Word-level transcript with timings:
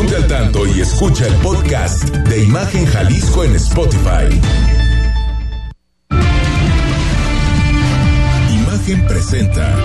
Ponte 0.00 0.16
al 0.16 0.26
tanto 0.28 0.66
y 0.66 0.80
escucha 0.80 1.26
el 1.26 1.34
podcast 1.42 2.04
de 2.04 2.44
Imagen 2.44 2.86
Jalisco 2.86 3.44
en 3.44 3.54
Spotify. 3.56 4.30
Imagen 8.50 9.06
presenta. 9.06 9.76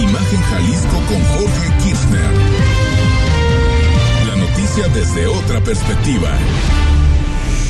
Imagen 0.00 0.40
Jalisco 0.40 0.96
con 1.06 1.22
Jorge 1.36 1.72
Kirchner. 1.82 2.30
La 4.26 4.36
noticia 4.36 4.88
desde 4.88 5.26
otra 5.26 5.60
perspectiva. 5.60 6.30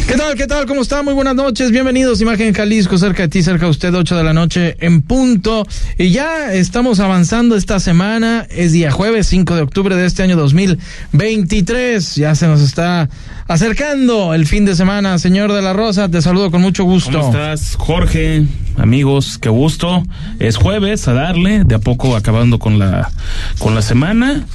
¿Qué 0.08 0.16
tal? 0.16 0.36
¿Qué 0.36 0.46
tal? 0.46 0.64
¿Cómo 0.64 0.80
está? 0.80 1.02
Muy 1.02 1.12
buenas 1.12 1.34
noches. 1.34 1.70
Bienvenidos. 1.70 2.22
Imagen 2.22 2.54
Jalisco, 2.54 2.96
cerca 2.96 3.24
de 3.24 3.28
ti, 3.28 3.42
cerca 3.42 3.66
de 3.66 3.70
usted, 3.70 3.94
8 3.94 4.16
de 4.16 4.24
la 4.24 4.32
noche 4.32 4.74
en 4.80 5.02
punto. 5.02 5.66
Y 5.98 6.12
ya 6.12 6.54
estamos 6.54 6.98
avanzando 6.98 7.56
esta 7.56 7.78
semana. 7.78 8.46
Es 8.48 8.72
día 8.72 8.90
jueves 8.90 9.26
5 9.26 9.54
de 9.54 9.60
octubre 9.60 9.94
de 9.94 10.06
este 10.06 10.22
año 10.22 10.34
2023. 10.36 12.14
Ya 12.16 12.34
se 12.34 12.46
nos 12.46 12.62
está 12.62 13.10
acercando 13.48 14.32
el 14.32 14.46
fin 14.46 14.64
de 14.64 14.74
semana. 14.76 15.18
Señor 15.18 15.52
de 15.52 15.60
la 15.60 15.74
Rosa, 15.74 16.08
te 16.08 16.22
saludo 16.22 16.50
con 16.50 16.62
mucho 16.62 16.84
gusto. 16.84 17.12
¿Cómo 17.12 17.30
estás, 17.30 17.76
Jorge? 17.76 18.46
Amigos, 18.78 19.36
qué 19.38 19.50
gusto. 19.50 20.04
Es 20.38 20.56
jueves, 20.56 21.06
a 21.06 21.12
darle, 21.12 21.64
de 21.64 21.74
a 21.74 21.80
poco 21.80 22.16
acabando 22.16 22.58
con 22.58 22.78
la, 22.78 23.10
con 23.58 23.74
la 23.74 23.82
semana 23.82 24.46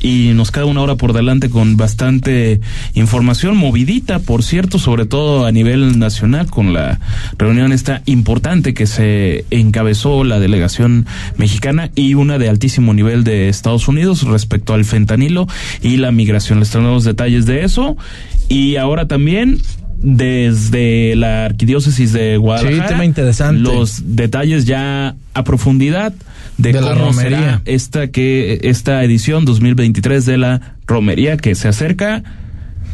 y 0.00 0.32
nos 0.34 0.50
queda 0.50 0.64
una 0.64 0.82
hora 0.82 0.96
por 0.96 1.12
delante 1.12 1.50
con 1.50 1.76
bastante 1.76 2.60
información 2.94 3.56
movidita, 3.56 4.18
por 4.18 4.42
cierto, 4.42 4.78
sobre 4.78 5.06
todo 5.06 5.46
a 5.46 5.52
nivel 5.52 5.98
nacional 5.98 6.46
con 6.46 6.72
la 6.72 7.00
reunión 7.36 7.72
esta 7.72 8.02
importante 8.06 8.74
que 8.74 8.86
se 8.86 9.44
encabezó 9.50 10.24
la 10.24 10.38
delegación 10.38 11.06
mexicana 11.36 11.90
y 11.94 12.14
una 12.14 12.38
de 12.38 12.48
altísimo 12.48 12.94
nivel 12.94 13.24
de 13.24 13.48
Estados 13.48 13.88
Unidos 13.88 14.22
respecto 14.22 14.74
al 14.74 14.84
fentanilo 14.84 15.46
y 15.82 15.96
la 15.96 16.12
migración. 16.12 16.60
Les 16.60 16.70
traemos 16.70 17.04
detalles 17.04 17.46
de 17.46 17.64
eso 17.64 17.96
y 18.48 18.76
ahora 18.76 19.06
también 19.06 19.60
desde 20.00 21.16
la 21.16 21.44
arquidiócesis 21.44 22.12
de 22.12 22.36
Guadalajara. 22.36 22.88
Sí, 22.88 22.94
tema 22.94 23.04
interesante. 23.04 23.60
Los 23.60 24.02
detalles 24.16 24.64
ya 24.64 25.16
a 25.34 25.44
profundidad 25.44 26.12
de, 26.58 26.72
De 26.72 26.80
la 26.80 26.92
cómo 26.94 27.06
romería. 27.12 27.38
será 27.38 27.62
esta 27.64 28.08
que 28.08 28.60
esta 28.64 29.02
edición 29.04 29.44
2023 29.46 30.26
de 30.26 30.36
la 30.38 30.74
romería 30.86 31.36
que 31.36 31.54
se 31.54 31.68
acerca. 31.68 32.22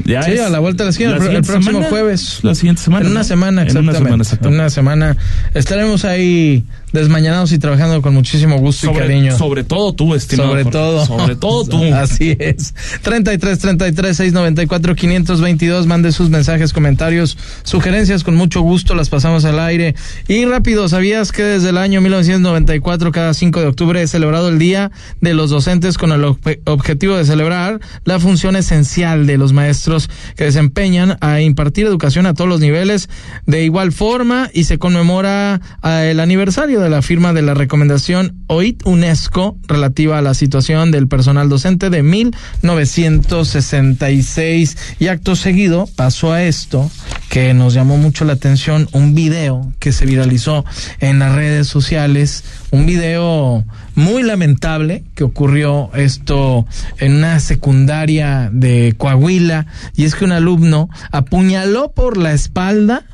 Ya 0.04 0.22
Sí, 0.22 0.32
es 0.32 0.40
a 0.40 0.48
la 0.50 0.58
vuelta 0.58 0.82
de 0.82 0.86
la 0.86 0.90
esquina, 0.90 1.10
el, 1.10 1.16
pro- 1.16 1.24
el 1.24 1.28
siguiente 1.30 1.46
próximo 1.52 1.70
semana. 1.72 1.88
jueves. 1.88 2.40
La 2.42 2.54
siguiente 2.54 2.82
semana. 2.82 3.06
En 3.06 3.12
una 3.12 3.24
semana, 3.24 3.62
En 3.62 3.68
exactamente. 3.68 3.90
una 3.90 3.98
semana, 4.08 4.22
exactamente. 4.22 4.54
En 4.56 4.60
una 4.60 4.70
semana 4.70 5.16
estaremos 5.54 6.04
ahí 6.04 6.64
desmañanados 6.94 7.52
y 7.52 7.58
trabajando 7.58 8.00
con 8.00 8.14
muchísimo 8.14 8.56
gusto 8.58 8.90
y 8.90 8.94
cariño. 8.94 9.36
sobre 9.36 9.64
todo 9.64 9.92
tú, 9.92 10.14
estimado. 10.14 10.48
Sobre 10.50 10.62
Jorge. 10.64 10.78
todo. 10.78 11.04
Sobre 11.06 11.36
todo 11.36 11.64
tú. 11.66 11.84
Así 11.94 12.36
es. 12.38 12.74
33 13.02 13.58
33 13.58 14.16
694 14.16 14.94
522. 14.94 15.86
Mande 15.86 16.12
sus 16.12 16.30
mensajes, 16.30 16.72
comentarios, 16.72 17.36
sugerencias. 17.64 18.24
Con 18.24 18.36
mucho 18.36 18.60
gusto 18.62 18.94
las 18.94 19.08
pasamos 19.10 19.44
al 19.44 19.58
aire. 19.58 19.94
Y 20.28 20.44
rápido, 20.46 20.88
¿sabías 20.88 21.32
que 21.32 21.42
desde 21.42 21.70
el 21.70 21.78
año 21.78 22.00
1994, 22.00 23.12
cada 23.12 23.34
5 23.34 23.60
de 23.60 23.66
octubre, 23.66 24.00
es 24.00 24.10
celebrado 24.12 24.48
el 24.48 24.58
Día 24.58 24.90
de 25.20 25.34
los 25.34 25.50
Docentes 25.50 25.98
con 25.98 26.12
el 26.12 26.22
obje- 26.22 26.60
objetivo 26.64 27.16
de 27.16 27.24
celebrar 27.24 27.80
la 28.04 28.20
función 28.20 28.56
esencial 28.56 29.26
de 29.26 29.36
los 29.36 29.52
maestros 29.52 30.08
que 30.36 30.44
desempeñan 30.44 31.16
a 31.20 31.40
impartir 31.40 31.86
educación 31.86 32.26
a 32.26 32.34
todos 32.34 32.48
los 32.48 32.60
niveles 32.60 33.08
de 33.46 33.64
igual 33.64 33.90
forma 33.92 34.48
y 34.54 34.64
se 34.64 34.78
conmemora 34.78 35.60
ah, 35.82 36.04
el 36.04 36.20
aniversario 36.20 36.80
de 36.80 36.83
la 36.90 37.02
firma 37.02 37.32
de 37.32 37.42
la 37.42 37.54
recomendación 37.54 38.44
OIT 38.46 38.86
UNESCO 38.86 39.56
relativa 39.66 40.18
a 40.18 40.22
la 40.22 40.34
situación 40.34 40.90
del 40.90 41.08
personal 41.08 41.48
docente 41.48 41.88
de 41.90 42.02
1966 42.02 44.76
y 44.98 45.06
acto 45.08 45.36
seguido 45.36 45.88
pasó 45.96 46.32
a 46.32 46.42
esto 46.42 46.90
que 47.28 47.54
nos 47.54 47.74
llamó 47.74 47.96
mucho 47.96 48.24
la 48.24 48.32
atención 48.34 48.88
un 48.92 49.14
video 49.14 49.72
que 49.78 49.92
se 49.92 50.06
viralizó 50.06 50.64
en 51.00 51.18
las 51.18 51.34
redes 51.34 51.66
sociales 51.66 52.44
un 52.70 52.86
video 52.86 53.64
muy 53.94 54.22
lamentable 54.22 55.04
que 55.14 55.24
ocurrió 55.24 55.90
esto 55.94 56.66
en 56.98 57.16
una 57.16 57.40
secundaria 57.40 58.50
de 58.52 58.94
Coahuila. 58.96 59.66
Y 59.94 60.04
es 60.04 60.14
que 60.14 60.24
un 60.24 60.32
alumno 60.32 60.88
apuñaló 61.12 61.92
por 61.92 62.16
la 62.16 62.32
espalda 62.32 63.04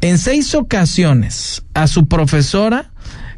en 0.00 0.18
seis 0.18 0.54
ocasiones 0.54 1.62
a 1.74 1.86
su 1.86 2.08
profesora 2.08 2.91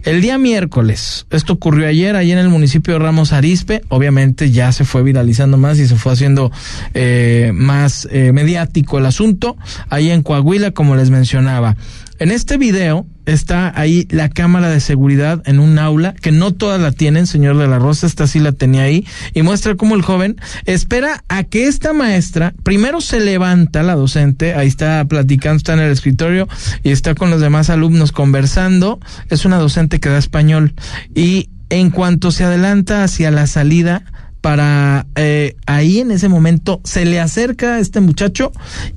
el 0.05 0.21
día 0.21 0.39
miércoles. 0.39 1.27
Esto 1.31 1.55
ocurrió 1.55 1.89
ayer, 1.89 2.17
ahí 2.17 2.33
en 2.33 2.39
el 2.39 2.49
municipio 2.49 2.95
de 2.95 3.01
Ramos 3.01 3.33
Arispe. 3.33 3.83
Obviamente 3.89 4.51
ya 4.51 4.73
se 4.73 4.85
fue 4.85 5.03
viralizando 5.03 5.57
más 5.57 5.79
y 5.79 5.87
se 5.87 5.97
fue 5.97 6.13
haciendo 6.13 6.53
eh, 6.93 7.53
más 7.55 8.07
eh, 8.11 8.33
mediático 8.33 8.99
el 8.99 9.07
asunto. 9.07 9.57
Ahí 9.89 10.11
en 10.11 10.23
Coahuila, 10.23 10.73
como 10.73 10.97
les 10.97 11.11
mencionaba. 11.11 11.77
En 12.21 12.31
este 12.31 12.59
video 12.59 13.07
está 13.27 13.73
ahí 13.75 14.07
la 14.09 14.29
cámara 14.29 14.69
de 14.69 14.79
seguridad 14.79 15.43
en 15.47 15.59
un 15.59 15.81
aula, 15.81 16.15
que 16.15 16.31
no 16.31 16.53
todas 16.53 16.81
la 16.81 16.93
tienen, 16.93 17.27
señor 17.27 17.59
de 17.59 17.67
la 17.67 17.81
Rosa, 17.81 18.07
esta 18.07 18.29
sí 18.29 18.39
la 18.39 18.53
tenía 18.53 18.83
ahí, 18.83 19.05
y 19.33 19.43
muestra 19.43 19.75
cómo 19.75 19.97
el 19.97 20.03
joven 20.03 20.37
espera 20.65 21.25
a 21.29 21.43
que 21.43 21.67
esta 21.67 21.93
maestra 21.93 22.55
primero 22.63 23.01
se 23.01 23.19
levanta, 23.19 23.83
la 23.83 23.97
docente, 23.97 24.55
ahí 24.55 24.69
está 24.69 25.05
platicando, 25.07 25.57
está 25.57 25.73
en 25.73 25.81
el 25.81 25.91
escritorio 25.91 26.47
y 26.85 26.91
está 26.91 27.17
con 27.17 27.31
los 27.31 27.41
demás 27.41 27.69
alumnos 27.69 28.13
conversando, 28.13 29.01
es 29.29 29.45
una 29.45 29.59
docente 29.59 29.99
que 29.99 30.09
da 30.09 30.19
español, 30.19 30.75
y 31.17 31.49
en 31.71 31.91
cuanto 31.91 32.31
se 32.31 32.45
adelanta 32.45 33.03
hacia 33.03 33.33
la 33.33 33.49
salida, 33.49 34.05
para 34.45 35.07
eh, 35.15 35.57
ahí 35.65 36.01
en 36.01 36.11
ese 36.11 36.29
momento 36.29 36.83
se 36.85 37.07
le 37.07 37.19
acerca 37.19 37.77
a 37.77 37.79
este 37.79 38.01
muchacho 38.01 38.53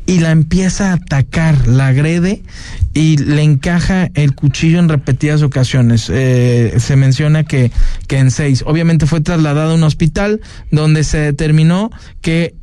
y 0.05 0.19
la 0.19 0.31
empieza 0.31 0.89
a 0.89 0.95
atacar, 0.95 1.69
la 1.69 1.87
agrede 1.87 2.43
y 2.93 3.15
le 3.15 3.43
encaja 3.43 4.09
el 4.13 4.35
cuchillo 4.35 4.77
en 4.79 4.89
repetidas 4.89 5.43
ocasiones. 5.43 6.11
Eh, 6.13 6.73
se 6.79 6.97
menciona 6.97 7.45
que, 7.45 7.71
que 8.07 8.17
en 8.17 8.29
seis. 8.29 8.61
Obviamente 8.67 9.05
fue 9.05 9.21
trasladado 9.21 9.71
a 9.71 9.75
un 9.75 9.83
hospital 9.83 10.41
donde 10.69 11.05
se 11.05 11.19
determinó 11.19 11.91
que 12.19 12.53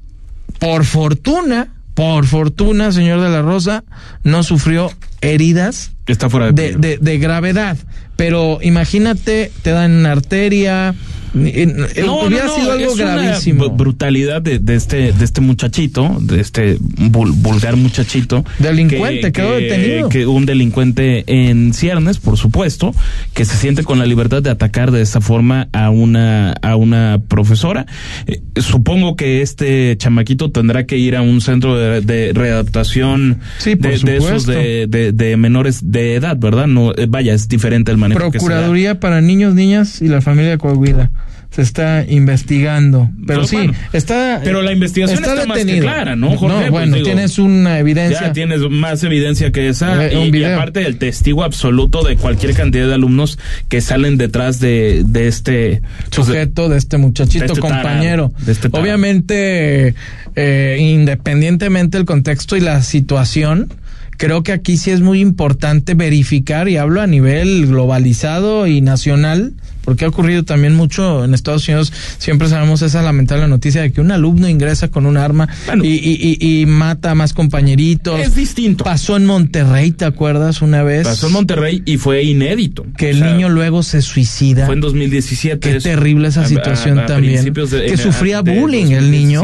por 0.59 0.85
fortuna, 0.85 1.69
por 1.95 2.27
fortuna, 2.27 2.93
señor 2.93 3.23
de 3.23 3.31
la 3.31 3.41
Rosa, 3.41 3.83
no 4.25 4.43
sufrió 4.43 4.93
heridas 5.23 5.93
Está 6.07 6.29
fuera 6.29 6.53
de, 6.53 6.53
de, 6.53 6.69
peligro. 6.75 6.81
de, 6.83 6.99
de 6.99 7.19
gravedad. 7.19 7.79
Pero 8.17 8.59
imagínate, 8.61 9.51
te 9.63 9.71
dan 9.71 9.93
una 9.93 10.13
arteria. 10.13 10.95
Eh, 11.37 11.75
eh, 11.97 12.05
hubiera 12.05 12.49
sido 12.49 12.73
algo 12.73 12.91
es 12.93 12.97
gravísimo. 12.97 13.71
brutalidad 13.71 14.41
de, 14.43 14.59
de 14.59 14.75
este 14.75 15.13
de 15.13 15.25
este 15.25 15.41
muchachito, 15.41 16.19
de 16.21 16.41
este 16.41 16.79
vul- 16.79 17.33
vulgar 17.37 17.77
muchachito. 17.77 18.45
Delincuente, 18.59 19.33
quedó 19.33 19.53
detenido. 19.57 20.09
Que 20.09 20.27
un 20.27 20.47
delincuente 20.47 21.25
en 21.27 21.73
ciernes, 21.75 22.19
por 22.19 22.37
supuesto, 22.37 22.95
que 23.35 23.45
se 23.45 23.57
siente 23.57 23.83
con 23.85 23.99
la 23.99 24.07
libertad 24.07 24.43
de 24.43 24.51
atacar 24.51 24.91
de 24.91 25.03
esa 25.03 25.21
forma 25.21 25.69
a 25.73 25.91
una 25.91 26.53
a 26.63 26.77
una 26.77 27.21
profesora. 27.29 27.87
Eh, 28.27 28.41
supongo 28.61 29.17
que 29.17 29.43
este 29.43 29.97
chamaquito 29.97 30.51
tendrá 30.51 30.87
que 30.87 30.99
ir 30.99 31.17
a 31.17 31.23
un 31.23 31.41
centro 31.41 31.77
de, 31.77 32.01
de 32.01 32.33
readaptación 32.33 33.41
Sí, 33.59 33.77
por 33.77 33.91
de, 33.99 33.99
de 34.13 34.17
esos 34.17 34.47
de, 34.47 35.35
menores 35.39 35.91
de 35.93 36.15
edad, 36.15 36.37
¿verdad? 36.37 36.67
No, 36.67 36.93
eh, 36.93 37.07
vaya, 37.09 37.35
es 37.35 37.49
diferente 37.49 37.91
el 37.91 37.99
manejo 37.99 38.31
que 38.31 38.39
se 38.39 38.45
da. 38.45 38.51
Procuraduría 38.51 39.01
para 39.01 39.21
Niños, 39.21 39.55
Niñas 39.55 40.01
y 40.03 40.09
la 40.09 40.21
familia 40.21 40.53
de 40.53 40.59
Coahuila. 40.59 41.11
Se 41.55 41.63
está 41.63 42.05
investigando. 42.09 43.11
Pero 43.27 43.47
sí, 43.47 43.57
bueno, 43.57 43.75
está. 43.93 44.41
pero 44.43 44.61
la 44.61 44.73
investigación 44.73 45.23
está 45.25 45.47
más 45.47 45.65
que 45.65 45.79
clara, 45.79 46.17
¿no, 46.17 46.37
Jorge? 46.37 46.57
Pues 46.59 46.71
bueno, 46.71 46.97
digo, 46.97 47.07
tienes 47.07 47.39
una 47.39 47.79
evidencia. 47.79 48.21
Ya 48.21 48.33
tienes 48.33 48.61
más 48.69 49.05
evidencia 49.05 49.53
que 49.53 49.69
esa 49.69 50.05
Eh, 50.07 50.31
y, 50.33 50.45
aparte 50.45 50.85
el 50.85 50.99
testigo 50.99 51.45
absoluto 51.45 52.03
de 52.03 52.17
cualquier 52.17 52.55
cantidad 52.55 52.89
de 52.89 52.95
alumnos 52.95 53.39
que 53.69 53.81
salen 53.81 54.17
detrás 54.17 54.59
de, 54.59 55.05
de 55.07 55.29
este 55.29 55.83
pues, 56.11 56.27
sujeto 56.27 56.69
de 56.69 56.79
este 56.79 56.99
muchachito 56.99 57.45
de 57.45 57.53
este 57.53 57.61
tarado, 57.61 57.83
compañero. 57.83 58.33
de 58.41 58.51
este. 58.53 58.69
Obviamente, 58.73 59.95
eh, 60.35 60.77
independientemente 60.81 61.99
del 61.99 62.05
contexto 62.05 62.57
y 62.57 62.61
la 62.61 62.83
situación, 62.83 63.73
creo 64.17 64.43
que 64.43 64.53
aquí 64.53 64.77
sí 64.77 64.91
es 64.91 65.01
muy 65.01 65.21
importante 65.21 65.95
verificar, 65.95 66.69
y 66.69 66.77
hablo 66.77 67.01
a 67.01 67.07
nivel 67.07 67.67
globalizado 67.67 68.67
y 68.67 68.81
nacional, 68.81 69.53
porque 69.85 70.07
ha 70.07 70.09
ocurrido 70.09 70.45
también 70.45 70.75
mucho 70.75 71.25
en 71.25 71.35
Estados 71.35 71.69
Unidos, 71.69 71.93
siempre 72.19 72.49
sabemos 72.49 72.81
esa 72.83 73.03
lamentable 73.03 73.47
noticia 73.49 73.83
de 73.83 73.93
que 73.93 74.01
un 74.01 74.11
alumno 74.13 74.49
ingresa 74.49 74.89
con 74.89 75.05
un 75.05 75.17
arma 75.19 75.47
Bueno. 75.67 75.85
y, 75.85 75.89
y- 75.89 76.39
y- 76.41 76.61
y 76.63 76.67
mata 76.67 77.11
a 77.11 77.15
más 77.15 77.35
compañeritos. 77.35 78.19
es 78.21 78.35
distinto. 78.35 78.85
Pasó 78.85 79.17
en 79.17 79.27
Monterrey, 79.27 79.91
¿te 79.91 80.05
acuerdas? 80.07 80.63
Una 80.63 80.83
vez. 80.83 81.05
Pasó 81.05 81.27
en 81.27 81.35
Monterrey 81.35 81.83
y 81.85 81.99
fue 81.99 82.23
inédito. 82.25 82.87
Que 82.97 83.11
el 83.11 83.19
sea, 83.19 83.33
niño 83.33 83.49
luego 83.51 83.83
se 83.83 84.01
suicida. 84.01 84.65
fue 84.67 84.75
en 84.75 84.81
2017. 84.81 85.59
Qué 85.71 85.77
eso. 85.77 85.89
terrible 85.89 86.29
esa 86.29 86.41
A- 86.41 86.45
a- 86.45 86.49
situación 86.49 86.99
a 87.01 87.07
también. 87.07 87.45
de- 87.45 87.53
Que 87.53 87.91
en- 87.93 87.99
sufría 87.99 88.41
bullying 88.41 88.93
el 88.93 89.11
niño. 89.11 89.43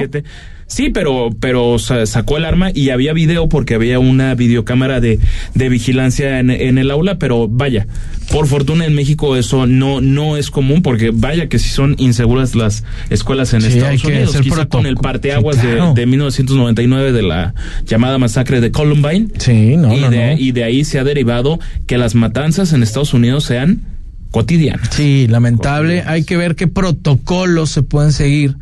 2017. 0.70 0.75
Sí, 0.75 0.90
pero, 0.90 1.31
pero 1.40 1.78
sa- 1.78 2.06
sacó 2.06 2.37
el 2.37 2.44
arma 2.44 2.70
y 2.72 2.90
había 2.90 3.12
video 3.12 3.49
porque 3.49 3.75
había 3.75 3.99
una 3.99 4.34
videocámara 4.34 5.00
de, 5.00 5.19
de 5.55 5.69
vigilancia 5.69 6.38
en, 6.38 6.50
en 6.50 6.78
el 6.78 6.90
aula, 6.90 7.19
pero 7.19 7.49
vaya, 7.49 7.87
por 8.31 8.46
fortuna 8.46 8.87
en 8.87 8.94
México 8.94 9.37
eso 9.37 9.67
no, 9.67 10.00
no 10.00 10.37
es 10.37 10.50
común 10.50 10.82
porque 10.82 11.11
vaya 11.12 11.49
que 11.49 11.58
si 11.58 11.69
son 11.69 11.96
inseguras 11.99 12.55
las 12.55 12.84
escuelas 13.11 13.52
en 13.55 13.62
Estados 13.64 14.05
Unidos, 14.05 14.37
quizá 14.40 14.67
con 14.67 14.87
el 14.87 14.94
parteaguas 14.96 15.58
de, 15.94 16.06
1999 16.06 17.12
de 17.12 17.22
la 17.22 17.55
llamada 17.87 18.19
masacre 18.19 18.61
de 18.61 18.70
Columbine. 18.70 19.28
Sí, 19.38 19.76
no, 19.76 19.93
y, 19.94 20.00
de, 20.08 20.37
y 20.38 20.52
de 20.52 20.64
ahí 20.64 20.84
se 20.84 20.99
ha 20.99 21.05
derivado 21.05 21.58
que 21.87 21.99
las 21.99 22.14
matanzas 22.14 22.72
en 22.72 22.82
Estados 22.82 23.12
Unidos 23.14 23.44
sean 23.44 23.81
cotidianas. 24.31 24.88
Sí, 24.93 25.26
lamentable. 25.28 26.05
Hay 26.06 26.25
que 26.25 26.37
ver 26.37 26.55
qué 26.55 26.69
protocolos 26.69 27.70
se 27.70 27.82
pueden 27.82 28.12
seguir 28.12 28.55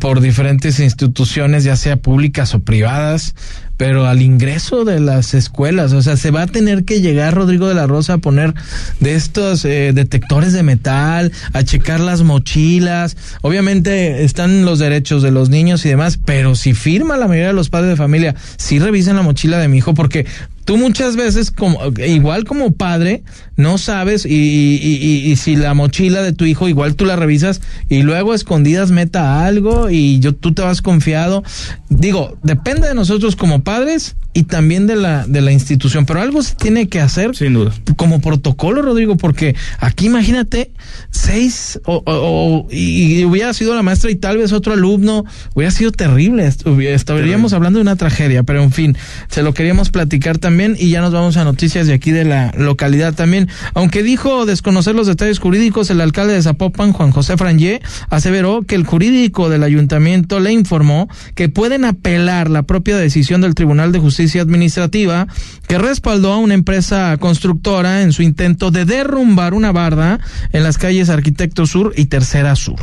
por 0.00 0.20
diferentes 0.20 0.80
instituciones, 0.80 1.64
ya 1.64 1.76
sea 1.76 1.96
públicas 1.96 2.54
o 2.54 2.60
privadas, 2.60 3.34
pero 3.76 4.06
al 4.06 4.22
ingreso 4.22 4.84
de 4.84 5.00
las 5.00 5.34
escuelas, 5.34 5.92
o 5.92 6.02
sea, 6.02 6.16
se 6.16 6.30
va 6.30 6.42
a 6.42 6.46
tener 6.46 6.84
que 6.84 7.00
llegar 7.00 7.34
Rodrigo 7.34 7.68
de 7.68 7.74
la 7.74 7.86
Rosa 7.86 8.14
a 8.14 8.18
poner 8.18 8.54
de 9.00 9.14
estos 9.14 9.64
eh, 9.64 9.92
detectores 9.94 10.52
de 10.52 10.62
metal, 10.62 11.32
a 11.52 11.62
checar 11.62 12.00
las 12.00 12.22
mochilas. 12.22 13.16
Obviamente 13.42 14.24
están 14.24 14.64
los 14.64 14.78
derechos 14.78 15.22
de 15.22 15.30
los 15.30 15.50
niños 15.50 15.84
y 15.84 15.90
demás, 15.90 16.18
pero 16.24 16.54
si 16.54 16.74
firma 16.74 17.16
la 17.16 17.28
mayoría 17.28 17.48
de 17.48 17.54
los 17.54 17.68
padres 17.68 17.90
de 17.90 17.96
familia, 17.96 18.34
si 18.56 18.78
revisen 18.78 19.16
la 19.16 19.22
mochila 19.22 19.58
de 19.58 19.68
mi 19.68 19.78
hijo, 19.78 19.94
porque 19.94 20.26
tú 20.66 20.76
muchas 20.76 21.16
veces, 21.16 21.50
como, 21.50 21.78
igual 22.04 22.44
como 22.44 22.72
padre, 22.72 23.22
no 23.56 23.78
sabes 23.78 24.26
y, 24.26 24.30
y, 24.34 25.36
si 25.36 25.54
la 25.54 25.72
mochila 25.74 26.22
de 26.22 26.32
tu 26.32 26.44
hijo, 26.44 26.68
igual 26.68 26.96
tú 26.96 27.06
la 27.06 27.14
revisas 27.16 27.62
y 27.88 28.02
luego 28.02 28.34
escondidas 28.34 28.90
meta 28.90 29.46
algo 29.46 29.88
y 29.88 30.18
yo, 30.18 30.34
tú 30.34 30.52
te 30.52 30.62
vas 30.62 30.82
confiado. 30.82 31.44
Digo, 31.88 32.36
depende 32.42 32.88
de 32.88 32.94
nosotros 32.94 33.36
como 33.36 33.62
padres 33.62 34.16
y 34.36 34.42
también 34.42 34.86
de 34.86 34.96
la, 34.96 35.26
de 35.26 35.40
la 35.40 35.50
institución, 35.50 36.04
pero 36.04 36.20
algo 36.20 36.42
se 36.42 36.54
tiene 36.56 36.90
que 36.90 37.00
hacer. 37.00 37.34
Sin 37.34 37.54
duda. 37.54 37.72
Como 37.96 38.20
protocolo, 38.20 38.82
Rodrigo, 38.82 39.16
porque 39.16 39.56
aquí 39.78 40.04
imagínate, 40.04 40.72
seis, 41.10 41.80
o, 41.86 42.02
o, 42.04 42.68
y 42.70 43.24
hubiera 43.24 43.54
sido 43.54 43.74
la 43.74 43.82
maestra 43.82 44.10
y 44.10 44.16
tal 44.16 44.36
vez 44.36 44.52
otro 44.52 44.74
alumno, 44.74 45.24
hubiera 45.54 45.70
sido 45.70 45.90
terrible. 45.90 46.46
Estaríamos 46.46 47.54
hablando 47.54 47.78
de 47.78 47.84
una 47.84 47.96
tragedia, 47.96 48.42
pero 48.42 48.62
en 48.62 48.72
fin, 48.72 48.98
se 49.30 49.42
lo 49.42 49.54
queríamos 49.54 49.88
platicar 49.88 50.36
también 50.36 50.76
y 50.78 50.90
ya 50.90 51.00
nos 51.00 51.14
vamos 51.14 51.38
a 51.38 51.44
noticias 51.44 51.86
de 51.86 51.94
aquí 51.94 52.10
de 52.10 52.26
la 52.26 52.52
localidad 52.58 53.14
también. 53.14 53.48
Aunque 53.72 54.02
dijo 54.02 54.44
desconocer 54.44 54.94
los 54.94 55.06
detalles 55.06 55.38
jurídicos, 55.38 55.88
el 55.88 56.02
alcalde 56.02 56.34
de 56.34 56.42
Zapopan, 56.42 56.92
Juan 56.92 57.10
José 57.10 57.38
Frangé, 57.38 57.80
aseveró 58.10 58.64
que 58.64 58.74
el 58.74 58.84
jurídico 58.84 59.48
del 59.48 59.62
ayuntamiento 59.62 60.40
le 60.40 60.52
informó 60.52 61.08
que 61.34 61.48
pueden 61.48 61.86
apelar 61.86 62.50
la 62.50 62.64
propia 62.64 62.98
decisión 62.98 63.40
del 63.40 63.54
Tribunal 63.54 63.92
de 63.92 63.98
Justicia 63.98 64.25
Administrativa 64.34 65.26
que 65.68 65.78
respaldó 65.78 66.32
a 66.32 66.38
una 66.38 66.54
empresa 66.54 67.16
constructora 67.18 68.02
en 68.02 68.12
su 68.12 68.22
intento 68.22 68.70
de 68.70 68.84
derrumbar 68.84 69.54
una 69.54 69.72
barda 69.72 70.20
en 70.52 70.62
las 70.62 70.78
calles 70.78 71.08
Arquitecto 71.08 71.66
Sur 71.66 71.92
y 71.96 72.06
Tercera 72.06 72.56
Sur. 72.56 72.80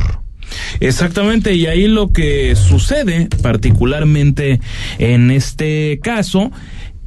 Exactamente, 0.80 1.54
y 1.54 1.66
ahí 1.66 1.88
lo 1.88 2.12
que 2.12 2.54
sucede 2.56 3.28
particularmente 3.42 4.60
en 4.98 5.30
este 5.30 5.98
caso 6.02 6.52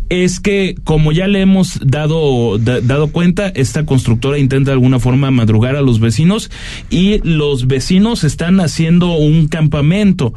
es 0.10 0.40
que, 0.40 0.76
como 0.84 1.12
ya 1.12 1.28
le 1.28 1.42
hemos 1.42 1.80
dado, 1.84 2.58
dado 2.58 3.08
cuenta, 3.10 3.50
esta 3.50 3.86
constructora 3.86 4.38
intenta 4.38 4.70
de 4.70 4.74
alguna 4.74 5.00
forma 5.00 5.32
madrugar 5.32 5.76
a 5.76 5.82
los 5.82 6.00
vecinos 6.00 6.50
y 6.90 7.20
los 7.28 7.68
vecinos 7.68 8.24
están 8.24 8.60
haciendo 8.62 9.14
un 9.14 9.48
campamento. 9.48 10.34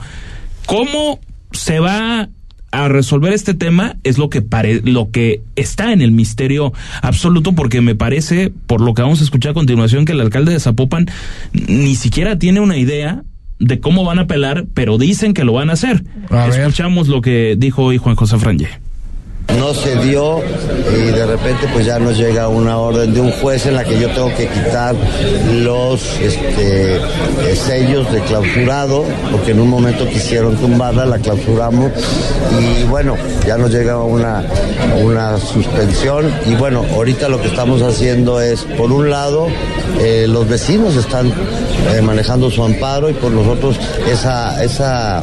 ¿Cómo 0.66 1.20
se 1.52 1.78
va 1.78 2.28
a 2.72 2.88
resolver 2.88 3.32
este 3.32 3.54
tema 3.54 3.96
es 4.04 4.18
lo 4.18 4.30
que 4.30 4.42
pare, 4.42 4.80
lo 4.84 5.10
que 5.10 5.42
está 5.56 5.92
en 5.92 6.02
el 6.02 6.12
misterio 6.12 6.72
absoluto 7.02 7.52
porque 7.52 7.80
me 7.80 7.94
parece 7.94 8.52
por 8.66 8.80
lo 8.80 8.94
que 8.94 9.02
vamos 9.02 9.20
a 9.20 9.24
escuchar 9.24 9.52
a 9.52 9.54
continuación 9.54 10.04
que 10.04 10.12
el 10.12 10.20
alcalde 10.20 10.52
de 10.52 10.60
Zapopan 10.60 11.06
ni 11.52 11.94
siquiera 11.96 12.38
tiene 12.38 12.60
una 12.60 12.76
idea 12.76 13.22
de 13.58 13.78
cómo 13.80 14.04
van 14.04 14.18
a 14.18 14.22
apelar, 14.22 14.66
pero 14.72 14.96
dicen 14.96 15.34
que 15.34 15.44
lo 15.44 15.52
van 15.52 15.68
a 15.68 15.74
hacer. 15.74 16.02
Escuchamos 16.48 17.08
lo 17.08 17.20
que 17.20 17.56
dijo 17.58 17.84
hoy 17.84 17.98
Juan 17.98 18.16
José 18.16 18.38
Franje 18.38 18.68
no 19.58 19.74
se 19.74 19.96
dio 19.96 20.40
y 20.92 21.10
de 21.12 21.26
repente 21.26 21.66
pues 21.72 21.86
ya 21.86 21.98
nos 21.98 22.16
llega 22.16 22.48
una 22.48 22.78
orden 22.78 23.12
de 23.12 23.20
un 23.20 23.30
juez 23.32 23.66
en 23.66 23.74
la 23.74 23.84
que 23.84 23.98
yo 23.98 24.08
tengo 24.10 24.28
que 24.34 24.48
quitar 24.48 24.94
los 25.52 26.02
este, 26.20 26.96
eh, 26.96 27.56
sellos 27.56 28.10
de 28.12 28.20
clausurado 28.22 29.04
porque 29.30 29.52
en 29.52 29.60
un 29.60 29.68
momento 29.68 30.08
quisieron 30.08 30.56
tumbarla, 30.56 31.06
la 31.06 31.18
clausuramos 31.18 31.92
y 32.58 32.84
bueno, 32.84 33.16
ya 33.46 33.56
nos 33.56 33.70
llega 33.70 33.98
una, 33.98 34.44
una 35.02 35.38
suspensión 35.38 36.30
y 36.46 36.54
bueno, 36.54 36.84
ahorita 36.94 37.28
lo 37.28 37.40
que 37.40 37.48
estamos 37.48 37.82
haciendo 37.82 38.40
es 38.40 38.62
por 38.76 38.92
un 38.92 39.10
lado 39.10 39.48
eh, 39.98 40.26
los 40.28 40.48
vecinos 40.48 40.96
están 40.96 41.28
eh, 41.28 42.00
manejando 42.02 42.50
su 42.50 42.62
amparo 42.62 43.10
y 43.10 43.12
por 43.14 43.30
nosotros 43.30 43.76
esa, 44.10 44.62
esa 44.62 45.22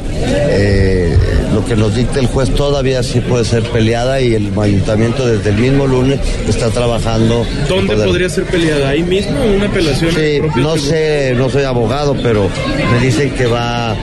lo 1.58 1.66
que 1.66 1.76
nos 1.76 1.96
dicta 1.96 2.20
el 2.20 2.28
juez 2.28 2.54
todavía 2.54 3.02
sí 3.02 3.20
puede 3.20 3.44
ser 3.44 3.64
peleada 3.64 4.22
y 4.22 4.36
el 4.36 4.54
ayuntamiento 4.60 5.26
desde 5.26 5.50
el 5.50 5.58
mismo 5.58 5.88
lunes 5.88 6.20
está 6.48 6.70
trabajando. 6.70 7.48
¿Dónde 7.68 7.96
podría 7.96 8.30
ser 8.30 8.44
peleada? 8.44 8.90
¿Ahí 8.90 9.02
mismo 9.02 9.44
una 9.44 9.66
apelación? 9.66 10.12
Sí, 10.12 10.40
no 10.56 10.78
sé, 10.78 11.34
no 11.36 11.50
soy 11.50 11.64
abogado, 11.64 12.16
pero 12.22 12.48
me 12.92 13.04
dicen 13.04 13.32
que 13.32 13.48
va... 13.48 13.98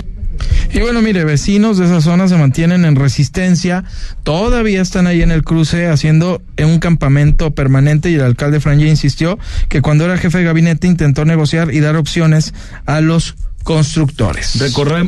Y 0.73 0.81
bueno, 0.81 1.01
mire, 1.01 1.23
vecinos 1.23 1.79
de 1.79 1.85
esa 1.85 2.01
zona 2.01 2.27
se 2.27 2.37
mantienen 2.37 2.85
en 2.85 2.97
resistencia, 2.97 3.85
todavía 4.25 4.83
están 4.83 5.07
ahí 5.07 5.23
en 5.23 5.31
el 5.31 5.45
cruce 5.45 5.87
haciendo 5.87 6.43
un 6.59 6.81
campamento 6.81 7.53
permanente 7.53 8.11
y 8.11 8.15
el 8.15 8.23
alcalde 8.23 8.59
Franje 8.59 8.89
insistió 8.89 9.39
que 9.69 9.81
cuando 9.81 10.07
era 10.07 10.19
jefe 10.19 10.39
de 10.39 10.45
gabinete 10.45 10.89
intentó 10.89 11.25
negociar 11.25 11.73
y 11.73 11.79
dar 11.79 11.95
opciones 11.95 12.53
a 12.87 13.01
los 13.01 13.37
constructores. 13.65 14.59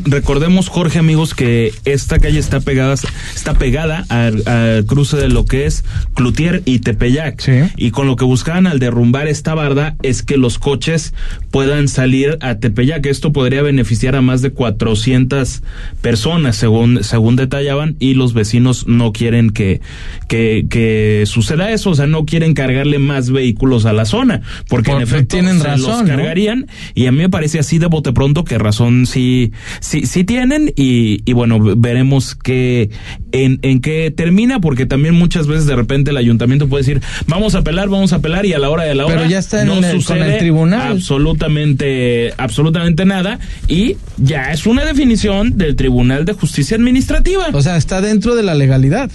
recordemos, 0.05 0.69
Jorge, 0.69 0.99
amigos, 0.99 1.35
que 1.35 1.73
esta 1.85 2.19
calle 2.19 2.38
está 2.38 2.61
pegada, 2.61 2.94
está 3.35 3.55
pegada 3.55 4.05
al, 4.08 4.85
cruce 4.87 5.17
de 5.19 5.29
lo 5.29 5.44
que 5.44 5.67
es 5.67 5.85
Cloutier 6.14 6.62
y 6.64 6.81
Tepeyac. 6.81 7.43
Y 7.76 7.91
con 7.91 8.06
lo 8.06 8.17
que 8.17 8.25
buscaban 8.25 8.67
al 8.67 8.79
derrumbar 8.79 9.29
esta 9.29 9.55
barda 9.55 9.94
es 10.03 10.23
que 10.23 10.38
los 10.38 10.58
coches 10.58 11.14
puedan 11.50 11.88
salir 11.88 12.38
a 12.41 12.56
Tepeyac. 12.56 13.05
Esto 13.06 13.32
podría 13.32 13.62
beneficiar 13.62 14.17
a 14.17 14.23
más 14.23 14.43
de 14.43 14.50
400 14.50 15.62
personas, 16.00 16.56
según, 16.56 17.05
según 17.05 17.37
detallaban, 17.37 17.97
y 17.99 18.14
los 18.14 18.32
vecinos 18.32 18.87
no 18.87 19.12
quieren 19.12 19.50
que, 19.50 19.81
que, 20.29 20.67
que 20.70 21.25
suceda 21.26 21.70
eso, 21.70 21.91
o 21.91 21.94
sea, 21.94 22.06
no 22.06 22.25
quieren 22.25 22.55
cargarle 22.55 22.99
más 22.99 23.31
vehículos 23.31 23.85
a 23.85 23.93
la 23.93 24.06
zona, 24.06 24.41
porque, 24.69 24.93
en 24.93 25.03
efecto 25.03 25.37
tienen 25.37 25.61
se 25.61 25.64
razón, 25.64 26.06
los 26.06 26.17
cargarían, 26.17 26.67
y 26.94 27.06
a 27.06 27.12
mí 27.12 27.19
me 27.19 27.29
parece 27.29 27.58
así 27.58 27.79
de 27.79 27.87
bote 27.87 28.12
pronto 28.12 28.45
qué 28.46 28.58
razón 28.58 29.06
sí, 29.06 29.52
sí, 29.81 30.06
sí 30.06 30.25
tienen 30.25 30.72
y, 30.76 31.20
y 31.24 31.32
bueno, 31.32 31.58
veremos 31.76 32.34
qué, 32.34 32.91
en, 33.32 33.58
en 33.62 33.81
qué 33.81 34.10
termina, 34.10 34.60
porque 34.60 34.86
también 34.86 35.15
muchas 35.15 35.46
veces 35.46 35.67
de 35.67 35.76
repente 35.76 36.10
el 36.10 36.17
ayuntamiento 36.17 36.69
puede 36.69 36.82
decir, 36.84 37.03
vamos 37.26 37.55
a 37.55 37.58
apelar, 37.58 37.88
vamos 37.88 38.12
a 38.12 38.17
apelar 38.17 38.46
y 38.46 38.53
a 38.53 38.58
la 38.58 38.70
hora 38.70 38.84
de 38.84 38.94
la 38.94 39.06
hora 39.06 39.17
Pero 39.17 39.29
ya 39.29 39.38
está 39.38 39.62
en 39.62 39.69
no 39.69 39.74
el, 39.74 39.84
sucede 40.00 40.19
con 40.20 40.29
el 40.31 40.38
tribunal. 40.38 40.93
absolutamente, 40.93 42.32
absolutamente 42.36 43.05
nada 43.05 43.38
y 43.69 43.96
ya 44.17 44.53
es 44.53 44.67
una 44.67 44.84
definición 44.84 45.58
del 45.58 45.76
Tribunal 45.76 46.24
de 46.24 46.32
Justicia 46.32 46.76
Administrativa. 46.76 47.46
O 47.53 47.60
sea, 47.62 47.76
está 47.76 48.00
dentro 48.00 48.34
de 48.34 48.43
la 48.43 48.55
legalidad. 48.55 49.10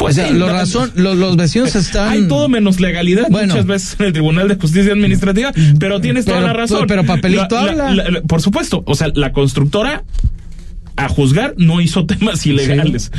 Pues 0.00 0.16
o 0.16 0.20
sea, 0.22 0.28
sí, 0.28 0.34
lo 0.34 0.46
no, 0.46 0.52
razón, 0.54 0.90
los, 0.94 1.14
los 1.18 1.36
vecinos 1.36 1.76
están. 1.76 2.08
Hay 2.08 2.26
todo 2.26 2.48
menos 2.48 2.80
legalidad 2.80 3.26
Bueno. 3.28 3.48
muchas 3.52 3.66
veces 3.66 3.96
en 4.00 4.06
el 4.06 4.12
Tribunal 4.14 4.48
de 4.48 4.54
Justicia 4.54 4.92
Administrativa, 4.92 5.52
pero 5.78 6.00
tienes 6.00 6.24
toda 6.24 6.38
Pero- 6.38 6.46
la 6.46 6.52
razón. 6.54 6.84
pero 6.88 7.04
papelito 7.04 7.46
La- 7.50 7.60
la- 7.74 7.88
habla. 7.88 7.94
la- 8.04 8.10
la- 8.10 8.20
por 8.22 8.40
supuesto, 8.40 8.82
o 8.86 8.94
sea, 8.94 9.08
la 9.14 9.32
constructora 9.32 10.02
a 11.04 11.08
juzgar 11.08 11.54
no 11.56 11.80
hizo 11.80 12.06
temas 12.10 12.46
ilegales, 12.46 13.10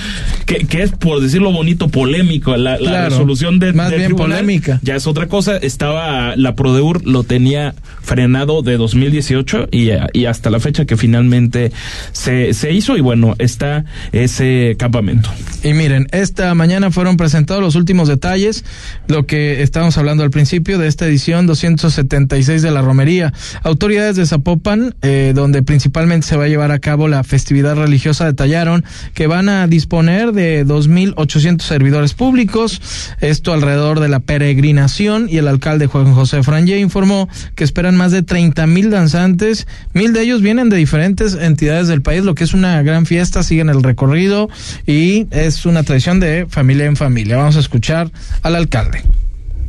que, 0.45 0.65
que 0.65 0.83
es 0.83 0.91
por 0.91 1.21
decirlo 1.21 1.51
bonito 1.51 1.89
polémico. 1.89 2.55
La, 2.55 2.77
resolución 3.09 3.59
de 3.59 3.73
más 3.73 3.89
bien 3.89 4.05
tribunal, 4.05 4.39
polémica. 4.39 4.79
ya 4.83 4.95
es 4.95 5.07
otra 5.07 5.27
cosa. 5.27 5.57
Estaba 5.57 6.35
la 6.35 6.55
Prodeur 6.55 7.05
lo 7.05 7.23
tenía 7.23 7.73
frenado 8.01 8.61
de 8.61 8.77
2018 8.77 9.69
y, 9.71 9.89
y 10.13 10.25
hasta 10.25 10.49
la 10.49 10.59
fecha 10.59 10.85
que 10.85 10.97
finalmente 10.97 11.71
se, 12.11 12.53
se 12.53 12.71
hizo. 12.71 12.97
Y 12.97 13.01
bueno 13.01 13.35
está 13.39 13.85
ese 14.11 14.75
campamento. 14.77 15.29
Y 15.63 15.73
miren, 15.73 16.07
esta 16.11 16.53
mañana 16.55 16.91
fueron 16.91 17.17
presentados 17.17 17.61
los 17.63 17.75
últimos 17.75 18.07
detalles, 18.07 18.63
lo 19.07 19.25
que 19.25 19.61
estábamos 19.61 19.97
hablando 19.97 20.23
al 20.23 20.31
principio 20.31 20.77
de 20.77 20.87
esta 20.87 21.07
edición 21.07 21.47
276 21.47 22.61
de 22.61 22.71
la 22.71 22.81
romería. 22.81 23.33
Autoridades 23.63 24.15
de 24.15 24.25
Zapopan, 24.25 24.95
eh, 25.01 25.33
donde 25.35 25.63
principalmente 25.63 26.27
se 26.27 26.37
va 26.37 26.45
a 26.45 26.47
llevar 26.47 26.71
a 26.71 26.79
cabo 26.79 27.07
la 27.07 27.23
festividad 27.23 27.70
religiosa, 27.75 28.25
detallaron 28.25 28.83
que 29.13 29.27
van 29.27 29.49
a 29.49 29.67
disponer 29.67 30.31
de 30.31 30.65
2.800 30.65 31.61
servidores 31.61 32.13
públicos, 32.13 32.81
esto 33.19 33.53
alrededor 33.53 33.99
de 33.99 34.09
la 34.09 34.19
peregrinación, 34.19 35.27
y 35.29 35.37
el 35.37 35.47
alcalde 35.47 35.87
Juan 35.87 36.13
José 36.13 36.43
Franje 36.43 36.79
informó 36.79 37.29
que 37.55 37.63
esperan 37.63 37.97
más 37.97 38.11
de 38.11 38.25
30.000 38.25 38.89
danzantes, 38.89 39.67
mil 39.93 40.13
de 40.13 40.21
ellos 40.21 40.41
vienen 40.41 40.69
de 40.69 40.77
diferentes 40.77 41.35
entidades 41.35 41.87
del 41.87 42.01
país, 42.01 42.23
lo 42.23 42.35
que 42.35 42.43
es 42.43 42.53
una 42.53 42.81
gran 42.83 43.05
fiesta, 43.05 43.43
siguen 43.43 43.69
el 43.69 43.83
recorrido 43.83 44.49
y 44.85 45.27
es 45.31 45.65
una 45.65 45.83
tradición 45.83 46.19
de 46.19 46.45
familia 46.49 46.85
en 46.85 46.95
familia. 46.95 47.37
Vamos 47.37 47.57
a 47.57 47.59
escuchar 47.59 48.11
al 48.41 48.55
alcalde. 48.55 49.03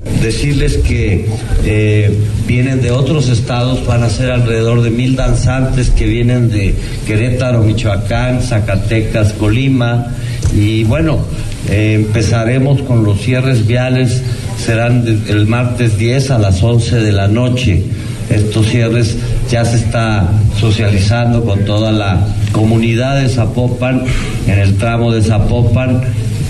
Decirles 0.04 0.78
que 0.78 1.28
eh, 1.64 2.18
vienen 2.46 2.82
de 2.82 2.90
otros 2.90 3.28
estados, 3.28 3.86
van 3.86 4.02
a 4.02 4.10
ser 4.10 4.32
alrededor 4.32 4.82
de 4.82 4.90
mil 4.90 5.14
danzantes 5.14 5.90
que 5.90 6.06
vienen 6.06 6.50
de 6.50 6.74
Querétaro, 7.06 7.62
Michoacán, 7.62 8.42
Zacatecas, 8.42 9.32
Colima. 9.34 10.08
Y 10.54 10.84
bueno, 10.84 11.24
eh, 11.70 11.94
empezaremos 11.94 12.82
con 12.82 13.04
los 13.04 13.20
cierres 13.20 13.66
viales, 13.66 14.22
serán 14.58 15.22
el 15.28 15.46
martes 15.46 15.96
10 15.98 16.32
a 16.32 16.38
las 16.38 16.62
11 16.62 16.96
de 16.96 17.12
la 17.12 17.28
noche. 17.28 17.84
Estos 18.28 18.68
cierres 18.70 19.16
ya 19.50 19.64
se 19.64 19.76
está 19.76 20.28
socializando 20.58 21.44
con 21.44 21.64
toda 21.64 21.92
la 21.92 22.26
comunidad 22.50 23.20
de 23.20 23.28
Zapopan 23.28 24.04
en 24.46 24.58
el 24.58 24.76
tramo 24.78 25.12
de 25.12 25.22
Zapopan 25.22 26.02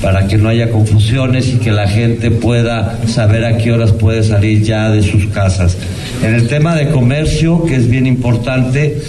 para 0.02 0.26
que 0.26 0.36
no 0.36 0.48
haya 0.48 0.70
confusiones 0.70 1.48
y 1.48 1.58
que 1.58 1.70
la 1.70 1.88
gente 1.88 2.30
pueda 2.32 2.98
saber 3.06 3.44
a 3.44 3.56
qué 3.56 3.72
horas 3.72 3.92
puede 3.92 4.24
salir 4.24 4.62
ya 4.62 4.90
de 4.90 5.02
sus 5.02 5.26
casas. 5.28 5.78
En 6.22 6.34
el 6.34 6.48
tema 6.48 6.74
de 6.74 6.90
comercio, 6.90 7.64
que 7.64 7.76
es 7.76 7.88
bien 7.88 8.06
importante. 8.06 9.00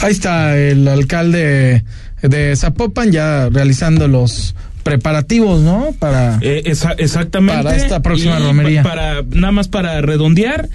Ahí 0.00 0.12
está 0.12 0.56
el 0.56 0.86
alcalde 0.86 1.82
de 2.22 2.56
Zapopan 2.56 3.10
ya 3.10 3.48
realizando 3.50 4.06
los 4.06 4.54
preparativos, 4.82 5.62
¿no? 5.62 5.88
Para 5.98 6.38
eh, 6.40 6.62
exactamente 6.64 7.62
para 7.62 7.76
esta 7.76 8.02
próxima 8.02 8.38
romería. 8.38 8.82
Para 8.82 9.22
nada 9.22 9.52
más 9.52 9.68
para 9.68 10.00
redondear, 10.00 10.68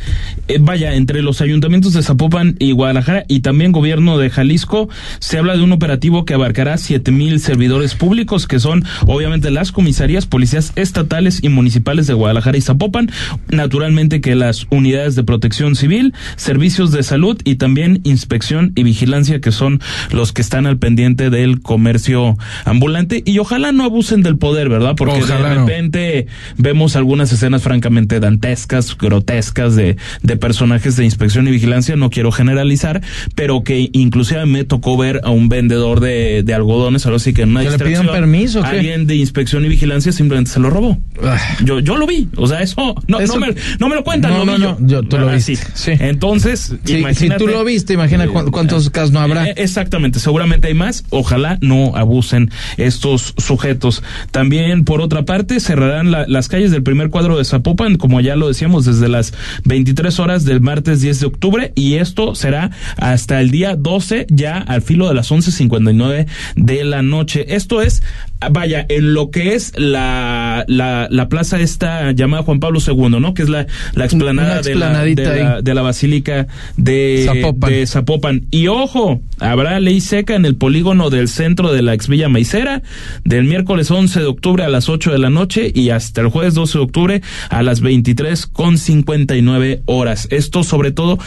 eh, 0.47 0.57
vaya 0.59 0.93
entre 0.93 1.21
los 1.21 1.41
ayuntamientos 1.41 1.93
de 1.93 2.03
Zapopan 2.03 2.55
y 2.59 2.71
Guadalajara 2.71 3.25
y 3.27 3.41
también 3.41 3.71
gobierno 3.71 4.17
de 4.17 4.29
Jalisco 4.29 4.89
se 5.19 5.37
habla 5.37 5.55
de 5.55 5.63
un 5.63 5.71
operativo 5.71 6.25
que 6.25 6.33
abarcará 6.33 6.77
siete 6.77 7.11
mil 7.11 7.39
servidores 7.39 7.95
públicos 7.95 8.47
que 8.47 8.59
son 8.59 8.83
obviamente 9.07 9.51
las 9.51 9.71
comisarías, 9.71 10.25
policías 10.25 10.73
estatales 10.75 11.39
y 11.43 11.49
municipales 11.49 12.07
de 12.07 12.13
Guadalajara 12.13 12.57
y 12.57 12.61
Zapopan, 12.61 13.11
naturalmente 13.49 14.21
que 14.21 14.35
las 14.35 14.67
unidades 14.69 15.15
de 15.15 15.23
protección 15.23 15.75
civil, 15.75 16.13
servicios 16.35 16.91
de 16.91 17.03
salud 17.03 17.39
y 17.43 17.55
también 17.55 18.01
inspección 18.03 18.73
y 18.75 18.83
vigilancia 18.83 19.41
que 19.41 19.51
son 19.51 19.81
los 20.11 20.33
que 20.33 20.41
están 20.41 20.65
al 20.65 20.77
pendiente 20.77 21.29
del 21.29 21.61
comercio 21.61 22.37
ambulante 22.65 23.23
y 23.25 23.39
ojalá 23.39 23.71
no 23.71 23.83
abusen 23.93 24.23
del 24.23 24.37
poder, 24.37 24.69
¿verdad? 24.69 24.95
Porque 24.97 25.23
de 25.23 25.37
repente 25.37 26.27
vemos 26.57 26.95
algunas 26.95 27.31
escenas 27.31 27.61
francamente 27.61 28.19
dantescas, 28.19 28.97
grotescas 28.97 29.75
de, 29.75 29.97
de 30.23 30.37
personajes 30.37 30.95
de 30.95 31.05
inspección 31.05 31.47
y 31.47 31.51
vigilancia, 31.51 31.95
no 31.95 32.09
quiero 32.09 32.31
generalizar, 32.31 33.01
pero 33.35 33.63
que 33.63 33.89
inclusive 33.93 34.47
me 34.47 34.63
tocó 34.63 34.97
ver 34.97 35.21
a 35.23 35.29
un 35.29 35.47
vendedor 35.47 35.99
de, 35.99 36.41
de 36.41 36.53
algodones, 36.55 37.05
ahora 37.05 37.19
sí 37.19 37.33
que 37.33 37.43
en 37.43 37.51
una 37.51 37.61
le 37.61 37.77
piden 37.77 38.07
permiso, 38.07 38.63
¿qué? 38.63 38.69
alguien 38.69 39.05
de 39.05 39.15
inspección 39.15 39.63
y 39.63 39.69
vigilancia 39.69 40.11
simplemente 40.11 40.49
se 40.49 40.59
lo 40.59 40.71
robó. 40.71 40.97
Ah. 41.21 41.37
Yo, 41.63 41.79
yo 41.79 41.95
lo 41.97 42.07
vi, 42.07 42.29
o 42.35 42.47
sea, 42.47 42.61
eso 42.63 42.95
no, 43.07 43.19
no, 43.19 43.35
me, 43.37 43.53
no 43.79 43.89
me 43.89 43.95
lo 43.95 44.03
cuentan, 44.03 44.31
no, 44.33 44.43
no, 44.43 44.57
no, 44.57 44.77
yo, 44.81 45.03
tú 45.03 45.19
lo 45.19 45.29
viste. 45.29 45.57
Sí. 45.75 45.91
Entonces, 45.99 46.75
si 46.83 47.29
tú 47.37 47.47
lo 47.47 47.63
viste, 47.63 47.93
imagina 47.93 48.27
cuántos 48.27 48.89
casos 48.89 49.11
no 49.11 49.19
habrá. 49.19 49.49
Eh, 49.49 49.53
exactamente, 49.57 50.19
seguramente 50.19 50.67
hay 50.67 50.73
más, 50.73 51.05
ojalá 51.11 51.59
no 51.61 51.95
abusen 51.95 52.49
estos 52.77 53.35
sujetos 53.37 53.82
también, 54.31 54.85
por 54.85 55.01
otra 55.01 55.23
parte, 55.25 55.59
cerrarán 55.59 56.11
las 56.11 56.47
calles 56.47 56.71
del 56.71 56.83
primer 56.83 57.09
cuadro 57.09 57.37
de 57.37 57.45
Zapopan, 57.45 57.97
como 57.97 58.21
ya 58.21 58.35
lo 58.35 58.47
decíamos, 58.47 58.85
desde 58.85 59.09
las 59.09 59.33
23 59.65 60.19
horas 60.19 60.45
del 60.45 60.61
martes 60.61 61.01
10 61.01 61.19
de 61.19 61.25
octubre, 61.25 61.71
y 61.75 61.95
esto 61.95 62.35
será 62.35 62.71
hasta 62.97 63.41
el 63.41 63.51
día 63.51 63.75
12, 63.75 64.27
ya 64.29 64.57
al 64.57 64.81
filo 64.81 65.07
de 65.07 65.15
las 65.15 65.31
11.59 65.31 66.27
de 66.55 66.83
la 66.83 67.01
noche. 67.01 67.55
Esto 67.55 67.81
es, 67.81 68.03
vaya, 68.51 68.85
en 68.89 69.13
lo 69.13 69.31
que 69.31 69.55
es 69.55 69.73
la, 69.77 70.65
la, 70.67 71.07
la 71.09 71.29
plaza 71.29 71.59
esta 71.59 72.11
llamada 72.11 72.43
Juan 72.43 72.59
Pablo 72.59 72.79
II, 72.85 73.19
¿no? 73.19 73.33
Que 73.33 73.43
es 73.43 73.49
la, 73.49 73.67
la 73.93 74.05
explanada 74.05 74.61
de 74.61 74.75
la, 74.75 75.61
de, 75.61 75.73
la, 75.73 75.81
Basílica 75.81 76.47
de 76.77 77.23
Zapopan. 77.25 77.69
de 77.69 77.87
Zapopan. 77.87 78.45
Y 78.51 78.67
ojo, 78.67 79.21
habrá 79.39 79.79
ley 79.79 80.01
seca 80.01 80.35
en 80.35 80.45
el 80.45 80.55
polígono 80.55 81.09
del 81.09 81.27
centro 81.27 81.73
de 81.73 81.81
la 81.81 81.93
ex 81.93 82.07
Villa 82.07 82.29
Maicera 82.29 82.81
del 83.23 83.45
miércoles 83.45 83.72
11 83.73 84.19
de 84.19 84.25
octubre 84.25 84.63
a 84.63 84.69
las 84.69 84.89
8 84.89 85.11
de 85.11 85.17
la 85.17 85.29
noche 85.29 85.71
y 85.73 85.89
hasta 85.89 86.21
el 86.21 86.27
jueves 86.27 86.53
12 86.53 86.77
de 86.77 86.83
octubre 86.83 87.21
a 87.49 87.63
las 87.63 87.81
23 87.81 88.47
con 88.47 88.77
59 88.77 89.81
horas. 89.85 90.27
Esto 90.31 90.63
sobre 90.63 90.91
todo, 90.91 91.17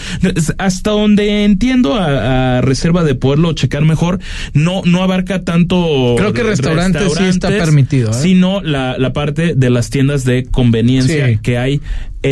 hasta 0.58 0.90
donde 0.90 1.44
entiendo 1.44 1.94
a, 1.94 2.60
reserva 2.60 3.04
de 3.04 3.14
poderlo 3.14 3.52
checar 3.52 3.84
mejor, 3.84 4.20
no, 4.52 4.82
no 4.84 5.02
abarca 5.02 5.42
tanto. 5.42 6.14
Creo 6.16 6.32
que 6.32 6.42
restaurantes, 6.42 7.12
sí 7.14 7.24
está 7.24 7.48
permitido. 7.48 8.10
¿eh? 8.10 8.14
Sino 8.14 8.60
la, 8.62 8.96
la 8.98 9.12
parte 9.12 9.54
de 9.54 9.70
las 9.70 9.90
tiendas 9.90 10.24
de 10.24 10.46
conveniencia 10.46 11.38
que 11.40 11.58
hay 11.58 11.80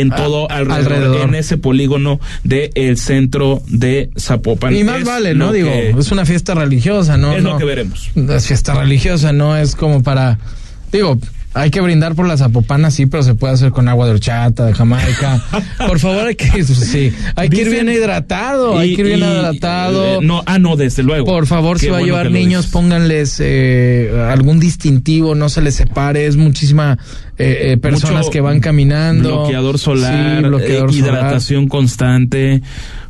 en 0.01 0.11
ah, 0.11 0.15
todo 0.15 0.51
alrededor, 0.51 1.29
en 1.29 1.35
ese 1.35 1.57
polígono 1.57 2.19
del 2.43 2.71
el 2.75 2.97
centro 2.97 3.61
de 3.67 4.09
Zapopan. 4.17 4.75
Y 4.75 4.83
más 4.83 5.03
vale, 5.03 5.33
¿no? 5.33 5.51
Digo, 5.51 5.69
es 5.71 6.11
una 6.11 6.25
fiesta 6.25 6.53
religiosa, 6.53 7.17
¿no? 7.17 7.33
Es 7.33 7.43
lo 7.43 7.57
que 7.57 7.65
veremos. 7.65 8.11
Es 8.15 8.47
fiesta 8.47 8.73
religiosa, 8.73 9.33
no 9.33 9.57
es 9.57 9.75
como 9.75 10.03
para, 10.03 10.39
digo, 10.91 11.17
hay 11.55 11.71
que 11.71 11.79
brindar 11.79 12.15
por 12.15 12.27
la 12.27 12.35
zapopana, 12.35 12.91
sí, 12.91 13.05
pero 13.05 13.23
se 13.23 13.33
puede 13.33 13.53
hacer 13.53 13.71
con 13.71 13.87
agua 13.87 14.05
de 14.05 14.11
horchata, 14.11 14.65
de 14.65 14.73
Jamaica. 14.73 15.41
por 15.87 15.99
favor, 15.99 16.27
hay 16.27 16.35
que, 16.35 16.63
sí, 16.65 17.13
hay 17.35 17.49
que 17.49 17.61
ir 17.61 17.69
bien 17.69 17.87
hidratado, 17.87 18.77
hay 18.77 18.93
que 18.93 19.01
ir 19.01 19.07
bien 19.07 19.19
hidratado. 19.19 20.15
Eh, 20.15 20.19
no, 20.21 20.43
ah, 20.45 20.59
no, 20.59 20.75
desde 20.75 21.01
luego. 21.01 21.25
Por 21.25 21.47
favor, 21.47 21.79
si 21.79 21.87
va 21.87 21.99
a 21.99 22.01
llevar 22.01 22.29
niños, 22.29 22.67
pónganles 22.67 23.37
eh, 23.39 24.11
algún 24.29 24.59
distintivo, 24.59 25.33
no 25.33 25.47
se 25.47 25.61
les 25.61 25.75
separe, 25.75 26.25
es 26.25 26.35
muchísima 26.35 26.99
eh, 27.37 27.71
eh 27.71 27.77
personas 27.77 28.29
que 28.29 28.41
van 28.41 28.59
caminando. 28.59 29.37
Bloqueador 29.37 29.79
solar, 29.79 30.43
bloqueador 30.43 30.91
hidratación 30.91 31.69
constante 31.69 32.61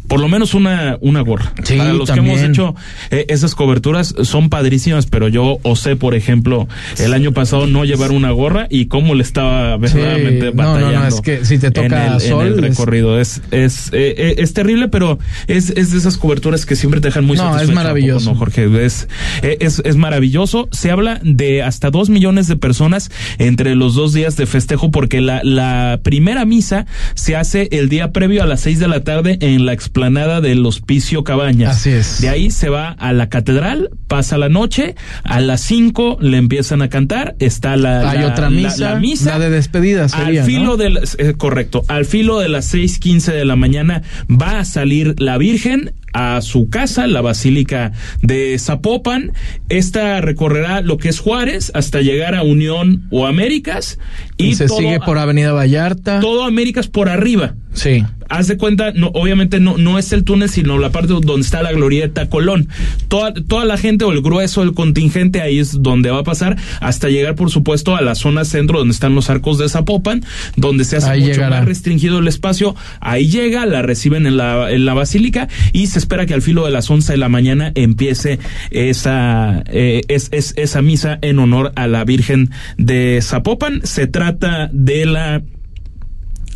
por 0.08 0.20
lo 0.20 0.28
menos 0.28 0.54
una, 0.54 0.98
una 1.02 1.22
gorra. 1.22 1.54
Para 1.78 1.94
los 1.94 2.10
que 2.10 2.20
hemos 2.20 2.42
hecho 2.42 2.76
eh, 3.12 3.26
esas 3.30 3.56
coberturas 3.56 4.16
son 4.24 4.50
padrísimas, 4.50 5.06
pero 5.08 5.28
yo 5.28 5.60
osé, 5.64 5.96
por 5.96 6.16
ejemplo, 6.16 6.68
el 7.00 7.14
año 7.14 7.32
pasado 7.32 7.68
no 7.68 7.86
llevar 7.86 8.12
una 8.12 8.32
gorra 8.32 8.68
y 8.70 8.86
cómo 8.86 9.16
le 9.16 9.24
estaba 9.24 9.78
verdaderamente 9.78 10.52
batallando. 10.52 10.92
No, 10.92 11.00
no, 11.02 11.08
es 11.08 11.22
que 11.22 11.46
si 11.46 11.58
te 11.58 11.72
toca 11.72 12.08
en 12.08 12.14
el, 12.14 12.22
sol, 12.22 12.48
el 12.48 12.58
recorrido. 12.62 13.20
Es, 13.20 13.42
es, 13.52 13.88
eh, 13.94 14.16
eh, 14.18 14.36
es 14.38 14.54
terrible, 14.54 14.88
pero 14.88 15.20
es, 15.48 15.70
es 15.72 15.92
de 15.92 15.98
esas 15.98 16.18
coberturas 16.18 16.66
que 16.66 16.76
siempre 16.76 17.02
te 17.02 17.08
dejan 17.08 17.26
muy 17.26 17.38
no, 17.38 17.60
es 17.60 17.72
maravilloso. 17.72 18.32
No, 18.32 18.38
Jorge, 18.38 18.86
es, 18.86 19.08
es, 19.42 19.82
es 19.84 19.96
maravilloso. 19.96 20.68
Se 20.72 20.92
habla 20.92 21.20
de 21.24 21.64
hasta 21.64 21.92
dos 21.92 22.10
millones 22.10 22.48
de 22.48 22.56
personas 22.56 23.12
entre 23.38 23.76
los 23.76 23.96
dos 23.96 24.14
días 24.14 24.38
de 24.38 24.46
festejo 24.46 24.92
porque 24.92 25.22
la, 25.22 25.42
la 25.44 26.00
primera 26.04 26.46
misa 26.46 26.86
se 27.14 27.36
hace 27.36 27.68
el 27.72 27.90
día 27.90 28.12
previo 28.12 28.44
a 28.44 28.46
las 28.46 28.62
seis 28.62 28.80
de 28.80 28.88
la 28.88 29.04
tarde 29.04 29.38
en 29.42 29.66
la 29.66 29.74
explanada 29.96 30.42
del 30.42 30.66
Hospicio 30.66 31.24
Cabañas. 31.24 31.78
Así 31.78 31.92
es. 31.92 32.20
De 32.20 32.28
ahí 32.28 32.52
se 32.52 32.68
va 32.68 32.90
a 32.90 33.14
la 33.14 33.30
catedral, 33.30 33.92
pasa 34.10 34.38
la 34.38 34.50
noche, 34.50 34.94
a 35.24 35.40
las 35.40 35.62
cinco 35.62 36.18
le 36.20 36.36
empiezan 36.36 36.82
a 36.82 36.90
cantar, 36.90 37.38
está 37.40 37.78
la, 37.78 38.10
Hay 38.10 38.26
otra 38.26 38.50
misa, 38.50 38.96
la, 38.96 39.00
misa, 39.00 39.40
de 39.40 39.50
despedida 39.50 40.10
sería, 40.10 40.42
Al 40.42 40.48
filo 40.48 40.76
del, 40.76 41.00
eh, 41.18 41.36
correcto, 41.38 41.86
al 41.88 42.04
filo 42.04 42.40
de 42.40 42.50
las 42.50 42.66
seis 42.66 43.00
quince 43.00 43.32
de 43.32 43.46
la 43.46 43.56
mañana 43.56 44.02
va 44.30 44.60
a 44.60 44.66
salir 44.66 45.16
la 45.18 45.38
Virgen 45.38 45.94
a 46.16 46.42
su 46.42 46.70
casa, 46.70 47.08
la 47.08 47.20
Basílica 47.20 47.92
de 48.22 48.58
Zapopan. 48.58 49.34
Esta 49.68 50.22
recorrerá 50.22 50.80
lo 50.80 50.98
que 50.98 51.10
es 51.10 51.20
Juárez 51.20 51.74
hasta 51.76 52.02
llegar 52.02 52.36
a 52.36 52.44
Unión 52.44 53.06
o 53.12 53.28
Américas. 53.28 54.00
Y, 54.38 54.56
se 54.56 54.70
sigue 54.70 55.02
por 55.02 55.18
Avenida 55.18 55.52
Vallarta. 55.52 56.22
Todo 56.22 56.46
Américas 56.46 56.88
por 56.88 57.10
arriba. 57.10 57.56
Sí. 57.74 58.04
Haz 58.28 58.48
de 58.48 58.58
cuenta, 58.58 58.92
no, 58.92 59.08
obviamente 59.10 59.60
no, 59.60 59.78
no 59.78 60.00
es 60.00 60.12
el 60.12 60.24
túnel, 60.24 60.50
sino 60.50 60.80
la 60.80 60.90
parte 60.90 61.14
donde 61.14 61.42
está 61.42 61.62
la 61.62 61.74
glorieta 61.74 62.28
Colón. 62.28 62.70
Toda, 63.08 63.34
toda 63.34 63.66
la 63.66 63.78
gente 63.78 64.04
o 64.04 64.12
el 64.12 64.22
grueso 64.22 64.62
del 64.62 64.74
contingente 64.74 65.42
ahí 65.42 65.60
es 65.60 65.84
donde 65.84 66.10
va 66.10 66.20
a 66.20 66.24
pasar 66.24 66.58
hasta 66.80 67.10
llegar, 67.10 67.36
por 67.36 67.52
supuesto, 67.52 67.96
a 67.96 68.02
la 68.02 68.16
zona 68.16 68.46
centro 68.46 68.80
donde 68.80 68.94
están 68.94 69.14
los 69.14 69.30
arcos 69.30 69.60
de 69.60 69.70
Zapopan, 69.70 70.24
donde 70.56 70.86
se 70.86 70.98
hace 70.98 71.20
mucho 71.20 71.42
más 71.42 71.66
restringido 71.66 72.20
el 72.20 72.28
espacio. 72.28 72.76
Ahí 73.00 73.28
llega, 73.28 73.66
la 73.66 73.84
reciben 73.84 74.26
en 74.26 74.38
la, 74.38 74.72
en 74.72 74.86
la 74.86 74.94
basílica 74.96 75.48
y 75.72 75.88
se 75.88 76.00
espera 76.06 76.26
que 76.26 76.36
al 76.36 76.42
filo 76.42 76.66
de 76.66 76.72
las 76.72 76.90
11 76.90 77.14
de 77.14 77.18
la 77.18 77.30
mañana 77.30 77.72
empiece 77.76 78.40
esa, 78.70 79.64
eh, 79.68 80.02
es, 80.08 80.30
es, 80.32 80.54
esa 80.56 80.82
misa 80.82 81.18
en 81.22 81.40
honor 81.40 81.72
a 81.76 81.88
la 81.88 82.04
Virgen 82.06 82.52
de 82.78 83.20
Zapopan. 83.22 83.82
Se 83.84 84.06
trata 84.06 84.70
de 84.72 85.06
la 85.06 85.42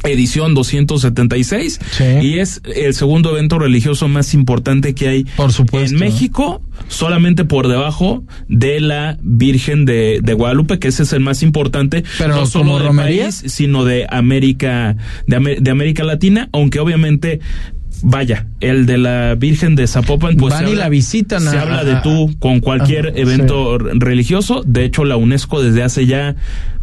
edición 0.04 0.54
276 0.54 1.80
y 2.22 2.40
es 2.40 2.62
el 2.64 2.94
segundo 2.94 3.32
evento 3.32 3.60
religioso 3.60 4.08
más 4.08 4.34
importante 4.34 4.96
que 4.96 5.10
hay 5.10 5.24
por 5.36 5.52
supuesto. 5.52 5.94
en 5.94 6.00
México 6.00 6.62
solamente 6.88 7.44
por 7.44 7.68
debajo 7.68 8.24
de 8.48 8.80
la 8.80 9.18
Virgen 9.22 9.84
de, 9.84 10.22
de 10.24 10.34
Guadalupe 10.34 10.80
que 10.80 10.88
ese 10.88 11.04
es 11.04 11.12
el 11.12 11.20
más 11.20 11.44
importante 11.44 12.06
pero 12.18 12.34
no 12.34 12.46
solo 12.46 12.80
del 12.80 12.96
país 12.96 13.44
sino 13.48 13.84
de 13.84 14.08
América 14.10 14.96
de, 15.28 15.58
de 15.60 15.70
América 15.70 16.06
Latina 16.06 16.48
aunque 16.54 16.80
obviamente 16.80 17.42
vaya, 18.04 18.46
el 18.60 18.86
de 18.86 18.98
la 18.98 19.36
Virgen 19.36 19.76
de 19.76 19.88
Zapopan, 19.88 20.38
pues 20.38 20.54
Van 20.54 20.64
y 20.68 20.72
habla, 20.72 20.84
la 20.86 20.90
visitan 20.90 21.42
se 21.42 21.58
habla 21.58 21.84
de 21.84 21.96
tú 22.02 22.36
con 22.40 22.60
cualquier 22.60 23.14
evento 23.16 23.78
religioso. 23.78 24.64
De 24.66 24.86
hecho, 24.86 25.06
la 25.06 25.16
UNESCO 25.18 25.62
desde 25.64 25.84
hace 25.84 26.06
ya 26.06 26.36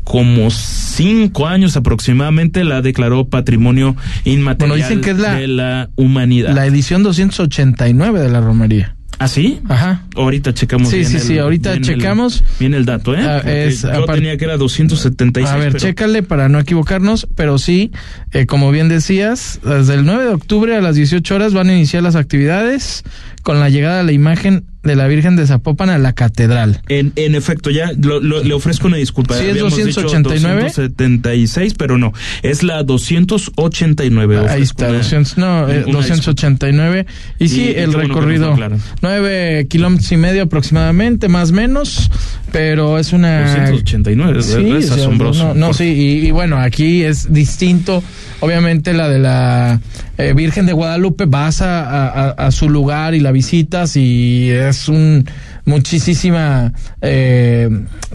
como 0.05 0.51
cinco 0.51 1.47
años 1.49 1.77
aproximadamente 1.77 2.65
la 2.65 2.81
declaró 2.83 3.29
patrimonio 3.29 3.97
inmaterial 4.25 4.77
dicen 4.79 5.01
que 5.01 5.11
es 5.11 5.19
la- 5.19 5.35
de 5.35 5.49
la 5.49 5.91
humanidad. 5.97 6.55
La 6.55 6.67
edición 6.67 7.03
289 7.03 8.21
de 8.21 8.29
la 8.31 8.41
romería. 8.41 8.96
¿Ah, 9.19 9.29
sí? 9.29 9.61
Ajá. 9.69 10.03
Ahorita 10.15 10.53
checamos. 10.53 10.91
Sí, 10.91 10.97
bien 10.99 11.09
sí, 11.09 11.17
el- 11.17 11.23
sí, 11.23 11.39
ahorita 11.39 11.71
bien 11.73 11.83
el- 11.85 11.89
checamos. 11.89 12.45
bien 12.61 12.75
el 12.75 12.85
dato, 12.85 13.15
¿eh? 13.15 13.21
Ah, 13.23 13.39
es, 13.47 13.83
yo 13.83 14.05
tenía 14.05 14.37
que 14.37 14.45
era 14.45 14.57
276. 14.59 15.51
A 15.55 15.57
ver, 15.57 15.73
pero- 15.73 15.79
chécale 15.85 16.23
para 16.23 16.49
no 16.51 16.59
equivocarnos, 16.59 17.27
pero 17.35 17.59
sí, 17.59 17.93
eh, 18.33 18.45
como 18.47 18.71
bien 18.71 18.89
decías, 18.89 19.59
desde 19.65 19.95
el 19.95 20.05
9 20.05 20.25
de 20.25 20.31
octubre 20.35 20.77
a 20.77 20.81
las 20.83 20.97
18 20.97 21.35
horas 21.35 21.55
van 21.55 21.69
a 21.71 21.75
iniciar 21.75 22.03
las 22.03 22.15
actividades 22.15 23.05
con 23.43 23.59
la 23.61 23.71
llegada 23.71 23.99
de 23.99 24.05
la 24.05 24.13
imagen 24.13 24.65
de 24.87 24.97
la 24.97 25.07
Virgen 25.07 25.37
de 25.37 25.47
Zapopan 25.47 25.91
a 25.91 25.99
la 25.99 26.13
catedral. 26.13 26.81
En, 26.89 27.13
en 27.17 27.35
efecto, 27.35 27.71
ya 27.71 27.91
lo- 28.01 28.21
lo- 28.21 28.43
le 28.43 28.55
ofrezco 28.55 28.87
una 28.87 28.97
disculpa. 28.97 29.35
Sí, 29.35 29.45
es 29.45 29.51
Habíamos 29.51 29.77
dicho 29.77 30.03
289. 30.03 30.63
276, 30.63 31.75
pero 31.75 31.99
no, 31.99 32.13
es 32.43 32.63
la 32.63 32.83
289. 32.83 34.39
Ahí 34.49 34.63
está, 34.63 34.89
una- 34.89 34.99
200, 34.99 35.39
no, 35.39 35.69
eh, 35.69 35.85
una 35.87 35.99
289. 35.99 37.07
Y 37.39 37.49
sí, 37.49 37.61
Y- 37.61 37.65
y 37.65 37.69
el 37.71 37.75
que 37.75 37.87
nos 37.87 37.95
recorrido, 37.97 38.57
nueve 39.03 39.67
kilómetros 39.69 40.11
y 40.13 40.17
medio 40.17 40.43
aproximadamente, 40.45 41.29
más 41.29 41.53
menos, 41.53 42.11
pero 42.53 42.99
es 42.99 43.13
una... 43.13 43.41
289, 43.71 44.39
es, 44.41 44.47
Sí, 44.47 44.53
es 44.79 44.85
o 44.91 44.95
sea, 44.95 45.03
asombroso. 45.05 45.55
No, 45.55 45.73
sí, 45.75 45.85
y, 45.85 46.27
y 46.29 46.31
bueno, 46.31 46.59
aquí 46.59 47.03
es 47.03 47.33
distinto. 47.33 48.03
Obviamente 48.41 48.93
la 48.93 49.09
de 49.09 49.19
la 49.19 49.81
eh, 50.19 50.33
Virgen 50.35 50.67
de 50.67 50.73
Guadalupe, 50.73 51.25
vas 51.27 51.63
a, 51.63 51.83
a- 52.09 52.31
a 52.31 52.51
su 52.51 52.69
lugar 52.69 53.15
y 53.15 53.21
la 53.21 53.33
visitas 53.33 53.97
y 53.97 54.51
es 54.51 54.89
un 54.89 55.27
muchísima 55.67 56.73
eh, 57.03 57.69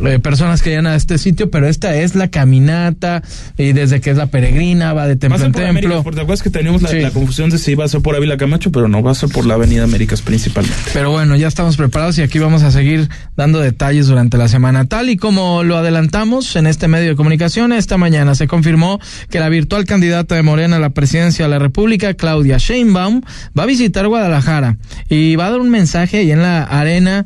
eh, 0.03 0.20
personas 0.20 0.62
que 0.62 0.72
llegan 0.72 0.88
a 0.88 0.96
este 0.96 1.17
sitio, 1.17 1.51
pero 1.51 1.67
esta 1.67 1.96
es 1.96 2.15
la 2.15 2.29
caminata 2.29 3.22
y 3.58 3.74
desde 3.74 4.01
que 4.01 4.10
es 4.10 4.17
la 4.17 4.25
peregrina 4.27 4.93
va 4.93 5.08
de 5.08 5.13
Va 5.15 5.20
templo 5.20 5.46
en 5.46 5.51
por 5.51 5.62
templo. 5.62 6.03
porque 6.03 6.15
te 6.15 6.22
acuerdas 6.24 6.41
que 6.43 6.50
teníamos 6.50 6.81
la, 6.81 6.89
Sí. 6.89 7.00
la 7.01 7.12
confusión 7.12 7.50
de 7.50 7.58
si 7.58 7.72
iba 7.72 7.86
a 7.86 7.88
ser 7.88 8.01
por 8.01 8.15
Ávila 8.15 8.38
Camacho, 8.38 8.72
pero 8.72 8.88
no 8.88 9.03
va 9.03 9.12
a 9.12 9.15
ser 9.15 9.29
por 9.29 9.46
la 9.46 9.53
Avenida 9.53 9.84
Américas 9.84 10.22
principalmente. 10.22 10.75
Pero 10.93 11.12
bueno, 11.12 11.36
ya 11.36 11.48
estamos 11.48 11.77
preparados 11.77 12.17
y 12.17 12.22
aquí 12.24 12.39
vamos 12.39 12.63
a 12.63 12.72
seguir 12.72 13.10
dando 13.38 13.60
detalles 13.60 14.08
durante 14.08 14.38
la 14.38 14.48
semana. 14.48 14.86
Tal 14.86 15.10
y 15.10 15.17
como 15.17 15.63
lo 15.63 15.77
adelantamos 15.77 16.55
en 16.55 16.67
este 16.67 16.88
medio 16.88 17.10
de 17.10 17.15
comunicación, 17.15 17.74
esta 17.74 17.98
mañana 17.98 18.34
se 18.36 18.48
confirmó 18.48 19.00
que 19.29 19.39
la 19.39 19.50
virtual 19.50 19.86
candidata 19.86 20.36
de 20.36 20.41
Morena 20.41 20.77
a 20.77 20.79
la 20.79 20.89
presidencia 20.91 21.46
de 21.46 21.51
la 21.51 21.60
República, 21.60 22.13
Claudia 22.13 22.58
Sheinbaum, 22.58 23.22
va 23.58 23.63
a 23.63 23.65
visitar 23.65 24.08
Guadalajara 24.08 24.77
y 25.10 25.36
va 25.36 25.48
a 25.48 25.51
dar 25.51 25.60
un 25.60 25.70
mensaje 25.70 26.17
ahí 26.20 26.31
en 26.31 26.41
la 26.41 26.63
arena 26.63 27.25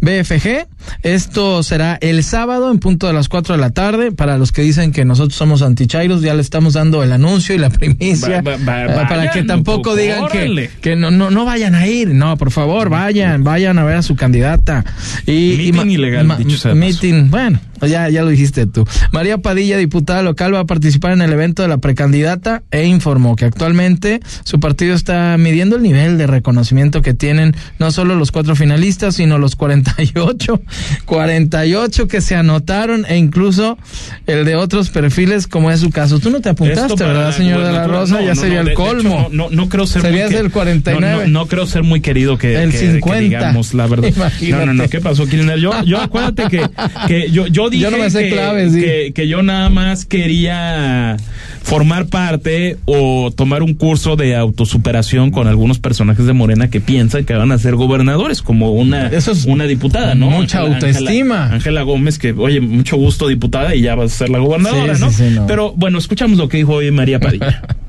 BFG. 0.00 0.66
Esto 1.02 1.62
será 1.62 1.98
el 2.00 2.22
sábado 2.22 2.70
en 2.70 2.78
punto 2.78 3.06
de 3.06 3.12
las 3.12 3.28
4 3.28 3.54
de 3.54 3.60
la 3.60 3.70
tarde. 3.70 4.12
Para 4.12 4.38
los 4.38 4.52
que 4.52 4.62
dicen 4.62 4.92
que 4.92 5.04
nosotros 5.04 5.34
somos 5.36 5.62
antichairos, 5.62 6.22
ya 6.22 6.34
le 6.34 6.42
estamos 6.42 6.74
dando 6.74 7.02
el 7.02 7.12
anuncio 7.12 7.54
y 7.54 7.58
la 7.58 7.70
primicia 7.70 8.40
Va- 8.42 8.56
va- 8.56 8.86
va- 8.86 9.02
eh, 9.02 9.06
para 9.08 9.30
que 9.30 9.42
tampoco 9.42 9.96
digan 9.96 10.28
que, 10.28 10.38
órale. 10.38 10.70
que 10.80 10.96
no, 10.96 11.10
no, 11.10 11.30
no 11.30 11.44
vayan 11.44 11.74
a 11.74 11.86
ir, 11.86 12.08
no, 12.08 12.36
por 12.36 12.50
favor, 12.50 12.88
vayan, 12.88 13.42
vayan 13.44 13.78
a 13.78 13.84
ver 13.84 13.96
a 13.96 14.02
su 14.02 14.16
candidata. 14.16 14.84
Y, 15.26 15.56
Meeting 15.56 15.74
ma- 15.74 15.84
ilegal, 15.92 16.38
dicho 16.38 16.56
sea. 16.58 16.74
Meeting, 16.74 17.30
bueno, 17.30 17.58
ya, 17.82 18.08
ya 18.08 18.22
lo 18.22 18.28
dijiste 18.28 18.66
tú. 18.66 18.86
María 19.12 19.38
Padilla, 19.38 19.76
diputada 19.76 20.22
local, 20.22 20.54
va 20.54 20.60
a 20.60 20.64
participar 20.66 21.12
en 21.12 21.22
el 21.22 21.32
evento 21.32 21.62
de 21.62 21.68
la 21.68 21.78
precandidata 21.78 22.62
e 22.70 22.84
informó 22.86 23.34
que 23.36 23.44
actualmente 23.44 24.20
su 24.44 24.60
partido 24.60 24.94
está 24.94 25.36
midiendo 25.38 25.76
el 25.76 25.82
nivel 25.82 26.16
de 26.18 26.26
reconocimiento 26.26 27.02
que 27.02 27.14
tienen 27.14 27.54
no 27.78 27.90
solo 27.90 28.14
los 28.14 28.30
cuatro 28.32 28.54
finalistas, 28.56 29.16
sino 29.16 29.38
los 29.38 29.56
48, 29.94 30.60
48 31.04 32.08
que 32.08 32.20
se 32.20 32.34
anotaron 32.34 33.04
e 33.08 33.16
incluso 33.16 33.78
el 34.26 34.44
de 34.44 34.56
otros 34.56 34.90
perfiles, 34.90 35.46
como 35.46 35.70
es 35.70 35.80
su 35.80 35.90
caso. 35.90 36.18
Tú 36.18 36.30
no 36.30 36.40
te 36.40 36.48
apuntaste, 36.50 36.96
para 36.96 37.12
¿verdad, 37.12 37.32
señor 37.36 37.64
de 37.64 37.72
la 37.72 37.86
Rosa? 37.86 38.14
no, 38.16 38.20
ya 38.20 38.34
no, 38.34 38.40
sería 38.40 38.54
no, 38.56 38.60
el 38.60 38.66
de 38.66 38.72
hecho, 38.72 38.82
colmo. 38.82 39.28
no, 39.30 39.48
no, 39.48 39.50
no 39.50 39.68
creo 39.68 39.86
ser 39.86 40.02
Serías 40.02 40.30
muy 40.30 40.40
el 40.40 40.50
49. 40.50 41.28
No, 41.28 41.46
creo 41.46 41.66
ser 41.66 41.82
muy 41.82 42.00
querido 42.00 42.36
que, 42.38 42.56
El 42.62 42.72
que- 42.72 42.78
que 42.78 42.92
50. 42.94 43.20
digamos 43.20 43.74
la 43.74 43.86
verdad. 43.86 44.08
Imagínate. 44.14 44.46
No, 44.66 44.66
no, 44.66 44.74
no. 44.74 44.88
¿Qué 44.88 45.00
pasó, 45.00 45.26
Kirchner? 45.26 45.58
Yo, 45.58 45.70
yo 45.84 46.00
acuérdate 46.00 46.44
que, 46.48 46.62
que 47.08 47.30
yo, 47.30 47.46
yo 47.46 47.68
dije 47.68 47.84
Yo 47.84 47.90
no 47.90 47.98
me 47.98 48.10
sé 48.10 48.24
que, 48.24 48.30
claves, 48.30 48.72
sí. 48.72 48.80
que, 48.80 49.12
que 49.14 49.28
yo 49.28 49.42
nada 49.42 49.68
más 49.68 50.04
quería 50.06 51.16
formar 51.62 52.06
parte 52.06 52.76
o 52.86 53.30
tomar 53.36 53.62
un 53.62 53.74
curso 53.74 54.16
de 54.16 54.36
autosuperación 54.36 55.30
con 55.30 55.48
algunos 55.48 55.78
personajes 55.78 56.24
de 56.26 56.32
Morena 56.32 56.68
que 56.70 56.80
piensan 56.80 57.24
que 57.24 57.34
van 57.34 57.50
a 57.52 57.58
ser 57.58 57.74
gobernadores, 57.74 58.40
como 58.40 58.70
una, 58.72 59.08
Eso 59.08 59.32
es 59.32 59.44
una 59.46 59.66
diputada, 59.76 60.14
¿no? 60.14 60.30
mucha 60.30 60.60
autoestima. 60.60 61.36
Ángela, 61.44 61.54
Ángela 61.54 61.82
Gómez, 61.82 62.18
que, 62.18 62.32
oye, 62.32 62.60
mucho 62.60 62.96
gusto, 62.96 63.28
diputada, 63.28 63.74
y 63.74 63.82
ya 63.82 63.94
vas 63.94 64.12
a 64.12 64.16
ser 64.18 64.28
la 64.30 64.38
gobernadora, 64.38 64.94
Sí, 64.94 65.00
¿no? 65.00 65.10
sí, 65.10 65.28
sí, 65.28 65.34
no. 65.34 65.46
Pero 65.46 65.72
bueno, 65.76 65.98
escuchamos 65.98 66.38
lo 66.38 66.48
que 66.48 66.56
dijo 66.58 66.74
hoy 66.74 66.90
María 66.90 67.20
Padilla. 67.20 67.62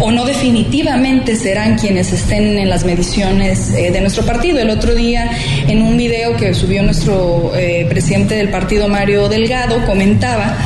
o 0.00 0.10
no 0.10 0.24
definitivamente 0.24 1.34
serán 1.34 1.76
quienes 1.76 2.12
estén 2.12 2.58
en 2.58 2.68
las 2.68 2.84
mediciones 2.84 3.70
eh, 3.70 3.90
de 3.90 4.00
nuestro 4.00 4.24
partido. 4.24 4.58
El 4.60 4.70
otro 4.70 4.94
día, 4.94 5.30
en 5.66 5.82
un 5.82 5.96
video 5.96 6.36
que 6.36 6.54
subió 6.54 6.82
nuestro 6.82 7.52
eh, 7.56 7.86
presidente 7.88 8.34
del 8.36 8.48
partido, 8.48 8.88
Mario 8.88 9.28
Delgado, 9.28 9.84
comentaba 9.86 10.56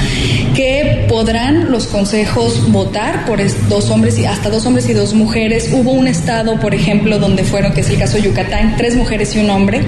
que 0.54 1.06
podrán 1.08 1.70
los 1.70 1.87
consejos 1.87 2.70
votar 2.70 3.24
por 3.24 3.40
dos 3.68 3.90
hombres 3.90 4.18
y 4.18 4.26
hasta 4.26 4.50
dos 4.50 4.66
hombres 4.66 4.88
y 4.88 4.92
dos 4.92 5.14
mujeres. 5.14 5.70
Hubo 5.72 5.92
un 5.92 6.06
estado, 6.06 6.61
por 6.61 6.74
ejemplo, 6.74 7.18
donde 7.18 7.42
fueron, 7.42 7.72
que 7.72 7.80
es 7.80 7.88
el 7.88 7.98
caso 7.98 8.18
de 8.18 8.24
Yucatán, 8.24 8.76
tres 8.76 8.96
mujeres 8.96 9.35
y 9.35 9.38
un 9.38 9.50
hombre. 9.50 9.82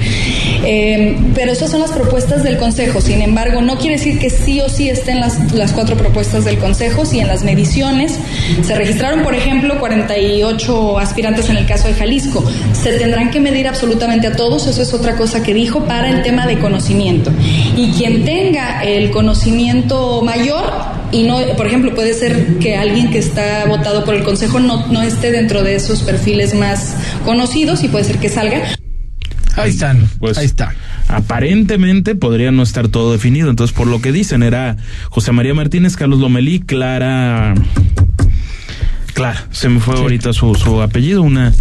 Eh, 0.64 1.16
pero 1.34 1.52
esas 1.52 1.70
son 1.70 1.80
las 1.80 1.92
propuestas 1.92 2.42
del 2.42 2.56
Consejo. 2.56 3.00
Sin 3.02 3.20
embargo, 3.20 3.60
no 3.60 3.78
quiere 3.78 3.96
decir 3.96 4.18
que 4.18 4.30
sí 4.30 4.60
o 4.60 4.68
sí 4.70 4.88
estén 4.88 5.20
las, 5.20 5.52
las 5.52 5.72
cuatro 5.72 5.96
propuestas 5.96 6.46
del 6.46 6.58
Consejo. 6.58 7.04
Si 7.04 7.20
en 7.20 7.28
las 7.28 7.44
mediciones 7.44 8.18
se 8.62 8.74
registraron, 8.74 9.22
por 9.24 9.34
ejemplo, 9.34 9.78
48 9.80 10.98
aspirantes 10.98 11.48
en 11.48 11.56
el 11.56 11.66
caso 11.66 11.88
de 11.88 11.94
Jalisco, 11.94 12.44
se 12.72 12.92
tendrán 12.98 13.30
que 13.30 13.40
medir 13.40 13.66
absolutamente 13.66 14.26
a 14.26 14.36
todos. 14.36 14.66
Eso 14.66 14.82
es 14.82 14.92
otra 14.94 15.16
cosa 15.16 15.42
que 15.42 15.54
dijo 15.54 15.84
para 15.84 16.10
el 16.10 16.22
tema 16.22 16.46
de 16.46 16.58
conocimiento. 16.58 17.32
Y 17.76 17.90
quien 17.92 18.24
tenga 18.24 18.84
el 18.84 19.10
conocimiento 19.10 20.22
mayor 20.22 20.62
y 21.10 21.22
no, 21.22 21.38
por 21.56 21.66
ejemplo, 21.66 21.94
puede 21.94 22.12
ser 22.12 22.58
que 22.58 22.76
alguien 22.76 23.10
que 23.10 23.18
está 23.18 23.64
votado 23.66 24.04
por 24.04 24.14
el 24.14 24.22
Consejo 24.24 24.60
no, 24.60 24.86
no 24.88 25.02
esté 25.02 25.32
dentro 25.32 25.62
de 25.62 25.76
esos 25.76 26.02
perfiles 26.02 26.54
más 26.54 26.96
conocidos 27.24 27.82
y 27.82 27.88
puede 27.88 28.04
ser 28.04 28.18
que 28.18 28.28
salga. 28.28 28.62
Ahí 29.56 29.70
están, 29.70 30.08
Pues, 30.18 30.36
ahí 30.36 30.46
está. 30.46 30.74
Aparentemente 31.08 32.14
podría 32.14 32.50
no 32.50 32.62
estar 32.62 32.88
todo 32.88 33.12
definido. 33.12 33.50
Entonces, 33.50 33.74
por 33.74 33.86
lo 33.86 34.00
que 34.02 34.10
dicen, 34.10 34.42
era 34.42 34.76
José 35.10 35.32
María 35.32 35.54
Martínez, 35.54 35.96
Carlos 35.96 36.18
Lomelí, 36.18 36.60
Clara. 36.60 37.54
Clara, 39.14 39.46
se 39.52 39.68
me 39.68 39.78
fue 39.80 39.94
ahorita 39.96 40.32
su, 40.32 40.54
su 40.56 40.82
apellido, 40.82 41.22
una, 41.22 41.52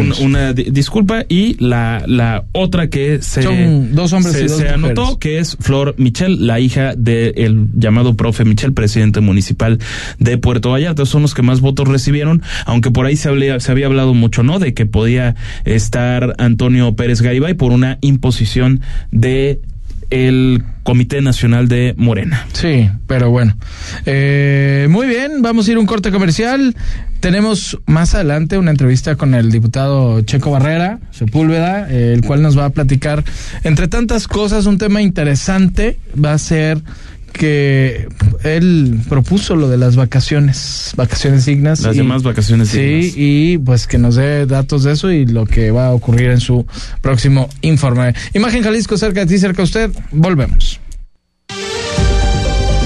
un- 0.00 0.12
una 0.20 0.52
di- 0.52 0.64
disculpa. 0.70 1.24
Y 1.28 1.54
la, 1.64 2.02
la 2.06 2.44
otra 2.52 2.88
que 2.88 3.22
se, 3.22 3.42
Son 3.42 3.94
dos 3.94 4.12
hombres 4.12 4.34
se, 4.34 4.44
y 4.44 4.48
dos 4.48 4.58
se 4.58 4.68
anotó, 4.68 5.18
que 5.20 5.38
es 5.38 5.56
Flor 5.60 5.94
Michel, 5.98 6.46
la 6.46 6.58
hija 6.58 6.94
del 6.96 7.68
llamado 7.74 8.14
profe 8.16 8.44
Michel, 8.44 8.72
presidente 8.72 9.20
municipal 9.20 9.78
de 10.18 10.38
Puerto 10.38 10.70
Vallarta. 10.70 11.06
Son 11.06 11.22
los 11.22 11.34
que 11.34 11.42
más 11.42 11.60
votos 11.60 11.86
recibieron, 11.86 12.42
aunque 12.66 12.90
por 12.90 13.06
ahí 13.06 13.16
se, 13.16 13.28
había- 13.28 13.60
se 13.60 13.70
había 13.70 13.86
hablado 13.86 14.12
mucho, 14.12 14.42
¿no? 14.42 14.58
De 14.58 14.74
que 14.74 14.84
podía 14.84 15.36
estar 15.64 16.34
Antonio 16.38 16.96
Pérez 16.96 17.22
Garibay 17.22 17.54
por 17.54 17.70
una 17.72 17.98
imposición 18.00 18.80
de 19.12 19.60
el 20.12 20.62
Comité 20.82 21.22
Nacional 21.22 21.68
de 21.68 21.94
Morena. 21.96 22.46
Sí, 22.52 22.90
pero 23.06 23.30
bueno. 23.30 23.56
Eh, 24.04 24.86
muy 24.90 25.06
bien, 25.06 25.40
vamos 25.40 25.66
a 25.66 25.70
ir 25.70 25.78
a 25.78 25.80
un 25.80 25.86
corte 25.86 26.12
comercial. 26.12 26.76
Tenemos 27.20 27.78
más 27.86 28.14
adelante 28.14 28.58
una 28.58 28.72
entrevista 28.72 29.16
con 29.16 29.32
el 29.34 29.50
diputado 29.50 30.20
Checo 30.20 30.50
Barrera, 30.50 30.98
Sepúlveda, 31.12 31.90
eh, 31.90 32.12
el 32.12 32.22
cual 32.22 32.42
nos 32.42 32.58
va 32.58 32.66
a 32.66 32.70
platicar, 32.70 33.24
entre 33.64 33.88
tantas 33.88 34.28
cosas, 34.28 34.66
un 34.66 34.76
tema 34.76 35.00
interesante 35.00 35.98
va 36.22 36.34
a 36.34 36.38
ser 36.38 36.82
que 37.32 38.08
él 38.44 39.00
propuso 39.08 39.56
lo 39.56 39.68
de 39.68 39.78
las 39.78 39.96
vacaciones, 39.96 40.92
vacaciones 40.96 41.46
dignas. 41.46 41.80
Las 41.80 41.94
y- 41.94 41.98
demás 41.98 42.22
vacaciones 42.22 42.68
Sí, 42.68 42.80
dignas. 42.80 43.12
y 43.16 43.58
pues 43.58 43.86
que 43.86 43.98
nos 43.98 44.16
dé 44.16 44.46
datos 44.46 44.84
de 44.84 44.92
eso 44.92 45.10
y 45.10 45.26
lo 45.26 45.46
que 45.46 45.70
va 45.70 45.86
a 45.86 45.90
ocurrir 45.92 46.30
en 46.30 46.40
su 46.40 46.66
próximo 47.00 47.48
informe. 47.62 48.14
Imagen 48.34 48.62
Jalisco, 48.62 48.96
cerca 48.96 49.20
de 49.20 49.26
ti, 49.26 49.38
cerca 49.38 49.58
de 49.58 49.62
usted. 49.64 49.90
Volvemos. 50.12 50.80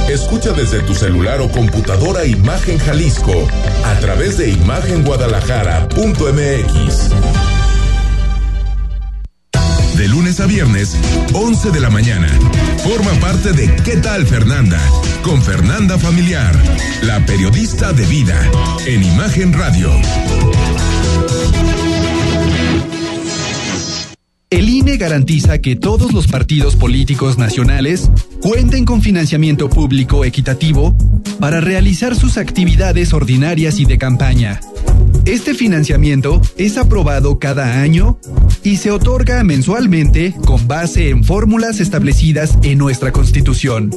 Escucha 0.08 0.52
desde 0.52 0.80
tu 0.80 0.94
celular 0.94 1.40
o 1.40 1.50
computadora 1.50 2.24
Imagen 2.24 2.78
Jalisco 2.78 3.48
a 3.84 3.94
través 3.98 4.38
de 4.38 4.50
imagenguadalajara.mx. 4.50 7.45
De 9.96 10.08
lunes 10.08 10.40
a 10.40 10.46
viernes, 10.46 10.94
11 11.32 11.70
de 11.70 11.80
la 11.80 11.88
mañana. 11.88 12.28
Forma 12.84 13.12
parte 13.18 13.52
de 13.52 13.74
¿Qué 13.82 13.96
tal 13.96 14.26
Fernanda? 14.26 14.78
Con 15.22 15.40
Fernanda 15.40 15.98
Familiar, 15.98 16.54
la 17.02 17.24
periodista 17.24 17.94
de 17.94 18.04
vida, 18.04 18.38
en 18.86 19.02
Imagen 19.02 19.54
Radio. 19.54 19.90
El 24.50 24.68
INE 24.68 24.98
garantiza 24.98 25.58
que 25.62 25.76
todos 25.76 26.12
los 26.12 26.26
partidos 26.26 26.76
políticos 26.76 27.38
nacionales 27.38 28.10
cuenten 28.42 28.84
con 28.84 29.00
financiamiento 29.00 29.70
público 29.70 30.26
equitativo 30.26 30.94
para 31.40 31.62
realizar 31.62 32.14
sus 32.14 32.36
actividades 32.36 33.14
ordinarias 33.14 33.80
y 33.80 33.86
de 33.86 33.96
campaña. 33.96 34.60
Este 35.24 35.54
financiamiento 35.54 36.40
es 36.56 36.76
aprobado 36.76 37.38
cada 37.38 37.80
año 37.80 38.18
y 38.62 38.76
se 38.76 38.90
otorga 38.90 39.42
mensualmente 39.44 40.34
con 40.44 40.66
base 40.68 41.10
en 41.10 41.24
fórmulas 41.24 41.80
establecidas 41.80 42.58
en 42.62 42.78
nuestra 42.78 43.12
Constitución. 43.12 43.90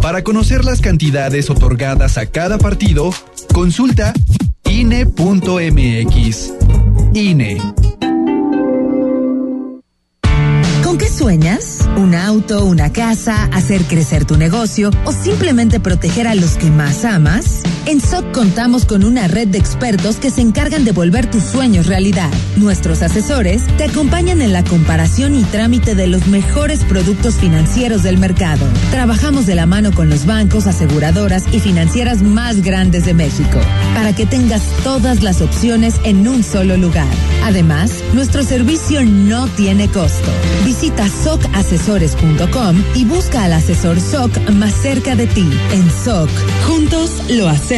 Para 0.00 0.22
conocer 0.22 0.64
las 0.64 0.80
cantidades 0.80 1.50
otorgadas 1.50 2.18
a 2.18 2.26
cada 2.26 2.58
partido, 2.58 3.12
consulta 3.52 4.12
INE.mx. 4.64 6.52
INE. 7.14 7.58
¿Con 10.84 10.98
qué 10.98 11.08
sueñas? 11.08 11.88
¿Un 11.96 12.14
auto, 12.14 12.64
una 12.64 12.92
casa, 12.92 13.44
hacer 13.52 13.82
crecer 13.82 14.24
tu 14.24 14.36
negocio 14.36 14.90
o 15.04 15.12
simplemente 15.12 15.80
proteger 15.80 16.28
a 16.28 16.34
los 16.34 16.52
que 16.52 16.70
más 16.70 17.04
amas? 17.04 17.62
En 17.88 18.02
SOC 18.02 18.32
contamos 18.32 18.84
con 18.84 19.02
una 19.02 19.28
red 19.28 19.48
de 19.48 19.56
expertos 19.56 20.16
que 20.16 20.30
se 20.30 20.42
encargan 20.42 20.84
de 20.84 20.92
volver 20.92 21.30
tus 21.30 21.42
sueños 21.42 21.86
realidad. 21.86 22.30
Nuestros 22.56 23.00
asesores 23.00 23.62
te 23.78 23.84
acompañan 23.84 24.42
en 24.42 24.52
la 24.52 24.62
comparación 24.62 25.34
y 25.34 25.42
trámite 25.44 25.94
de 25.94 26.06
los 26.06 26.26
mejores 26.26 26.84
productos 26.84 27.36
financieros 27.36 28.02
del 28.02 28.18
mercado. 28.18 28.66
Trabajamos 28.90 29.46
de 29.46 29.54
la 29.54 29.64
mano 29.64 29.90
con 29.92 30.10
los 30.10 30.26
bancos, 30.26 30.66
aseguradoras 30.66 31.44
y 31.50 31.60
financieras 31.60 32.20
más 32.20 32.60
grandes 32.60 33.06
de 33.06 33.14
México 33.14 33.58
para 33.94 34.14
que 34.14 34.26
tengas 34.26 34.60
todas 34.84 35.22
las 35.22 35.40
opciones 35.40 35.94
en 36.04 36.28
un 36.28 36.44
solo 36.44 36.76
lugar. 36.76 37.08
Además, 37.42 37.90
nuestro 38.12 38.42
servicio 38.42 39.02
no 39.02 39.46
tiene 39.48 39.88
costo. 39.88 40.30
Visita 40.66 41.08
socasesores.com 41.08 42.82
y 42.94 43.06
busca 43.06 43.44
al 43.44 43.54
asesor 43.54 43.98
SOC 43.98 44.50
más 44.50 44.74
cerca 44.74 45.16
de 45.16 45.26
ti. 45.26 45.48
En 45.72 45.90
SOC, 46.04 46.28
juntos 46.66 47.12
lo 47.30 47.48
hacemos 47.48 47.77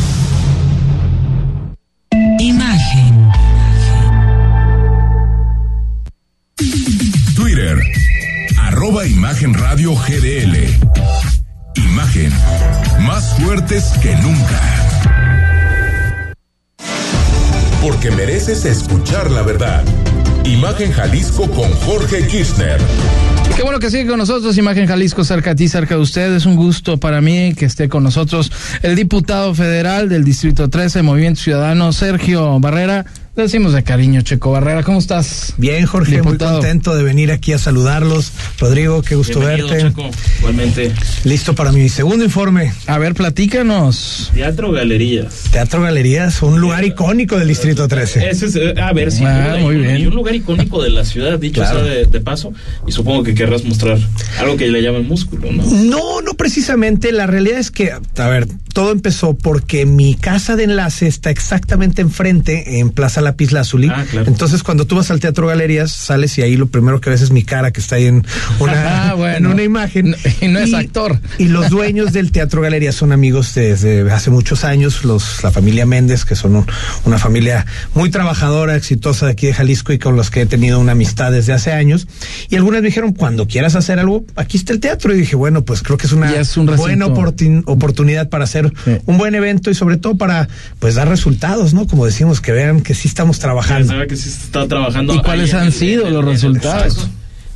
Arroba 8.91 9.07
Imagen 9.07 9.53
Radio 9.53 9.95
GDL. 9.95 10.57
Imagen, 11.75 12.31
más 13.05 13.33
fuertes 13.39 13.85
que 14.01 14.13
nunca. 14.17 14.61
Porque 17.81 18.11
mereces 18.11 18.65
escuchar 18.65 19.31
la 19.31 19.43
verdad. 19.43 19.83
Imagen 20.43 20.91
Jalisco 20.91 21.49
con 21.51 21.71
Jorge 21.71 22.27
Kirchner. 22.27 22.81
Qué 23.55 23.63
bueno 23.63 23.79
que 23.79 23.89
sigue 23.89 24.07
con 24.07 24.17
nosotros, 24.17 24.57
Imagen 24.57 24.87
Jalisco, 24.87 25.23
cerca 25.23 25.51
de 25.51 25.55
ti, 25.55 25.67
cerca 25.69 25.95
de 25.95 26.01
usted. 26.01 26.33
Es 26.35 26.45
un 26.45 26.57
gusto 26.57 26.97
para 26.97 27.21
mí 27.21 27.53
que 27.53 27.65
esté 27.65 27.87
con 27.87 28.03
nosotros 28.03 28.51
el 28.81 28.95
diputado 28.95 29.55
federal 29.55 30.09
del 30.09 30.25
Distrito 30.25 30.69
13, 30.69 31.01
Movimiento 31.01 31.39
Ciudadano, 31.39 31.93
Sergio 31.93 32.59
Barrera. 32.59 33.05
Le 33.33 33.43
decimos 33.43 33.71
de 33.71 33.81
cariño, 33.81 34.19
Checo 34.23 34.51
Barrera. 34.51 34.83
¿Cómo 34.83 34.99
estás? 34.99 35.53
Bien, 35.55 35.85
Jorge, 35.85 36.17
Diputado. 36.17 36.51
muy 36.51 36.59
contento 36.59 36.97
de 36.97 37.03
venir 37.03 37.31
aquí 37.31 37.53
a 37.53 37.57
saludarlos. 37.57 38.33
Rodrigo, 38.59 39.01
qué 39.03 39.15
gusto 39.15 39.39
Bienvenido, 39.39 39.69
verte. 39.69 39.87
Checo. 39.87 40.09
Igualmente. 40.39 40.91
Listo 41.23 41.55
para 41.55 41.71
mi 41.71 41.87
segundo 41.87 42.25
informe. 42.25 42.73
A 42.87 42.97
ver, 42.97 43.13
platícanos. 43.13 44.31
Teatro 44.33 44.73
Galerías. 44.73 45.43
Teatro 45.49 45.81
Galerías, 45.81 46.41
un 46.41 46.59
lugar 46.59 46.83
icónico 46.83 47.37
del 47.39 47.47
Distrito 47.47 47.87
13. 47.87 48.29
Ese 48.31 48.47
es, 48.47 48.55
eh, 48.57 48.73
a 48.81 48.91
ver, 48.91 49.13
sí, 49.13 49.23
Ah, 49.25 49.55
muy 49.61 49.77
bien. 49.77 50.01
Y 50.01 50.07
un 50.07 50.15
lugar 50.15 50.35
icónico 50.35 50.83
de 50.83 50.89
la 50.89 51.05
ciudad, 51.05 51.39
dicho 51.39 51.61
Claro. 51.61 51.85
sea 51.85 51.87
de, 51.89 52.05
de 52.07 52.19
paso, 52.19 52.51
y 52.85 52.91
supongo 52.91 53.23
que 53.23 53.33
querrás 53.33 53.63
mostrar 53.63 53.97
algo 54.39 54.57
que 54.57 54.67
le 54.67 54.81
llaman 54.81 55.07
músculo, 55.07 55.49
¿no? 55.53 55.63
No, 55.63 56.21
no 56.21 56.33
precisamente. 56.33 57.13
La 57.13 57.27
realidad 57.27 57.59
es 57.59 57.71
que, 57.71 57.91
a 57.93 58.27
ver, 58.27 58.45
todo 58.73 58.91
empezó 58.91 59.35
porque 59.35 59.85
mi 59.85 60.15
casa 60.15 60.57
de 60.57 60.65
enlace 60.65 61.07
está 61.07 61.29
exactamente 61.29 62.01
enfrente 62.01 62.79
en 62.79 62.89
Plaza 62.89 63.20
Lápiz 63.21 63.51
Lazuli. 63.51 63.89
Ah, 63.89 64.05
claro. 64.09 64.27
Entonces, 64.27 64.63
cuando 64.63 64.85
tú 64.85 64.95
vas 64.95 65.11
al 65.11 65.19
Teatro 65.19 65.47
Galerías, 65.47 65.91
sales 65.91 66.37
y 66.37 66.41
ahí 66.41 66.55
lo 66.57 66.67
primero 66.67 66.99
que 67.01 67.09
ves 67.09 67.21
es 67.21 67.31
mi 67.31 67.43
cara 67.43 67.71
que 67.71 67.79
está 67.79 67.95
ahí 67.95 68.05
en 68.05 68.25
una, 68.59 68.73
Ah, 69.11 69.13
bueno. 69.15 69.37
en 69.37 69.47
una 69.47 69.63
imagen. 69.63 70.15
Y 70.41 70.47
no 70.47 70.59
es 70.59 70.73
actor. 70.73 71.19
Y 71.37 71.45
los 71.45 71.69
dueños 71.69 72.13
del 72.13 72.31
Teatro 72.31 72.61
Galerías 72.61 72.95
son 72.95 73.11
amigos 73.11 73.53
desde 73.53 74.09
hace 74.11 74.29
muchos 74.29 74.63
años, 74.63 75.03
los, 75.05 75.43
la 75.43 75.51
familia 75.51 75.85
Méndez, 75.85 76.25
que 76.25 76.35
son 76.35 76.55
un- 76.55 76.65
una 77.05 77.17
familia 77.17 77.65
muy 77.93 78.09
trabajadora, 78.09 78.75
exitosa 78.75 79.25
de 79.27 79.31
aquí 79.33 79.47
de 79.47 79.53
Jalisco 79.53 79.93
y 79.93 79.99
con 79.99 80.15
los 80.15 80.29
que 80.29 80.41
he 80.41 80.45
tenido 80.45 80.79
una 80.79 80.93
amistad 80.93 81.31
desde 81.31 81.53
hace 81.53 81.71
años. 81.71 82.07
Y 82.49 82.55
algunas 82.55 82.81
me 82.81 82.87
dijeron, 82.87 83.13
cuando 83.13 83.47
quieras 83.47 83.75
hacer 83.75 83.99
algo, 83.99 84.25
aquí 84.35 84.57
está 84.57 84.73
el 84.73 84.79
teatro. 84.79 85.13
Y 85.13 85.17
dije, 85.19 85.35
bueno, 85.35 85.63
pues 85.63 85.81
creo 85.83 85.97
que 85.97 86.07
es 86.07 86.13
una 86.13 86.31
es 86.33 86.57
un 86.57 86.65
buena 86.65 87.07
oportun- 87.07 87.63
oportunidad 87.65 88.29
para 88.29 88.43
hacer 88.45 88.71
Sí. 88.85 88.91
un 89.05 89.17
buen 89.17 89.35
evento 89.35 89.69
y 89.71 89.75
sobre 89.75 89.97
todo 89.97 90.17
para 90.17 90.47
pues 90.79 90.95
dar 90.95 91.07
resultados, 91.07 91.73
¿no? 91.73 91.87
Como 91.87 92.05
decimos, 92.05 92.41
que 92.41 92.51
vean 92.51 92.81
que 92.81 92.93
sí 92.95 93.07
estamos 93.11 93.39
trabajando. 93.39 93.87
saber 93.87 94.07
que 94.07 94.15
sí 94.15 94.29
se 94.29 94.45
está 94.45 94.67
trabajando. 94.67 95.13
¿Y 95.13 95.19
cuáles 95.21 95.53
han 95.53 95.67
el- 95.67 95.73
sido 95.73 96.09
los 96.09 96.25
resultados? 96.25 97.07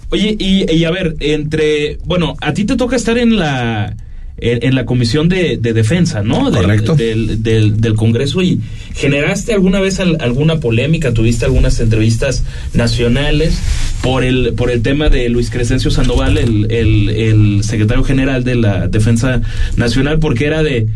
Oye, 0.09 0.35
y, 0.37 0.71
y 0.71 0.83
a 0.85 0.91
ver, 0.91 1.15
entre, 1.19 1.97
bueno, 2.05 2.35
a 2.41 2.53
ti 2.53 2.65
te 2.65 2.75
toca 2.75 2.95
estar 2.95 3.17
en 3.17 3.37
la 3.37 3.95
en, 4.37 4.63
en 4.67 4.75
la 4.75 4.83
comisión 4.85 5.29
de, 5.29 5.55
de 5.57 5.71
defensa, 5.73 6.21
¿no? 6.21 6.51
Del- 6.51 6.61
Correcto. 6.63 6.95
Del, 6.95 7.41
del, 7.41 7.79
del 7.79 7.95
Congreso 7.95 8.41
y 8.41 8.59
generaste 8.93 9.53
alguna 9.53 9.79
vez 9.79 10.01
al- 10.01 10.17
alguna 10.19 10.59
polémica, 10.59 11.13
tuviste 11.13 11.45
algunas 11.45 11.79
entrevistas 11.79 12.43
nacionales 12.73 13.57
por 14.01 14.23
el 14.25 14.53
por 14.55 14.69
el 14.71 14.81
tema 14.81 15.09
de 15.09 15.29
Luis 15.29 15.49
Crescencio 15.49 15.89
Sandoval, 15.89 16.37
el, 16.37 16.69
el, 16.69 17.09
el 17.09 17.63
secretario 17.63 18.03
general 18.03 18.43
de 18.43 18.55
la 18.55 18.87
Defensa 18.89 19.41
Nacional, 19.77 20.19
porque 20.19 20.45
era 20.45 20.61
de 20.63 20.87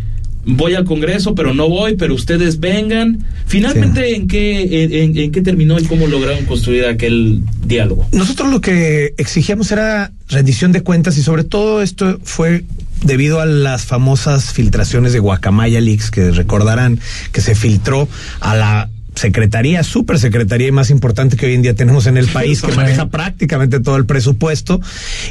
voy 0.45 0.73
al 0.75 0.85
Congreso, 0.85 1.35
pero 1.35 1.53
no 1.53 1.67
voy, 1.69 1.95
pero 1.95 2.13
ustedes 2.15 2.59
vengan. 2.59 3.25
Finalmente, 3.45 4.15
¿en 4.15 4.27
qué 4.27 4.83
en, 4.83 4.93
en- 4.93 5.17
en 5.17 5.31
qué 5.31 5.41
terminó 5.41 5.79
y 5.79 5.83
cómo 5.85 6.07
lograron 6.07 6.45
construir 6.45 6.85
aquel 6.85 7.41
diálogo? 7.65 8.07
Nosotros 8.11 8.49
lo 8.51 8.61
que 8.61 9.13
exigíamos 9.17 9.71
era 9.71 10.11
rendición 10.29 10.71
de 10.71 10.81
cuentas 10.81 11.17
y 11.17 11.23
sobre 11.23 11.43
todo 11.43 11.81
esto 11.81 12.19
fue 12.23 12.63
debido 13.03 13.39
a 13.39 13.45
las 13.45 13.85
famosas 13.85 14.51
filtraciones 14.53 15.13
de 15.13 15.19
Guacamaya 15.19 15.79
Leaks 15.81 16.11
que 16.11 16.31
recordarán 16.31 16.99
que 17.31 17.41
se 17.41 17.55
filtró 17.55 18.07
a 18.41 18.55
la 18.55 18.89
secretaría, 19.19 19.83
super 19.83 20.17
secretaría 20.17 20.71
más 20.71 20.89
importante 20.89 21.35
que 21.35 21.45
hoy 21.45 21.53
en 21.53 21.61
día 21.61 21.75
tenemos 21.75 22.07
en 22.07 22.17
el 22.17 22.27
país, 22.27 22.61
que 22.61 22.71
maneja 22.71 23.09
prácticamente 23.09 23.79
todo 23.79 23.97
el 23.97 24.05
presupuesto, 24.05 24.79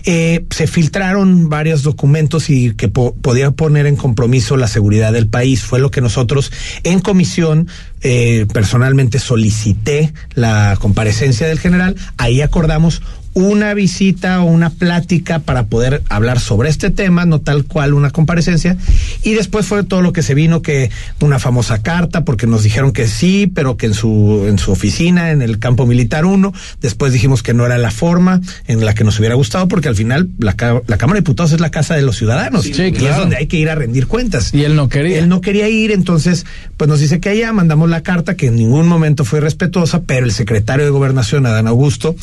eh, 0.04 0.44
se 0.50 0.66
filtraron 0.66 1.48
varios 1.48 1.82
documentos 1.82 2.50
y 2.50 2.74
que 2.74 2.88
po- 2.88 3.14
podía 3.16 3.50
poner 3.50 3.86
en 3.86 3.96
compromiso 3.96 4.56
la 4.56 4.68
seguridad 4.68 5.12
del 5.12 5.28
país. 5.28 5.62
Fue 5.62 5.80
lo 5.80 5.90
que 5.90 6.00
nosotros 6.00 6.52
en 6.84 7.00
comisión 7.00 7.66
eh, 8.02 8.46
personalmente 8.52 9.18
solicité 9.18 10.12
la 10.34 10.76
comparecencia 10.80 11.48
del 11.48 11.58
general. 11.58 11.96
Ahí 12.16 12.42
acordamos 12.42 13.02
una 13.38 13.72
visita 13.74 14.42
o 14.42 14.46
una 14.46 14.70
plática 14.70 15.38
para 15.38 15.66
poder 15.66 16.02
hablar 16.08 16.40
sobre 16.40 16.68
este 16.68 16.90
tema, 16.90 17.24
no 17.24 17.40
tal 17.40 17.64
cual 17.64 17.94
una 17.94 18.10
comparecencia. 18.10 18.76
Y 19.22 19.34
después 19.34 19.66
fue 19.66 19.84
todo 19.84 20.02
lo 20.02 20.12
que 20.12 20.22
se 20.22 20.34
vino, 20.34 20.60
que 20.60 20.90
una 21.20 21.38
famosa 21.38 21.82
carta, 21.82 22.24
porque 22.24 22.46
nos 22.46 22.64
dijeron 22.64 22.92
que 22.92 23.06
sí, 23.06 23.50
pero 23.52 23.76
que 23.76 23.86
en 23.86 23.94
su, 23.94 24.44
en 24.48 24.58
su 24.58 24.72
oficina, 24.72 25.30
en 25.30 25.42
el 25.42 25.58
campo 25.58 25.86
militar 25.86 26.24
1, 26.24 26.52
después 26.80 27.12
dijimos 27.12 27.42
que 27.42 27.54
no 27.54 27.64
era 27.64 27.78
la 27.78 27.90
forma 27.90 28.40
en 28.66 28.84
la 28.84 28.94
que 28.94 29.04
nos 29.04 29.18
hubiera 29.18 29.36
gustado, 29.36 29.68
porque 29.68 29.88
al 29.88 29.94
final 29.94 30.28
la, 30.38 30.54
Cámara 30.54 31.14
de 31.14 31.20
Diputados 31.20 31.52
es 31.52 31.60
la 31.60 31.70
casa 31.70 31.94
de 31.94 32.02
los 32.02 32.16
ciudadanos. 32.16 32.64
Sí, 32.64 32.92
y 32.98 33.04
es 33.04 33.16
donde 33.16 33.36
hay 33.36 33.46
que 33.46 33.56
ir 33.56 33.70
a 33.70 33.76
rendir 33.76 34.08
cuentas. 34.08 34.52
Y 34.52 34.64
él 34.64 34.74
no 34.74 34.88
quería. 34.88 35.18
Él 35.18 35.28
no 35.28 35.40
quería 35.40 35.68
ir, 35.68 35.92
entonces, 35.92 36.44
pues 36.76 36.88
nos 36.88 37.00
dice 37.00 37.20
que 37.20 37.28
allá 37.28 37.52
mandamos 37.52 37.88
la 37.88 38.02
carta, 38.02 38.34
que 38.34 38.46
en 38.46 38.56
ningún 38.56 38.88
momento 38.88 39.24
fue 39.24 39.40
respetuosa, 39.40 40.02
pero 40.02 40.26
el 40.26 40.32
secretario 40.32 40.84
de 40.84 40.90
Gobernación, 40.90 41.46
Adán 41.46 41.68
Augusto, 41.68 42.16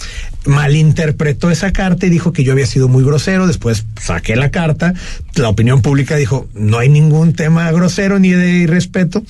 malinterpretó 0.46 1.50
esa 1.52 1.72
carta 1.72 2.06
y 2.06 2.10
dijo 2.10 2.32
que 2.32 2.44
yo 2.44 2.52
había 2.52 2.66
sido 2.66 2.88
muy 2.88 3.04
grosero. 3.04 3.48
Después 3.48 3.86
saqué 4.00 4.36
la 4.36 4.52
carta, 4.52 4.94
la 5.36 5.50
opinión 5.50 5.82
pública 5.82 6.16
dijo, 6.16 6.48
no 6.54 6.78
hay 6.78 6.90
ningún 6.90 7.34
tema 7.34 7.72
grosero 7.72 8.20
ni 8.20 8.32
de 8.32 8.52
irrespeto. 8.52 9.24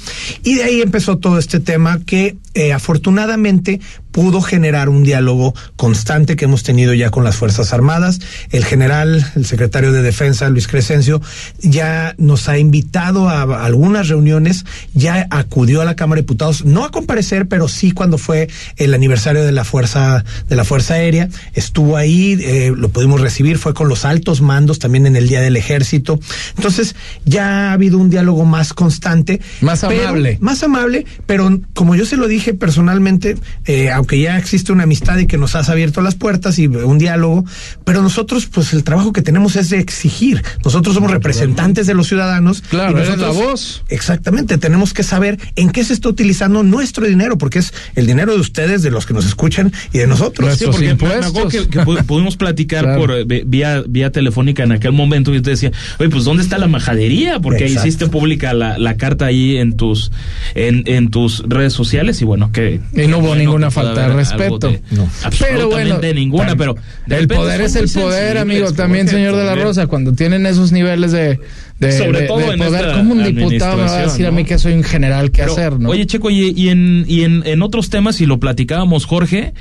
Y 0.43 0.55
de 0.55 0.63
ahí 0.63 0.81
empezó 0.81 1.17
todo 1.17 1.39
este 1.39 1.59
tema 1.59 1.99
que 2.05 2.35
eh, 2.55 2.73
afortunadamente 2.73 3.81
pudo 4.11 4.41
generar 4.41 4.87
un 4.87 5.03
diálogo 5.03 5.53
constante 5.75 6.37
que 6.37 6.45
hemos 6.45 6.63
tenido 6.63 6.93
ya 6.93 7.09
con 7.09 7.25
las 7.25 7.35
Fuerzas 7.35 7.73
Armadas. 7.73 8.21
El 8.49 8.63
general, 8.63 9.29
el 9.35 9.45
secretario 9.45 9.91
de 9.91 10.01
Defensa, 10.01 10.47
Luis 10.47 10.69
Crescencio, 10.69 11.21
ya 11.59 12.15
nos 12.17 12.47
ha 12.47 12.57
invitado 12.57 13.27
a, 13.27 13.65
algunas 13.65 14.07
reuniones, 14.07 14.63
ya 14.93 15.27
acudió 15.31 15.81
a 15.81 15.85
la 15.85 15.97
Cámara 15.97 16.19
de 16.19 16.21
Diputados, 16.21 16.63
no 16.63 16.85
a 16.85 16.91
comparecer, 16.91 17.49
pero 17.49 17.67
sí 17.67 17.91
cuando 17.91 18.17
fue 18.17 18.47
el 18.77 18.93
aniversario 18.93 19.43
de 19.43 19.51
la 19.51 19.65
Fuerza, 19.65 20.23
de 20.47 20.55
la 20.55 20.63
Fuerza 20.63 20.93
Aérea, 20.93 21.27
estuvo 21.53 21.97
ahí, 21.97 22.37
eh, 22.39 22.71
lo 22.73 22.87
pudimos 22.87 23.19
recibir, 23.19 23.57
fue 23.57 23.73
con 23.73 23.89
los 23.89 24.05
altos 24.05 24.39
mandos 24.39 24.79
también 24.79 25.07
en 25.07 25.17
el 25.17 25.27
Día 25.27 25.41
del 25.41 25.57
Ejército. 25.57 26.21
Entonces, 26.55 26.95
ya 27.25 27.71
ha 27.71 27.73
habido 27.73 27.97
un 27.97 28.09
diálogo 28.09 28.45
más 28.45 28.73
constante. 28.73 29.41
Más 29.59 29.83
amable. 29.83 30.37
Más 30.39 30.63
amable, 30.63 31.05
pero 31.25 31.59
como 31.73 31.95
yo 31.95 32.05
se 32.05 32.15
lo 32.15 32.29
dije 32.29 32.44
personalmente, 32.53 33.37
eh, 33.65 33.91
aunque 33.91 34.19
ya 34.19 34.37
existe 34.37 34.71
una 34.71 34.83
amistad 34.83 35.17
y 35.17 35.27
que 35.27 35.37
nos 35.37 35.55
has 35.55 35.69
abierto 35.69 36.01
las 36.01 36.15
puertas 36.15 36.59
y 36.59 36.67
un 36.67 36.97
diálogo, 36.97 37.45
pero 37.83 38.01
nosotros, 38.01 38.45
pues 38.47 38.73
el 38.73 38.83
trabajo 38.83 39.13
que 39.13 39.21
tenemos 39.21 39.55
es 39.55 39.69
de 39.69 39.79
exigir. 39.79 40.43
Nosotros 40.63 40.95
somos 40.95 41.11
representantes 41.11 41.87
de 41.87 41.93
los 41.93 42.07
ciudadanos. 42.07 42.61
Claro, 42.61 42.91
y 42.91 42.95
nosotros, 42.95 43.19
la 43.19 43.45
voz. 43.45 43.83
Exactamente, 43.89 44.57
tenemos 44.57 44.93
que 44.93 45.03
saber 45.03 45.39
en 45.55 45.69
qué 45.71 45.83
se 45.83 45.93
está 45.93 46.09
utilizando 46.09 46.63
nuestro 46.63 47.05
dinero, 47.05 47.37
porque 47.37 47.59
es 47.59 47.73
el 47.95 48.07
dinero 48.07 48.33
de 48.33 48.39
ustedes, 48.39 48.81
de 48.81 48.91
los 48.91 49.05
que 49.05 49.13
nos 49.13 49.25
escuchan 49.25 49.71
y 49.93 49.99
de 49.99 50.07
nosotros. 50.07 50.57
Sí, 50.57 50.65
porque 50.65 50.85
me 50.85 50.91
acuerdo 50.91 51.47
que, 51.47 51.67
que 51.67 51.79
pudimos 52.03 52.37
platicar 52.37 52.83
claro. 52.83 53.01
por 53.01 53.11
eh, 53.11 53.43
vía, 53.45 53.83
vía 53.87 54.11
telefónica 54.11 54.63
en 54.63 54.71
aquel 54.71 54.91
momento 54.91 55.33
y 55.33 55.41
te 55.41 55.51
decía, 55.51 55.71
oye, 55.99 56.09
pues 56.09 56.23
¿dónde 56.23 56.43
está 56.43 56.57
la 56.57 56.67
majadería? 56.67 57.39
Porque 57.39 57.65
Exacto. 57.65 57.87
hiciste 57.87 58.07
pública 58.07 58.53
la, 58.53 58.77
la, 58.77 58.97
carta 58.97 59.25
ahí 59.25 59.57
en 59.57 59.75
tus, 59.77 60.11
en, 60.55 60.83
en 60.85 61.09
tus 61.09 61.43
redes 61.47 61.73
sociales 61.73 62.21
y 62.21 62.25
bueno, 62.25 62.34
que... 62.51 62.79
Y 62.93 63.07
no 63.07 63.17
hubo 63.17 63.27
bueno, 63.27 63.43
ninguna 63.43 63.71
falta 63.71 64.07
de 64.07 64.13
respeto. 64.13 64.69
De, 64.69 64.81
no. 64.91 65.09
Pero 65.39 65.69
bueno, 65.69 65.99
ninguna, 65.99 66.55
pero... 66.55 66.75
El 67.07 67.27
poder 67.27 67.61
es 67.61 67.75
el 67.75 67.89
poder, 67.89 68.37
amigo, 68.37 68.71
también, 68.73 69.07
señor 69.07 69.35
de 69.35 69.43
la 69.43 69.55
Rosa, 69.55 69.87
cuando 69.87 70.13
tienen 70.13 70.45
esos 70.45 70.71
niveles 70.71 71.11
de... 71.11 71.39
De, 71.79 71.91
Sobre 71.91 72.21
de, 72.21 72.27
todo 72.27 72.37
de 72.39 72.53
en 72.53 72.57
poder, 72.57 72.93
como 72.93 73.11
un 73.11 73.23
diputado 73.25 73.75
me 73.75 73.83
va 73.83 73.97
a 73.97 74.01
decir 74.03 74.21
¿no? 74.21 74.29
a 74.29 74.31
mí 74.31 74.45
que 74.45 74.57
soy 74.57 74.71
un 74.71 74.83
general, 74.83 75.29
¿qué 75.31 75.41
Pero, 75.41 75.51
hacer? 75.51 75.77
¿no? 75.77 75.89
Oye, 75.89 76.05
Checo, 76.05 76.29
y, 76.29 76.53
y, 76.55 76.69
en, 76.69 77.03
y 77.05 77.23
en, 77.23 77.43
en 77.45 77.61
otros 77.61 77.89
temas, 77.89 78.21
y 78.21 78.25
lo 78.25 78.39
platicábamos, 78.39 79.03
Jorge, 79.03 79.53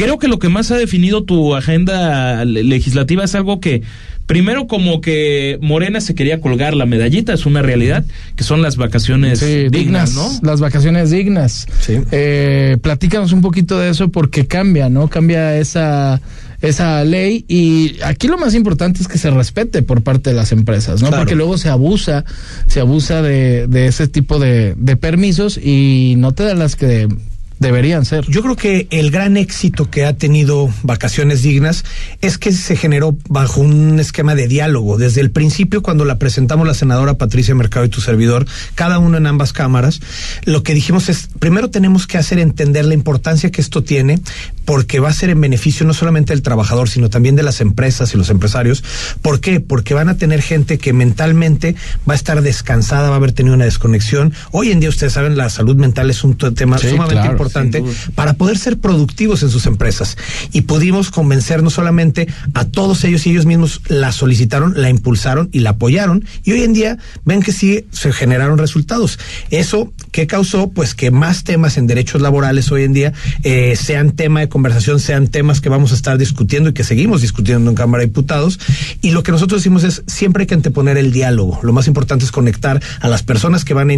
creo 0.00 0.18
que 0.18 0.28
lo 0.28 0.38
que 0.38 0.48
más 0.48 0.70
ha 0.70 0.76
definido 0.76 1.24
tu 1.24 1.54
agenda 1.54 2.44
legislativa 2.44 3.24
es 3.24 3.34
algo 3.34 3.60
que 3.60 3.82
primero 4.30 4.68
como 4.68 5.00
que 5.00 5.58
Morena 5.60 6.00
se 6.00 6.14
quería 6.14 6.40
colgar 6.40 6.74
la 6.74 6.86
medallita, 6.86 7.32
es 7.32 7.46
una 7.46 7.62
realidad, 7.62 8.04
que 8.36 8.44
son 8.44 8.62
las 8.62 8.76
vacaciones 8.76 9.40
sí, 9.40 9.68
dignas, 9.68 9.72
dignas, 9.72 10.14
¿no? 10.14 10.48
Las 10.48 10.60
vacaciones 10.60 11.10
dignas. 11.10 11.66
Sí. 11.80 11.98
Eh, 12.12 12.78
platícanos 12.80 13.32
un 13.32 13.40
poquito 13.40 13.76
de 13.80 13.90
eso 13.90 14.10
porque 14.10 14.46
cambia, 14.46 14.88
¿no? 14.88 15.08
Cambia 15.08 15.56
esa 15.56 16.20
esa 16.62 17.02
ley 17.04 17.44
y 17.48 17.96
aquí 18.04 18.28
lo 18.28 18.38
más 18.38 18.54
importante 18.54 19.00
es 19.00 19.08
que 19.08 19.18
se 19.18 19.32
respete 19.32 19.82
por 19.82 20.02
parte 20.02 20.30
de 20.30 20.36
las 20.36 20.52
empresas, 20.52 21.02
¿no? 21.02 21.08
Claro. 21.08 21.22
Porque 21.22 21.34
luego 21.34 21.58
se 21.58 21.68
abusa, 21.68 22.24
se 22.68 22.78
abusa 22.78 23.22
de, 23.22 23.66
de 23.66 23.88
ese 23.88 24.06
tipo 24.06 24.38
de, 24.38 24.76
de 24.76 24.96
permisos 24.96 25.58
y 25.58 26.14
no 26.18 26.34
te 26.34 26.44
dan 26.44 26.60
las 26.60 26.76
que 26.76 27.08
deberían 27.60 28.06
ser. 28.06 28.24
Yo 28.26 28.42
creo 28.42 28.56
que 28.56 28.88
el 28.90 29.10
gran 29.10 29.36
éxito 29.36 29.90
que 29.90 30.06
ha 30.06 30.14
tenido 30.14 30.70
Vacaciones 30.82 31.42
Dignas 31.42 31.84
es 32.22 32.38
que 32.38 32.52
se 32.52 32.74
generó 32.74 33.16
bajo 33.28 33.60
un 33.60 34.00
esquema 34.00 34.34
de 34.34 34.48
diálogo. 34.48 34.96
Desde 34.96 35.20
el 35.20 35.30
principio, 35.30 35.82
cuando 35.82 36.06
la 36.06 36.18
presentamos 36.18 36.66
la 36.66 36.72
senadora 36.72 37.14
Patricia 37.14 37.54
Mercado 37.54 37.84
y 37.84 37.90
tu 37.90 38.00
servidor, 38.00 38.46
cada 38.74 38.98
uno 38.98 39.18
en 39.18 39.26
ambas 39.26 39.52
cámaras, 39.52 40.00
lo 40.44 40.62
que 40.62 40.72
dijimos 40.72 41.10
es, 41.10 41.28
primero 41.38 41.68
tenemos 41.68 42.06
que 42.06 42.16
hacer 42.16 42.38
entender 42.38 42.86
la 42.86 42.94
importancia 42.94 43.50
que 43.50 43.60
esto 43.60 43.84
tiene, 43.84 44.20
porque 44.64 44.98
va 44.98 45.10
a 45.10 45.12
ser 45.12 45.28
en 45.28 45.40
beneficio 45.40 45.84
no 45.84 45.92
solamente 45.92 46.32
del 46.32 46.42
trabajador, 46.42 46.88
sino 46.88 47.10
también 47.10 47.36
de 47.36 47.42
las 47.42 47.60
empresas 47.60 48.14
y 48.14 48.16
los 48.16 48.30
empresarios. 48.30 48.82
¿Por 49.20 49.40
qué? 49.40 49.60
Porque 49.60 49.92
van 49.92 50.08
a 50.08 50.16
tener 50.16 50.40
gente 50.40 50.78
que 50.78 50.94
mentalmente 50.94 51.76
va 52.08 52.14
a 52.14 52.16
estar 52.16 52.40
descansada, 52.40 53.10
va 53.10 53.16
a 53.16 53.18
haber 53.18 53.32
tenido 53.32 53.54
una 53.54 53.66
desconexión. 53.66 54.32
Hoy 54.50 54.70
en 54.70 54.80
día, 54.80 54.88
ustedes 54.88 55.12
saben, 55.12 55.36
la 55.36 55.50
salud 55.50 55.76
mental 55.76 56.08
es 56.08 56.24
un 56.24 56.36
tema 56.36 56.78
Sí, 56.78 56.88
sumamente 56.88 57.14
claro, 57.14 57.32
importante 57.32 57.49
para 58.14 58.34
poder 58.34 58.58
ser 58.58 58.78
productivos 58.78 59.42
en 59.42 59.50
sus 59.50 59.66
empresas. 59.66 60.16
Y 60.52 60.62
pudimos 60.62 61.10
convencer 61.10 61.62
no 61.62 61.70
solamente 61.70 62.28
a 62.54 62.64
todos 62.64 63.04
ellos 63.04 63.26
y 63.26 63.30
ellos 63.30 63.46
mismos 63.46 63.82
la 63.88 64.12
solicitaron, 64.12 64.74
la 64.76 64.90
impulsaron 64.90 65.48
y 65.52 65.60
la 65.60 65.70
apoyaron. 65.70 66.24
Y 66.44 66.52
hoy 66.52 66.62
en 66.62 66.72
día 66.72 66.98
ven 67.24 67.42
que 67.42 67.52
sí 67.52 67.86
se 67.90 68.12
generaron 68.12 68.58
resultados. 68.58 69.18
Eso 69.50 69.92
que 70.12 70.26
causó, 70.26 70.70
pues 70.70 70.94
que 70.94 71.10
más 71.10 71.44
temas 71.44 71.76
en 71.76 71.86
derechos 71.86 72.20
laborales 72.20 72.70
hoy 72.72 72.84
en 72.84 72.92
día 72.92 73.12
eh, 73.42 73.76
sean 73.76 74.12
tema 74.12 74.40
de 74.40 74.48
conversación, 74.48 75.00
sean 75.00 75.28
temas 75.28 75.60
que 75.60 75.68
vamos 75.68 75.92
a 75.92 75.94
estar 75.94 76.18
discutiendo 76.18 76.70
y 76.70 76.72
que 76.72 76.84
seguimos 76.84 77.22
discutiendo 77.22 77.70
en 77.70 77.76
Cámara 77.76 78.02
de 78.02 78.08
Diputados. 78.08 78.58
Y 79.00 79.10
lo 79.10 79.22
que 79.22 79.32
nosotros 79.32 79.60
decimos 79.60 79.84
es 79.84 80.02
siempre 80.06 80.42
hay 80.42 80.46
que 80.46 80.54
anteponer 80.54 80.96
el 80.96 81.12
diálogo. 81.12 81.60
Lo 81.62 81.72
más 81.72 81.86
importante 81.86 82.24
es 82.24 82.32
conectar 82.32 82.82
a 83.00 83.08
las 83.08 83.22
personas 83.22 83.64
que 83.64 83.74
van 83.74 83.90
a 83.90 83.94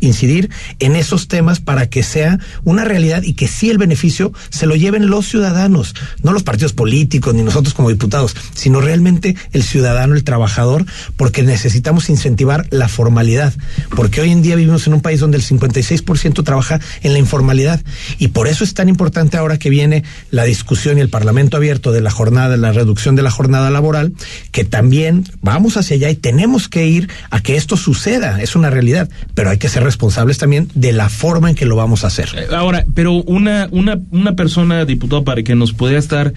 incidir 0.00 0.50
en 0.78 0.96
esos 0.96 1.28
temas 1.28 1.60
para 1.60 1.88
que 1.88 2.02
sea 2.02 2.38
una 2.64 2.84
realidad 2.84 2.95
y 2.96 3.34
que 3.34 3.46
sí 3.46 3.68
el 3.68 3.78
beneficio 3.78 4.32
se 4.48 4.66
lo 4.66 4.74
lleven 4.74 5.10
los 5.10 5.28
ciudadanos, 5.28 5.94
no 6.22 6.32
los 6.32 6.42
partidos 6.42 6.72
políticos 6.72 7.34
ni 7.34 7.42
nosotros 7.42 7.74
como 7.74 7.90
diputados, 7.90 8.34
sino 8.54 8.80
realmente 8.80 9.36
el 9.52 9.62
ciudadano, 9.62 10.14
el 10.14 10.24
trabajador, 10.24 10.86
porque 11.16 11.42
necesitamos 11.42 12.08
incentivar 12.08 12.66
la 12.70 12.88
formalidad, 12.88 13.52
porque 13.94 14.22
hoy 14.22 14.30
en 14.30 14.42
día 14.42 14.56
vivimos 14.56 14.86
en 14.86 14.94
un 14.94 15.02
país 15.02 15.20
donde 15.20 15.36
el 15.36 15.44
56% 15.44 16.42
trabaja 16.42 16.80
en 17.02 17.12
la 17.12 17.18
informalidad 17.18 17.82
y 18.18 18.28
por 18.28 18.48
eso 18.48 18.64
es 18.64 18.72
tan 18.72 18.88
importante 18.88 19.36
ahora 19.36 19.58
que 19.58 19.68
viene 19.68 20.02
la 20.30 20.44
discusión 20.44 20.96
y 20.96 21.02
el 21.02 21.10
Parlamento 21.10 21.58
abierto 21.58 21.92
de 21.92 22.00
la 22.00 22.10
jornada, 22.10 22.56
la 22.56 22.72
reducción 22.72 23.14
de 23.14 23.22
la 23.22 23.30
jornada 23.30 23.70
laboral, 23.70 24.14
que 24.52 24.64
también 24.64 25.24
vamos 25.42 25.76
hacia 25.76 25.96
allá 25.96 26.10
y 26.10 26.16
tenemos 26.16 26.68
que 26.68 26.86
ir 26.86 27.10
a 27.30 27.40
que 27.42 27.56
esto 27.56 27.76
suceda, 27.76 28.40
es 28.40 28.56
una 28.56 28.70
realidad, 28.70 29.10
pero 29.34 29.50
hay 29.50 29.58
que 29.58 29.68
ser 29.68 29.84
responsables 29.84 30.38
también 30.38 30.70
de 30.74 30.92
la 30.92 31.10
forma 31.10 31.50
en 31.50 31.56
que 31.56 31.66
lo 31.66 31.76
vamos 31.76 32.04
a 32.04 32.06
hacer. 32.06 32.48
Ahora, 32.50 32.85
pero 32.94 33.12
una, 33.12 33.68
una, 33.70 33.98
una 34.10 34.34
persona, 34.36 34.84
diputado, 34.84 35.24
para 35.24 35.42
que 35.42 35.54
nos 35.54 35.72
pudiera 35.72 35.98
estar 35.98 36.32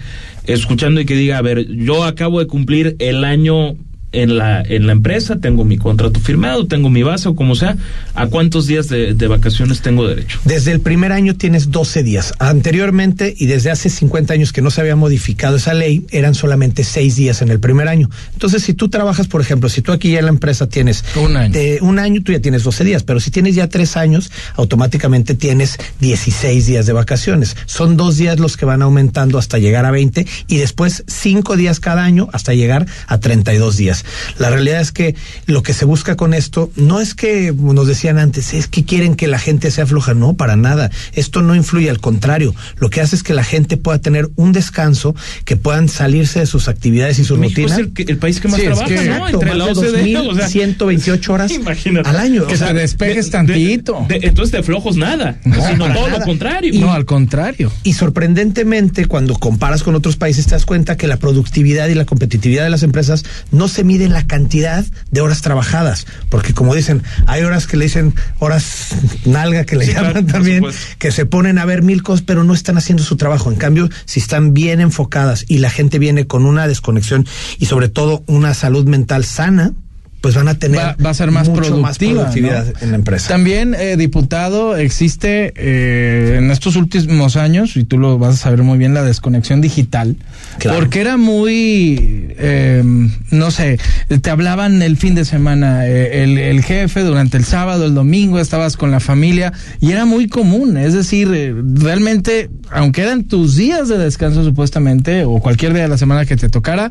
escuchando 0.46 1.00
y 1.00 1.06
que 1.06 1.14
diga, 1.14 1.38
a 1.38 1.42
ver, 1.42 1.66
yo 1.68 2.04
acabo 2.04 2.40
de 2.40 2.46
cumplir 2.46 2.96
el 2.98 3.24
año 3.24 3.76
en 4.12 4.38
la, 4.38 4.62
en 4.62 4.86
la 4.86 4.92
empresa, 4.92 5.36
tengo 5.36 5.64
mi 5.64 5.76
contrato 5.76 6.18
firmado, 6.20 6.66
tengo 6.66 6.90
mi 6.90 7.02
base 7.02 7.28
o 7.28 7.36
como 7.36 7.54
sea, 7.54 7.76
¿a 8.14 8.26
cuántos 8.26 8.66
días 8.66 8.88
de, 8.88 9.14
de, 9.14 9.26
vacaciones 9.28 9.82
tengo 9.82 10.06
derecho? 10.06 10.40
Desde 10.44 10.72
el 10.72 10.80
primer 10.80 11.12
año 11.12 11.36
tienes 11.36 11.70
12 11.70 12.02
días. 12.02 12.34
Anteriormente, 12.38 13.34
y 13.36 13.46
desde 13.46 13.70
hace 13.70 13.88
50 13.88 14.34
años 14.34 14.52
que 14.52 14.62
no 14.62 14.70
se 14.70 14.80
había 14.80 14.96
modificado 14.96 15.56
esa 15.56 15.74
ley, 15.74 16.04
eran 16.10 16.34
solamente 16.34 16.82
6 16.82 17.16
días 17.16 17.42
en 17.42 17.50
el 17.50 17.60
primer 17.60 17.88
año. 17.88 18.10
Entonces, 18.32 18.62
si 18.62 18.74
tú 18.74 18.88
trabajas, 18.88 19.28
por 19.28 19.40
ejemplo, 19.40 19.68
si 19.68 19.80
tú 19.80 19.92
aquí 19.92 20.10
ya 20.10 20.18
en 20.18 20.24
la 20.24 20.30
empresa 20.30 20.68
tienes 20.68 21.04
un 21.14 21.36
año, 21.36 21.52
de 21.52 21.78
un 21.80 21.98
año 21.98 22.22
tú 22.22 22.32
ya 22.32 22.40
tienes 22.40 22.64
12 22.64 22.84
días, 22.84 23.02
pero 23.04 23.20
si 23.20 23.30
tienes 23.30 23.54
ya 23.54 23.68
3 23.68 23.96
años, 23.96 24.32
automáticamente 24.56 25.34
tienes 25.34 25.78
16 26.00 26.66
días 26.66 26.86
de 26.86 26.92
vacaciones. 26.92 27.56
Son 27.66 27.96
dos 27.96 28.16
días 28.16 28.40
los 28.40 28.56
que 28.56 28.64
van 28.64 28.82
aumentando 28.82 29.38
hasta 29.38 29.58
llegar 29.58 29.84
a 29.84 29.92
20 29.92 30.26
y 30.48 30.56
después 30.56 31.04
5 31.06 31.56
días 31.56 31.78
cada 31.78 32.02
año 32.02 32.28
hasta 32.32 32.54
llegar 32.54 32.86
a 33.06 33.20
32 33.20 33.76
días. 33.76 33.99
La 34.38 34.50
realidad 34.50 34.80
es 34.80 34.92
que 34.92 35.14
lo 35.46 35.62
que 35.62 35.72
se 35.74 35.84
busca 35.84 36.16
con 36.16 36.34
esto 36.34 36.70
no 36.76 37.00
es 37.00 37.14
que, 37.14 37.48
como 37.56 37.74
nos 37.74 37.86
decían 37.86 38.18
antes, 38.18 38.54
es 38.54 38.66
que 38.66 38.84
quieren 38.84 39.14
que 39.14 39.26
la 39.28 39.38
gente 39.38 39.70
sea 39.70 39.86
floja. 39.86 40.14
No, 40.14 40.34
para 40.34 40.56
nada. 40.56 40.90
Esto 41.12 41.42
no 41.42 41.54
influye, 41.54 41.90
al 41.90 42.00
contrario. 42.00 42.54
Lo 42.78 42.90
que 42.90 43.00
hace 43.00 43.16
es 43.16 43.22
que 43.22 43.34
la 43.34 43.44
gente 43.44 43.76
pueda 43.76 43.98
tener 43.98 44.28
un 44.36 44.52
descanso, 44.52 45.14
que 45.44 45.56
puedan 45.56 45.88
salirse 45.88 46.40
de 46.40 46.46
sus 46.46 46.68
actividades 46.68 47.18
y 47.18 47.24
sus 47.24 47.38
México 47.38 47.62
rutinas. 47.62 47.78
Es 47.80 47.92
el, 48.06 48.10
el, 48.10 48.18
país 48.18 48.40
que 48.40 48.48
más 48.48 48.60
Sí, 48.60 48.66
es 48.66 48.72
trabaja, 48.74 48.88
que- 48.88 48.94
¿no? 48.94 49.00
Exacto, 49.16 49.34
Entre 49.42 49.54
la 49.54 49.64
OCDE, 49.66 50.16
o 50.18 50.34
sea, 50.34 50.46
2.128 50.48 51.28
horas 51.30 51.50
Imagínate. 51.60 52.08
al 52.08 52.16
año. 52.16 52.46
Que 52.46 52.54
O 52.54 52.56
sea, 52.58 52.68
se 52.68 52.74
despejes 52.74 53.26
de- 53.26 53.30
tantito. 53.32 54.06
de- 54.08 54.18
de- 54.20 54.26
entonces 54.28 54.52
de 54.52 54.62
flojos 54.62 54.96
nada, 54.96 55.38
No, 55.44 55.54
sino 55.66 55.92
todo 55.92 56.06
nada. 56.08 56.18
lo 56.18 56.24
contrario. 56.24 56.72
no, 56.80 56.92
al 56.92 57.04
contrario. 57.04 57.72
Y 57.82 57.92
sorprendentemente, 57.94 59.06
cuando 59.06 59.34
comparas 59.34 59.82
con 59.82 59.94
otros 59.94 60.16
países, 60.16 60.44
te 60.46 60.52
das 60.52 60.66
cuenta 60.66 60.96
que 60.96 61.06
la 61.06 61.16
productividad 61.18 61.88
y 61.88 61.94
la 61.94 62.04
competitividad 62.04 62.64
de 62.64 62.70
las 62.70 62.82
empresas 62.82 63.24
no 63.50 63.68
se 63.68 63.82
mide 63.90 64.04
en 64.04 64.12
la 64.12 64.24
cantidad 64.24 64.84
de 65.10 65.20
horas 65.20 65.42
trabajadas. 65.42 66.06
Porque 66.28 66.54
como 66.54 66.76
dicen, 66.76 67.02
hay 67.26 67.42
horas 67.42 67.66
que 67.66 67.76
le 67.76 67.86
dicen 67.86 68.14
horas 68.38 68.94
nalga 69.24 69.64
que 69.64 69.74
le 69.74 69.84
Sí, 69.84 69.92
llaman 69.92 70.12
claro, 70.12 70.26
también, 70.26 70.64
que 70.98 71.10
se 71.10 71.26
ponen 71.26 71.58
a 71.58 71.64
ver 71.64 71.82
mil 71.82 72.04
cosas, 72.04 72.22
pero 72.22 72.44
no 72.44 72.54
están 72.54 72.78
haciendo 72.78 73.02
su 73.02 73.16
trabajo. 73.16 73.50
En 73.50 73.56
cambio, 73.56 73.88
si 74.04 74.20
están 74.20 74.54
bien 74.54 74.80
enfocadas 74.80 75.44
y 75.48 75.58
la 75.58 75.70
gente 75.70 75.98
viene 75.98 76.28
con 76.28 76.46
una 76.46 76.68
desconexión 76.68 77.26
y 77.58 77.66
sobre 77.66 77.88
todo 77.88 78.22
una 78.28 78.54
salud 78.54 78.84
mental 78.86 79.24
sana, 79.24 79.72
pues 80.20 80.34
van 80.34 80.48
a 80.48 80.54
tener 80.58 80.78
va, 80.80 80.96
va 81.04 81.10
a 81.10 81.14
ser 81.14 81.30
más 81.30 81.48
productiva, 81.48 82.22
productividad 82.22 82.66
¿no? 82.66 82.72
en 82.80 82.90
la 82.90 82.96
empresa. 82.96 83.28
También, 83.28 83.74
eh, 83.74 83.96
diputado, 83.96 84.76
existe 84.76 85.52
eh, 85.56 86.36
en 86.38 86.50
estos 86.50 86.76
últimos 86.76 87.36
años, 87.36 87.76
y 87.76 87.84
tú 87.84 87.98
lo 87.98 88.18
vas 88.18 88.34
a 88.34 88.38
saber 88.38 88.62
muy 88.62 88.78
bien, 88.78 88.94
la 88.94 89.02
desconexión 89.02 89.60
digital. 89.60 90.16
Claro. 90.58 90.78
Porque 90.78 91.00
era 91.00 91.16
muy, 91.16 92.34
eh, 92.38 92.82
no 93.30 93.50
sé, 93.50 93.78
te 94.20 94.30
hablaban 94.30 94.82
el 94.82 94.96
fin 94.96 95.14
de 95.14 95.24
semana, 95.24 95.86
eh, 95.86 96.22
el, 96.22 96.38
el 96.38 96.62
jefe 96.62 97.00
durante 97.00 97.36
el 97.36 97.44
sábado, 97.44 97.86
el 97.86 97.94
domingo, 97.94 98.38
estabas 98.38 98.76
con 98.76 98.90
la 98.90 99.00
familia, 99.00 99.52
y 99.80 99.92
era 99.92 100.04
muy 100.04 100.28
común. 100.28 100.76
Es 100.76 100.94
decir, 100.94 101.28
eh, 101.32 101.54
realmente, 101.74 102.50
aunque 102.70 103.02
eran 103.02 103.24
tus 103.24 103.56
días 103.56 103.88
de 103.88 103.98
descanso 103.98 104.44
supuestamente, 104.44 105.24
o 105.24 105.40
cualquier 105.40 105.72
día 105.72 105.82
de 105.84 105.88
la 105.88 105.98
semana 105.98 106.26
que 106.26 106.36
te 106.36 106.48
tocara, 106.48 106.90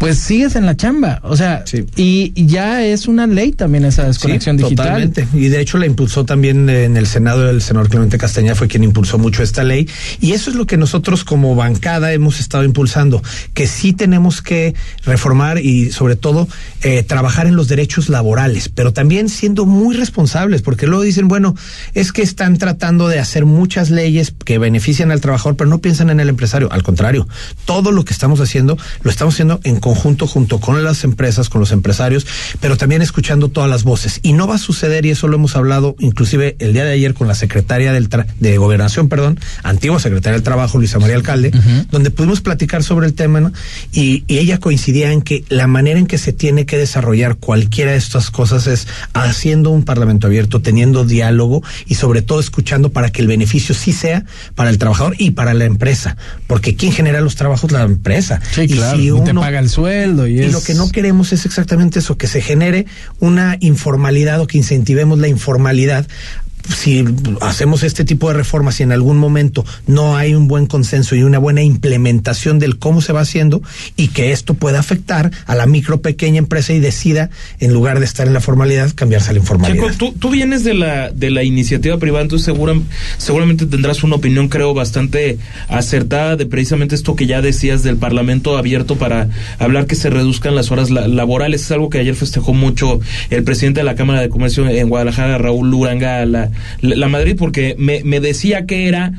pues 0.00 0.18
sigues 0.18 0.56
en 0.56 0.64
la 0.64 0.76
chamba. 0.78 1.20
O 1.24 1.36
sea, 1.36 1.62
Sí. 1.66 1.84
y, 1.94 2.32
y 2.34 2.46
ya 2.46 2.82
es 2.82 3.06
una 3.06 3.26
ley 3.26 3.52
también 3.52 3.84
esa 3.84 4.04
desconexión 4.06 4.56
Sí, 4.56 4.64
digital. 4.64 4.86
Totalmente. 4.86 5.28
Y 5.34 5.48
de 5.48 5.60
hecho 5.60 5.76
la 5.76 5.84
impulsó 5.84 6.24
también 6.24 6.70
en 6.70 6.96
el 6.96 7.06
Senado 7.06 7.50
el 7.50 7.60
senador 7.60 7.90
Clemente 7.90 8.16
Castañeda 8.16 8.54
fue 8.54 8.66
quien 8.66 8.82
impulsó 8.82 9.18
mucho 9.18 9.42
esta 9.42 9.62
ley. 9.62 9.86
Y 10.18 10.32
eso 10.32 10.48
es 10.48 10.56
lo 10.56 10.64
que 10.66 10.78
nosotros 10.78 11.22
como 11.22 11.54
bancada 11.54 12.14
hemos 12.14 12.40
estado 12.40 12.64
impulsando, 12.64 13.22
que 13.52 13.66
sí 13.66 13.92
tenemos 13.92 14.40
que 14.40 14.74
reformar 15.04 15.58
y 15.58 15.90
sobre 15.90 16.16
todo 16.16 16.48
eh, 16.82 17.02
trabajar 17.02 17.46
en 17.46 17.54
los 17.54 17.68
derechos 17.68 18.08
laborales, 18.08 18.70
pero 18.70 18.94
también 18.94 19.28
siendo 19.28 19.66
muy 19.66 19.94
responsables, 19.96 20.62
porque 20.62 20.86
luego 20.86 21.02
dicen, 21.02 21.28
bueno, 21.28 21.54
es 21.92 22.12
que 22.12 22.22
están 22.22 22.56
tratando 22.56 23.06
de 23.08 23.18
hacer 23.18 23.44
muchas 23.44 23.90
leyes 23.90 24.32
que 24.46 24.56
benefician 24.56 25.10
al 25.10 25.20
trabajador, 25.20 25.56
pero 25.56 25.68
no 25.68 25.80
piensan 25.80 26.08
en 26.08 26.20
el 26.20 26.30
empresario. 26.30 26.72
Al 26.72 26.82
contrario, 26.82 27.28
todo 27.66 27.92
lo 27.92 28.06
que 28.06 28.14
estamos 28.14 28.40
haciendo 28.40 28.78
lo 29.02 29.10
estamos 29.10 29.34
haciendo 29.34 29.60
en 29.64 29.78
conjunto 29.90 30.26
junto 30.26 30.60
con 30.60 30.82
las 30.84 31.02
empresas, 31.04 31.48
con 31.48 31.60
los 31.60 31.72
empresarios, 31.72 32.26
pero 32.60 32.76
también 32.76 33.02
escuchando 33.02 33.48
todas 33.48 33.68
las 33.68 33.82
voces. 33.82 34.20
Y 34.22 34.32
no 34.34 34.46
va 34.46 34.54
a 34.54 34.58
suceder, 34.58 35.04
y 35.06 35.10
eso 35.10 35.26
lo 35.28 35.36
hemos 35.36 35.56
hablado 35.56 35.96
inclusive 35.98 36.54
el 36.60 36.72
día 36.72 36.84
de 36.84 36.92
ayer 36.92 37.12
con 37.14 37.26
la 37.26 37.34
secretaria 37.34 37.92
del 37.92 38.08
tra- 38.08 38.26
de 38.38 38.56
Gobernación, 38.56 39.08
perdón, 39.08 39.40
antigua 39.62 39.98
secretaria 39.98 40.34
del 40.34 40.42
Trabajo, 40.44 40.78
Luisa 40.78 40.98
María 40.98 41.16
Alcalde, 41.16 41.50
donde 41.90 42.10
pudimos 42.10 42.40
platicar 42.40 42.82
sobre 42.84 43.06
el 43.06 43.14
tema, 43.14 43.40
¿no? 43.40 43.52
y, 43.92 44.22
y 44.28 44.38
ella 44.38 44.58
coincidía 44.58 45.12
en 45.12 45.22
que 45.22 45.44
la 45.48 45.66
manera 45.66 45.98
en 45.98 46.06
que 46.06 46.18
se 46.18 46.32
tiene 46.32 46.66
que 46.66 46.76
desarrollar 46.78 47.36
cualquiera 47.36 47.90
de 47.92 47.96
estas 47.98 48.30
cosas 48.30 48.66
es 48.66 48.86
haciendo 49.14 49.70
un 49.70 49.84
parlamento 49.84 50.26
abierto, 50.28 50.60
teniendo 50.62 51.04
diálogo 51.04 51.62
y 51.86 51.94
sobre 51.96 52.22
todo 52.22 52.38
escuchando 52.40 52.90
para 52.90 53.10
que 53.10 53.22
el 53.22 53.26
beneficio 53.28 53.74
sí 53.74 53.92
sea 53.92 54.24
para 54.54 54.70
el 54.70 54.78
trabajador 54.78 55.14
y 55.18 55.32
para 55.32 55.54
la 55.54 55.64
empresa, 55.64 56.16
porque 56.46 56.76
¿quién 56.76 56.92
genera 56.92 57.20
los 57.20 57.34
trabajos? 57.34 57.72
La 57.72 57.82
empresa. 57.82 58.40
Sí, 58.54 58.62
y 58.62 58.68
claro. 58.68 58.98
si 58.98 59.10
te 59.24 59.34
paga 59.34 59.58
el 59.58 59.68
sueldo 59.68 59.79
y, 60.26 60.34
y 60.34 60.40
es... 60.40 60.52
lo 60.52 60.62
que 60.62 60.74
no 60.74 60.90
queremos 60.90 61.32
es 61.32 61.46
exactamente 61.46 61.98
eso, 61.98 62.16
que 62.16 62.26
se 62.26 62.40
genere 62.40 62.86
una 63.18 63.56
informalidad 63.60 64.40
o 64.40 64.46
que 64.46 64.58
incentivemos 64.58 65.18
la 65.18 65.28
informalidad. 65.28 66.06
Si 66.68 67.04
hacemos 67.40 67.82
este 67.82 68.04
tipo 68.04 68.28
de 68.28 68.34
reformas 68.34 68.80
y 68.80 68.82
en 68.82 68.92
algún 68.92 69.16
momento 69.18 69.64
no 69.86 70.16
hay 70.16 70.34
un 70.34 70.46
buen 70.48 70.66
consenso 70.66 71.14
y 71.16 71.22
una 71.22 71.38
buena 71.38 71.62
implementación 71.62 72.58
del 72.58 72.78
cómo 72.78 73.00
se 73.00 73.12
va 73.12 73.20
haciendo 73.20 73.62
y 73.96 74.08
que 74.08 74.32
esto 74.32 74.54
pueda 74.54 74.78
afectar 74.78 75.30
a 75.46 75.54
la 75.54 75.66
micro 75.66 76.00
pequeña 76.00 76.38
empresa 76.38 76.72
y 76.72 76.78
decida, 76.80 77.30
en 77.58 77.72
lugar 77.72 77.98
de 77.98 78.04
estar 78.04 78.26
en 78.26 78.34
la 78.34 78.40
formalidad, 78.40 78.92
cambiarse 78.94 79.30
a 79.30 79.32
la 79.32 79.38
informalidad. 79.40 79.82
Checo, 79.84 79.96
tú, 79.98 80.12
tú 80.18 80.30
vienes 80.30 80.64
de 80.64 80.74
la, 80.74 81.10
de 81.10 81.30
la 81.30 81.42
iniciativa 81.42 81.98
privada, 81.98 82.22
entonces 82.22 82.44
segura- 82.46 82.74
seguramente 83.18 83.66
tendrás 83.66 84.02
una 84.04 84.16
opinión, 84.16 84.48
creo, 84.48 84.74
bastante 84.74 85.38
acertada 85.68 86.36
de 86.36 86.46
precisamente 86.46 86.94
esto 86.94 87.16
que 87.16 87.26
ya 87.26 87.42
decías 87.42 87.82
del 87.82 87.96
Parlamento 87.96 88.56
abierto 88.56 88.96
para 88.96 89.28
hablar 89.58 89.86
que 89.86 89.94
se 89.96 90.10
reduzcan 90.10 90.54
las 90.54 90.70
horas 90.70 90.90
la- 90.90 91.08
laborales. 91.08 91.62
Es 91.62 91.70
algo 91.72 91.90
que 91.90 91.98
ayer 91.98 92.14
festejó 92.14 92.52
mucho 92.54 93.00
el 93.30 93.42
presidente 93.44 93.80
de 93.80 93.84
la 93.84 93.94
Cámara 93.94 94.20
de 94.20 94.28
Comercio 94.28 94.68
en 94.68 94.88
Guadalajara, 94.88 95.38
Raúl 95.38 95.70
Luranga, 95.70 96.24
la, 96.80 97.08
Madrid, 97.08 97.36
porque 97.38 97.74
me, 97.78 98.02
me 98.04 98.20
decía 98.20 98.66
que 98.66 98.88
era 98.88 99.12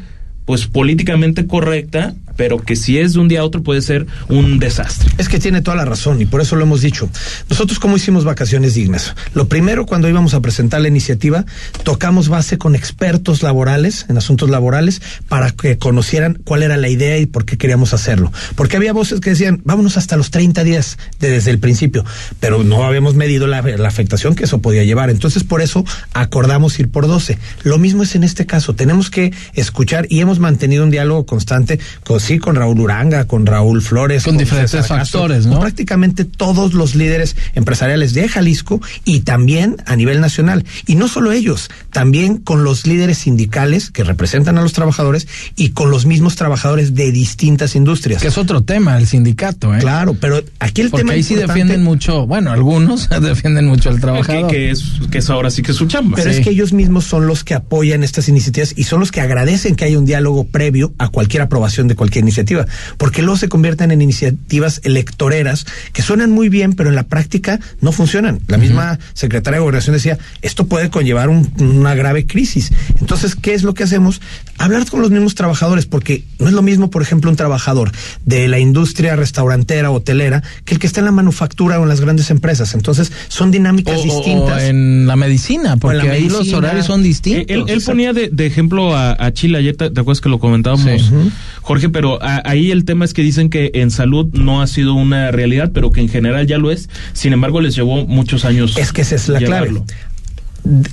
pues 0.46 0.68
políticamente 0.68 1.48
correcta, 1.48 2.16
pero 2.42 2.58
que 2.58 2.76
si 2.76 2.98
es 2.98 3.14
de 3.14 3.20
un 3.20 3.28
día 3.28 3.42
a 3.42 3.44
otro 3.44 3.62
puede 3.62 3.84
ser 3.84 4.08
un 4.28 4.58
desastre. 4.58 5.12
Es 5.20 5.30
que 5.30 5.38
tiene 5.38 5.62
toda 5.62 5.78
la 5.78 5.86
razón 5.86 6.20
y 6.24 6.26
por 6.26 6.42
eso 6.42 6.56
lo 6.56 6.64
hemos 6.64 6.82
dicho. 6.82 7.08
Nosotros 7.52 7.78
cómo 7.78 7.98
hicimos 7.98 8.24
vacaciones 8.26 8.74
dignas. 8.74 9.14
Lo 9.36 9.48
primero 9.48 9.86
cuando 9.86 10.10
íbamos 10.10 10.34
a 10.34 10.40
presentar 10.40 10.82
la 10.82 10.88
iniciativa, 10.88 11.46
tocamos 11.84 12.30
base 12.30 12.58
con 12.58 12.74
expertos 12.74 13.44
laborales 13.44 14.08
en 14.10 14.18
asuntos 14.18 14.50
laborales 14.50 15.04
para 15.30 15.52
que 15.52 15.78
conocieran 15.78 16.40
cuál 16.44 16.64
era 16.64 16.78
la 16.78 16.90
idea 16.90 17.20
y 17.20 17.28
por 17.28 17.46
qué 17.46 17.60
queríamos 17.60 17.94
hacerlo. 17.94 18.32
Porque 18.56 18.76
había 18.78 18.92
voces 18.92 19.20
que 19.20 19.30
decían, 19.30 19.62
vámonos 19.64 19.98
hasta 19.98 20.18
los 20.18 20.32
30 20.32 20.64
días 20.64 20.98
de- 21.20 21.30
desde 21.30 21.52
el 21.52 21.60
principio, 21.60 22.04
pero 22.40 22.64
no 22.64 22.84
habíamos 22.86 23.14
medido 23.14 23.46
la, 23.46 23.62
la 23.62 23.88
afectación 23.88 24.34
que 24.34 24.46
eso 24.46 24.64
podía 24.64 24.84
llevar. 24.84 25.12
Entonces 25.12 25.44
por 25.44 25.62
eso 25.62 25.86
acordamos 26.14 26.80
ir 26.80 26.90
por 26.90 27.06
12. 27.06 27.38
Lo 27.62 27.78
mismo 27.78 28.02
es 28.02 28.16
en 28.16 28.24
este 28.24 28.48
caso. 28.48 28.74
Tenemos 28.74 29.12
que 29.12 29.32
escuchar 29.54 30.08
y 30.10 30.22
hemos 30.22 30.40
mantenido 30.40 30.84
un 30.84 30.90
diálogo 30.90 31.28
constante 31.28 31.80
con 32.04 32.20
sí 32.32 32.40
con 32.40 32.56
Raúl 32.56 32.80
Uranga, 32.80 33.26
con 33.26 33.46
Raúl 33.46 33.82
Flores, 33.82 34.24
Con 34.24 34.38
diferentes 34.38 34.72
César 34.72 35.00
Castro, 35.00 35.20
factores, 35.22 35.46
¿no? 35.46 35.54
con 35.54 35.62
prácticamente 35.62 36.26
todos 36.26 36.74
los 36.74 36.96
líderes 36.96 37.36
empresariales 37.56 38.14
de 38.14 38.28
Jalisco 38.28 38.82
y 39.06 39.22
también 39.22 39.78
a 39.86 39.96
nivel 39.96 40.22
nacional. 40.22 40.66
Y 40.88 40.96
no 40.96 41.08
solo 41.08 41.32
ellos, 41.32 41.70
también 41.92 42.38
con 42.38 42.64
los 42.64 42.86
líderes 42.88 43.20
sindicales 43.20 43.92
que 43.92 44.04
representan 44.04 44.58
a 44.58 44.62
los 44.62 44.74
trabajadores 44.74 45.28
y 45.56 45.70
con 45.70 45.92
los 45.92 46.06
mismos 46.06 46.36
trabajadores 46.36 46.96
de 46.96 47.12
distintas 47.12 47.76
industrias. 47.76 48.22
Que 48.22 48.28
es 48.30 48.38
otro 48.38 48.64
tema, 48.64 48.98
el 48.98 49.08
sindicato, 49.08 49.74
¿eh? 49.76 49.80
Claro, 49.80 50.16
pero 50.20 50.42
aquí 50.60 50.82
el 50.82 50.90
Porque 50.90 51.02
tema 51.04 51.14
ahí 51.14 51.24
sí 51.24 51.36
defienden 51.36 51.84
mucho, 51.84 52.26
bueno, 52.28 52.52
algunos 52.52 53.10
defienden 53.22 53.68
mucho 53.68 53.90
al 53.90 53.96
Que, 53.96 54.02
trabajador. 54.02 54.52
que 54.52 54.72
es, 54.72 54.84
que 55.12 55.18
es 55.20 55.30
ahora 55.30 55.50
sí 55.52 55.62
que 55.62 55.72
es 55.72 55.78
su 55.78 55.88
chamba. 55.88 56.16
Pero 56.16 56.32
Sí. 56.32 56.38
es 56.40 56.44
que 56.44 56.52
ellos 56.52 56.72
mismos 56.74 57.06
son 57.06 57.28
los 57.28 57.44
que 57.44 57.54
apoyan 57.54 58.04
estas 58.04 58.30
iniciativas 58.30 58.74
y 58.76 58.84
son 58.84 59.00
los 59.00 59.12
que 59.12 59.22
agradecen 59.22 59.76
que 59.76 59.86
haya 59.86 59.98
un 60.00 60.06
diálogo 60.06 60.46
previo 60.46 60.94
a 60.98 61.10
cualquier 61.10 61.42
aprobación 61.44 61.88
de 61.88 61.96
cualquier 61.96 62.21
iniciativa, 62.22 62.66
porque 62.98 63.22
luego 63.22 63.38
se 63.38 63.50
convierten 63.50 63.92
en 63.92 64.02
iniciativas 64.02 64.82
electoreras 64.84 65.66
que 65.94 66.02
suenan 66.02 66.32
muy 66.32 66.50
bien, 66.50 66.74
pero 66.74 66.90
en 66.90 66.96
la 66.96 67.04
práctica 67.04 67.60
no 67.82 67.92
funcionan. 67.92 68.40
La 68.48 68.58
misma 68.58 69.00
secretaria 69.14 69.58
de 69.58 69.62
Gobernación 69.62 69.94
decía, 69.96 70.18
esto 70.42 70.66
puede 70.68 70.90
conllevar 70.90 71.30
un- 71.30 71.52
una 71.60 71.96
grave 71.96 72.26
crisis. 72.26 72.72
Entonces, 73.00 73.36
¿qué 73.36 73.54
es 73.54 73.64
lo 73.64 73.74
que 73.74 73.84
hacemos? 73.84 74.22
Hablar 74.58 74.86
con 74.90 75.02
los 75.02 75.12
mismos 75.12 75.36
trabajadores, 75.36 75.86
porque 75.86 76.24
no 76.40 76.48
es 76.48 76.54
lo 76.54 76.62
mismo, 76.62 76.90
por 76.90 77.02
ejemplo, 77.02 77.30
un 77.30 77.36
trabajador 77.36 77.92
de 78.26 78.48
la 78.48 78.60
industria 78.60 79.16
restaurantera, 79.16 79.92
hotelera, 79.92 80.44
que 80.66 80.76
el 80.76 80.80
que 80.80 80.88
está 80.88 81.00
en 81.00 81.06
la 81.06 81.12
manufactura 81.12 81.80
o 81.80 81.84
en 81.84 81.90
las 81.90 82.02
grandes 82.02 82.30
empresas. 82.30 82.74
Entonces, 82.74 83.12
son 83.28 83.52
dinámicas 83.52 83.98
O- 83.98 84.02
o, 84.02 84.04
distintas. 84.04 84.64
en 84.64 85.08
la 85.08 85.16
medicina, 85.16 85.78
porque 85.78 85.98
la 85.98 86.14
ahí 86.14 86.30
los 86.30 86.52
horarios 86.54 86.86
son 86.86 87.04
distintos. 87.04 87.46
Él, 87.50 87.66
él 87.68 87.82
ponía 87.86 88.14
de, 88.14 88.30
de 88.32 88.46
ejemplo 88.46 88.96
a, 88.96 89.16
a 89.20 89.32
Chile, 89.34 89.58
ayer 89.58 89.76
te, 89.76 89.90
te 89.90 90.00
acuerdas 90.00 90.22
que 90.22 90.30
lo 90.30 90.40
comentábamos, 90.40 90.82
Sí. 91.02 91.32
Jorge, 91.62 91.90
pero 91.90 92.01
a- 92.22 92.42
ahí 92.46 92.72
el 92.72 92.86
tema 92.86 93.06
es 93.06 93.14
que 93.14 93.22
dicen 93.22 93.50
que 93.50 93.72
en 93.74 93.92
salud 93.92 94.28
no 94.34 94.62
ha 94.62 94.68
sido 94.68 94.94
una 94.94 95.32
realidad, 95.32 95.72
pero 95.74 95.92
que 95.92 96.02
en 96.02 96.10
general 96.10 96.48
ya 96.48 96.58
lo 96.58 96.72
es. 96.72 96.90
Sin 97.14 97.34
embargo, 97.34 97.62
les 97.62 97.76
llevó 97.76 98.06
muchos 98.08 98.46
años. 98.46 98.78
Es 98.78 98.92
que 98.92 99.02
esa 99.02 99.16
es 99.16 99.30
la 99.30 99.40
llevarlo. 99.40 99.86
clave. 99.86 100.02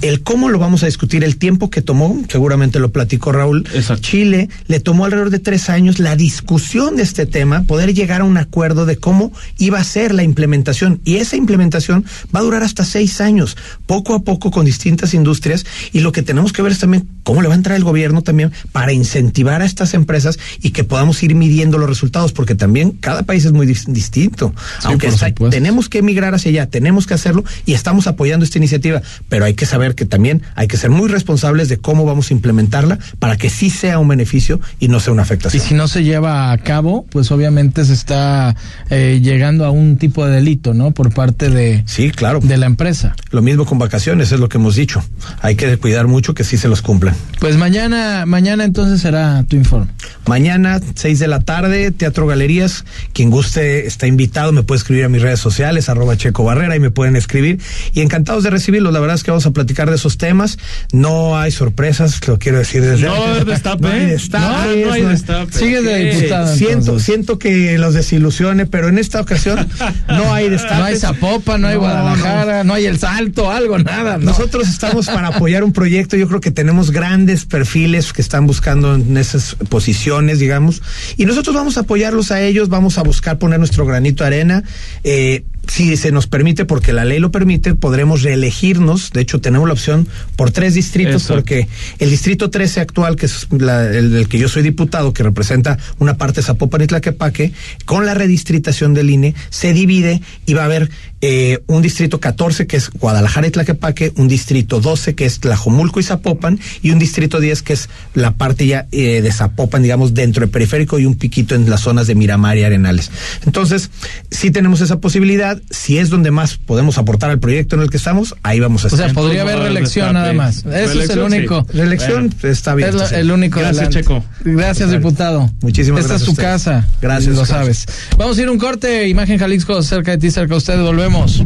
El 0.00 0.22
cómo 0.22 0.48
lo 0.48 0.58
vamos 0.58 0.82
a 0.82 0.86
discutir, 0.86 1.24
el 1.24 1.36
tiempo 1.36 1.68
que 1.70 1.82
tomó, 1.82 2.22
seguramente 2.28 2.78
lo 2.78 2.90
platicó 2.90 3.32
Raúl. 3.32 3.66
Exacto. 3.74 4.02
Chile 4.02 4.48
le 4.66 4.80
tomó 4.80 5.04
alrededor 5.04 5.30
de 5.30 5.38
tres 5.38 5.68
años 5.68 5.98
la 5.98 6.16
discusión 6.16 6.96
de 6.96 7.02
este 7.02 7.26
tema, 7.26 7.64
poder 7.64 7.92
llegar 7.92 8.22
a 8.22 8.24
un 8.24 8.38
acuerdo 8.38 8.86
de 8.86 8.96
cómo 8.96 9.32
iba 9.58 9.78
a 9.78 9.84
ser 9.84 10.14
la 10.14 10.22
implementación. 10.22 11.00
Y 11.04 11.16
esa 11.16 11.36
implementación 11.36 12.04
va 12.34 12.40
a 12.40 12.42
durar 12.42 12.62
hasta 12.62 12.84
seis 12.84 13.20
años, 13.20 13.56
poco 13.86 14.14
a 14.14 14.22
poco 14.22 14.50
con 14.50 14.64
distintas 14.64 15.12
industrias. 15.14 15.66
Y 15.92 16.00
lo 16.00 16.12
que 16.12 16.22
tenemos 16.22 16.52
que 16.52 16.62
ver 16.62 16.72
es 16.72 16.78
también 16.78 17.06
cómo 17.22 17.42
le 17.42 17.48
va 17.48 17.54
a 17.54 17.56
entrar 17.56 17.76
el 17.76 17.84
gobierno 17.84 18.22
también 18.22 18.52
para 18.72 18.92
incentivar 18.92 19.60
a 19.60 19.66
estas 19.66 19.92
empresas 19.94 20.38
y 20.62 20.70
que 20.70 20.84
podamos 20.84 21.22
ir 21.22 21.34
midiendo 21.34 21.76
los 21.78 21.88
resultados, 21.88 22.32
porque 22.32 22.54
también 22.54 22.92
cada 22.92 23.24
país 23.24 23.44
es 23.44 23.52
muy 23.52 23.66
dis- 23.66 23.86
distinto. 23.86 24.54
Aunque 24.84 25.08
está- 25.08 25.30
tenemos 25.50 25.88
que 25.88 25.98
emigrar 25.98 26.34
hacia 26.34 26.50
allá, 26.50 26.66
tenemos 26.70 27.06
que 27.06 27.14
hacerlo 27.14 27.44
y 27.66 27.74
estamos 27.74 28.06
apoyando 28.06 28.44
esta 28.44 28.58
iniciativa, 28.58 29.02
pero 29.28 29.44
hay 29.44 29.54
que 29.58 29.66
saber 29.66 29.94
que 29.94 30.06
también 30.06 30.40
hay 30.54 30.68
que 30.68 30.78
ser 30.78 30.88
muy 30.88 31.08
responsables 31.10 31.68
de 31.68 31.76
cómo 31.76 32.06
vamos 32.06 32.30
a 32.30 32.34
implementarla 32.34 32.98
para 33.18 33.36
que 33.36 33.50
sí 33.50 33.68
sea 33.68 33.98
un 33.98 34.08
beneficio 34.08 34.58
y 34.80 34.88
no 34.88 35.00
sea 35.00 35.12
una 35.12 35.22
Y 35.22 35.24
afectación. 35.24 35.62
si 35.62 35.74
no 35.74 35.86
se 35.88 36.02
lleva 36.04 36.50
a 36.52 36.56
cabo, 36.58 37.04
pues 37.10 37.30
obviamente 37.30 37.84
se 37.84 37.92
está 37.92 38.56
eh, 38.88 39.20
llegando 39.22 39.66
a 39.66 39.70
un 39.70 39.98
tipo 39.98 40.24
de 40.24 40.32
delito, 40.36 40.72
¿no? 40.72 40.92
Por 40.92 41.12
parte 41.12 41.50
de, 41.50 41.82
Sí, 41.86 42.10
claro. 42.10 42.40
de 42.42 42.56
la 42.56 42.64
empresa. 42.66 43.14
Lo 43.30 43.42
mismo 43.42 43.66
con 43.66 43.78
vacaciones, 43.78 44.32
es 44.32 44.40
lo 44.40 44.48
que 44.48 44.56
hemos 44.56 44.76
dicho. 44.76 45.04
Hay 45.42 45.56
que 45.56 45.76
cuidar 45.76 46.06
mucho 46.06 46.32
que 46.32 46.44
sí 46.44 46.56
se 46.56 46.68
los 46.68 46.80
cumplan. 46.80 47.14
Pues 47.40 47.56
mañana, 47.58 48.24
mañana 48.24 48.64
entonces 48.64 49.00
será 49.02 49.44
tu 49.48 49.56
informe. 49.56 49.88
Mañana, 50.26 50.80
6 50.94 51.18
de 51.18 51.28
la 51.28 51.40
tarde, 51.40 51.90
Teatro 51.90 52.26
Galerías. 52.26 52.84
Quien 53.12 53.30
guste 53.30 53.86
está 53.86 54.06
invitado, 54.06 54.52
me 54.52 54.62
puede 54.62 54.78
escribir 54.78 55.04
a 55.04 55.08
mis 55.08 55.20
redes 55.22 55.40
sociales, 55.40 55.88
arroba 55.88 56.16
Checo 56.16 56.44
Barrera, 56.44 56.76
y 56.76 56.80
me 56.80 56.90
pueden 56.90 57.16
escribir. 57.16 57.60
Y 57.92 58.00
encantados 58.02 58.44
de 58.44 58.50
recibirlos. 58.50 58.92
La 58.92 59.00
verdad 59.00 59.16
es 59.16 59.24
que 59.24 59.30
vamos 59.30 59.46
a 59.46 59.47
platicar 59.52 59.88
de 59.90 59.96
esos 59.96 60.18
temas. 60.18 60.58
No 60.92 61.38
hay 61.38 61.50
sorpresas, 61.50 62.26
lo 62.26 62.38
quiero 62.38 62.58
decir 62.58 62.82
desde 62.82 63.06
No 63.06 63.14
hay 63.14 63.44
destape. 63.44 63.82
No 63.82 63.88
hay 63.88 64.06
destape. 64.06 64.76
No, 64.80 64.86
no 64.86 64.92
hay 64.92 65.02
destape. 65.02 65.52
Sigue 65.52 65.82
de 65.82 66.10
Ok. 66.10 66.14
diputado. 66.16 66.56
Siento, 66.56 66.78
entonces. 66.78 67.04
siento 67.06 67.38
que 67.38 67.78
los 67.78 67.94
desilusione, 67.94 68.66
pero 68.66 68.88
en 68.88 68.98
esta 68.98 69.20
ocasión 69.20 69.68
no 70.08 70.32
hay 70.32 70.48
destape. 70.48 70.68
No 70.78 70.84
hay 70.84 70.96
Zapopan, 70.96 71.60
no 71.62 71.68
hay 71.68 71.74
No, 71.74 71.80
Guadalajara, 71.80 72.62
no. 72.64 72.74
hay 72.74 72.86
El 72.86 72.98
Salto, 72.98 73.50
algo, 73.50 73.78
nada. 73.78 74.16
no. 74.18 74.26
Nosotros 74.26 74.68
estamos 74.68 75.06
para 75.06 75.28
apoyar 75.34 75.64
un 75.64 75.72
proyecto. 75.72 76.16
Yo 76.16 76.28
creo 76.28 76.40
que 76.40 76.50
tenemos 76.50 76.90
grandes 76.90 77.44
perfiles 77.46 78.12
que 78.12 78.22
están 78.22 78.46
buscando 78.46 78.94
en 78.94 79.16
esas 79.16 79.56
posiciones, 79.68 80.38
digamos, 80.38 80.82
y 81.16 81.24
nosotros 81.24 81.54
vamos 81.54 81.76
a 81.78 81.80
apoyarlos 81.80 82.30
a 82.30 82.40
ellos. 82.42 82.68
Vamos 82.68 82.98
a 82.98 83.02
buscar 83.02 83.38
poner 83.38 83.58
nuestro 83.58 83.84
granito 83.86 84.22
de 84.24 84.26
arena. 84.28 84.62
Eh, 85.04 85.44
si 85.68 85.96
se 85.96 86.10
nos 86.12 86.26
permite, 86.26 86.64
porque 86.64 86.92
la 86.92 87.04
ley 87.04 87.18
lo 87.20 87.30
permite, 87.30 87.74
podremos 87.74 88.22
reelegirnos. 88.22 89.10
De 89.12 89.20
hecho, 89.20 89.40
tenemos 89.40 89.68
la 89.68 89.74
opción 89.74 90.08
por 90.34 90.50
tres 90.50 90.74
distritos, 90.74 91.22
porque 91.36 91.68
el 91.98 92.10
distrito 92.10 92.50
13 92.50 92.80
actual, 92.80 93.16
que 93.16 93.26
es 93.26 93.46
la- 93.50 93.84
el 93.84 94.12
del 94.12 94.28
que 94.28 94.38
yo 94.38 94.48
soy 94.48 94.62
diputado, 94.62 95.12
que 95.12 95.22
representa 95.22 95.78
una 95.98 96.16
parte 96.16 96.40
de 96.40 96.46
Zapopan 96.46 96.82
y 96.82 96.86
Tlaquepaque, 96.86 97.52
con 97.84 98.06
la 98.06 98.14
redistritación 98.14 98.94
del 98.94 99.10
INE, 99.10 99.34
se 99.50 99.72
divide 99.72 100.20
y 100.46 100.54
va 100.54 100.62
a 100.62 100.64
haber 100.66 100.90
eh, 101.20 101.58
un 101.66 101.82
distrito 101.82 102.20
14, 102.20 102.68
que 102.68 102.76
es 102.76 102.90
Guadalajara 102.90 103.48
y 103.48 103.50
Tlaquepaque, 103.50 104.12
un 104.14 104.28
distrito 104.28 104.80
12, 104.80 105.16
que 105.16 105.24
es 105.26 105.40
Tlajomulco 105.40 105.98
y 105.98 106.04
Zapopan, 106.04 106.60
y 106.80 106.92
un 106.92 107.00
distrito 107.00 107.40
10, 107.40 107.62
que 107.62 107.72
es 107.72 107.88
la 108.14 108.30
parte 108.34 108.68
ya 108.68 108.86
eh, 108.92 109.20
de 109.20 109.32
Zapopan, 109.32 109.82
digamos, 109.82 110.14
dentro 110.14 110.42
del 110.42 110.50
periférico 110.50 110.96
y 111.00 111.06
un 111.06 111.16
piquito 111.16 111.56
en 111.56 111.68
las 111.68 111.80
zonas 111.80 112.06
de 112.06 112.14
Miramar 112.14 112.56
y 112.56 112.62
Arenales. 112.62 113.10
Entonces, 113.44 113.90
sí 114.30 114.52
tenemos 114.52 114.80
esa 114.80 115.00
posibilidad. 115.00 115.57
Si 115.70 115.98
es 115.98 116.10
donde 116.10 116.30
más 116.30 116.56
podemos 116.56 116.98
aportar 116.98 117.30
al 117.30 117.38
proyecto 117.38 117.76
en 117.76 117.82
el 117.82 117.90
que 117.90 117.96
estamos, 117.96 118.34
ahí 118.42 118.60
vamos 118.60 118.84
a 118.84 118.88
O 118.88 118.90
estar. 118.90 119.06
sea, 119.06 119.14
podría 119.14 119.42
haber 119.42 119.58
reelección 119.58 120.12
nada 120.14 120.32
más. 120.32 120.58
Eso 120.58 120.68
es 120.70 120.74
el 120.74 120.88
Reelección, 120.88 121.30
sí. 121.30 121.36
único. 121.36 121.66
La 121.72 121.82
elección 121.84 122.34
está 122.42 122.74
bien. 122.74 122.88
Es 122.90 122.94
lo- 122.94 123.08
el 123.08 123.30
único. 123.30 123.60
Gracias, 123.60 123.78
adelante. 123.86 124.00
Checo. 124.00 124.24
Gracias, 124.44 124.90
diputado. 124.90 125.50
Muchísimas 125.60 126.00
Esta 126.00 126.14
gracias 126.14 126.20
es 126.20 126.24
tu 126.26 126.30
ustedes. 126.32 126.48
casa. 126.50 126.88
Gracias, 127.00 127.34
Lo 127.34 127.42
gracias. 127.44 127.58
sabes. 127.58 127.86
Vamos 128.16 128.38
a 128.38 128.42
ir 128.42 128.48
a 128.48 128.50
un 128.52 128.58
corte. 128.58 129.08
Imagen 129.08 129.38
Jalisco, 129.38 129.82
cerca 129.82 130.12
de 130.12 130.18
ti, 130.18 130.30
cerca 130.30 130.54
de 130.54 130.58
usted. 130.58 130.80
Volvemos. 130.80 131.42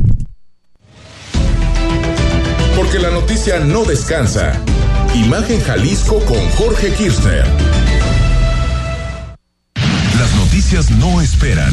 Porque 2.77 2.99
la 2.99 3.11
noticia 3.11 3.61
no 3.61 3.85
descansa. 3.85 4.53
Imagen 5.15 5.61
Jalisco 5.63 6.19
con 6.25 6.39
Jorge 6.57 6.89
Kirchner. 6.95 7.45
Las 10.19 10.35
noticias 10.37 10.91
no 10.93 11.21
esperan. 11.21 11.73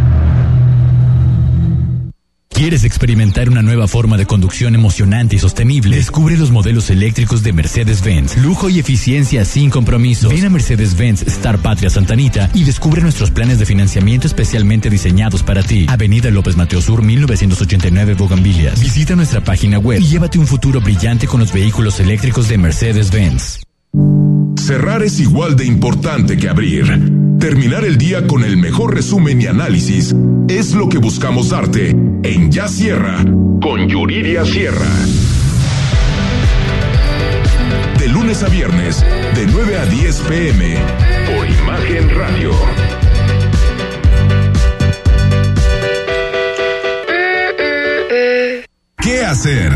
¿Quieres 2.53 2.83
experimentar 2.83 3.49
una 3.49 3.61
nueva 3.61 3.87
forma 3.87 4.17
de 4.17 4.25
conducción 4.25 4.75
emocionante 4.75 5.35
y 5.35 5.39
sostenible? 5.39 5.95
Descubre 5.95 6.37
los 6.37 6.51
modelos 6.51 6.89
eléctricos 6.89 7.41
de 7.43 7.53
Mercedes-Benz. 7.53 8.37
Lujo 8.37 8.69
y 8.69 8.79
eficiencia 8.79 9.45
sin 9.45 9.69
compromiso. 9.69 10.29
Ven 10.29 10.45
a 10.45 10.49
Mercedes-Benz 10.49 11.23
Star 11.23 11.57
Patria 11.59 11.89
Santanita 11.89 12.49
y 12.53 12.63
descubre 12.63 13.01
nuestros 13.01 13.31
planes 13.31 13.57
de 13.57 13.65
financiamiento 13.65 14.27
especialmente 14.27 14.89
diseñados 14.89 15.43
para 15.43 15.63
ti. 15.63 15.85
Avenida 15.89 16.29
López 16.29 16.55
Mateo 16.55 16.81
Sur 16.81 17.01
1989 17.01 18.13
Bogambilias. 18.15 18.79
Visita 18.79 19.15
nuestra 19.15 19.41
página 19.41 19.79
web 19.79 19.99
y 19.99 20.05
llévate 20.05 20.37
un 20.37 20.45
futuro 20.45 20.81
brillante 20.81 21.27
con 21.27 21.39
los 21.39 21.51
vehículos 21.51 21.99
eléctricos 21.99 22.47
de 22.47 22.57
Mercedes-Benz. 22.57 23.61
Cerrar 24.57 25.01
es 25.01 25.19
igual 25.19 25.55
de 25.55 25.65
importante 25.65 26.37
que 26.37 26.47
abrir. 26.47 27.20
Terminar 27.41 27.83
el 27.85 27.97
día 27.97 28.27
con 28.27 28.43
el 28.43 28.55
mejor 28.55 28.93
resumen 28.93 29.41
y 29.41 29.47
análisis 29.47 30.15
es 30.47 30.75
lo 30.75 30.87
que 30.87 30.99
buscamos 30.99 31.49
darte 31.49 31.89
en 31.89 32.51
Ya 32.51 32.67
Sierra 32.67 33.25
con 33.59 33.87
Yuridia 33.87 34.45
Sierra. 34.45 34.91
De 37.97 38.07
lunes 38.09 38.43
a 38.43 38.47
viernes, 38.47 39.03
de 39.33 39.47
9 39.51 39.75
a 39.75 39.85
10 39.87 40.21
pm, 40.21 40.75
por 41.35 41.49
Imagen 41.49 42.09
Radio. 42.15 42.51
¿Qué 48.97 49.25
hacer? 49.25 49.73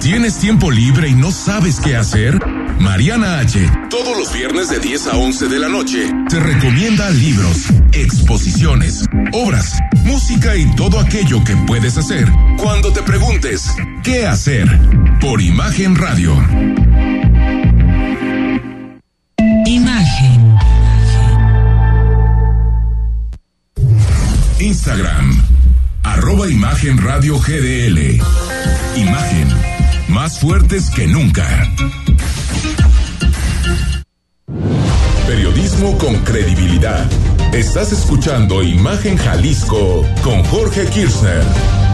¿Tienes 0.00 0.40
tiempo 0.40 0.72
libre 0.72 1.08
y 1.08 1.14
no 1.14 1.30
sabes 1.30 1.78
qué 1.78 1.94
hacer? 1.94 2.40
Mariana 2.80 3.38
H. 3.40 3.70
Todos 3.90 4.16
los 4.16 4.32
viernes 4.32 4.68
de 4.68 4.78
10 4.78 5.06
a 5.08 5.16
11 5.16 5.48
de 5.48 5.58
la 5.58 5.68
noche 5.68 6.12
te 6.28 6.40
recomienda 6.40 7.10
libros, 7.10 7.66
exposiciones, 7.92 9.04
obras, 9.32 9.78
música 10.04 10.56
y 10.56 10.74
todo 10.76 11.00
aquello 11.00 11.42
que 11.44 11.56
puedes 11.66 11.96
hacer 11.96 12.26
cuando 12.56 12.92
te 12.92 13.02
preguntes 13.02 13.74
¿qué 14.02 14.26
hacer? 14.26 14.66
Por 15.20 15.40
Imagen 15.40 15.96
Radio. 15.96 16.34
Imagen. 19.66 20.56
Instagram, 24.60 25.44
arroba 26.02 26.48
Imagen 26.48 26.98
Radio 26.98 27.38
GDL. 27.38 28.20
Imagen, 28.96 29.48
más 30.08 30.38
fuertes 30.40 30.90
que 30.90 31.06
nunca. 31.06 31.46
Con 35.78 36.16
credibilidad. 36.24 37.06
Estás 37.54 37.92
escuchando 37.92 38.64
Imagen 38.64 39.16
Jalisco 39.16 40.04
con 40.24 40.42
Jorge 40.46 40.84
Kirchner. 40.86 41.87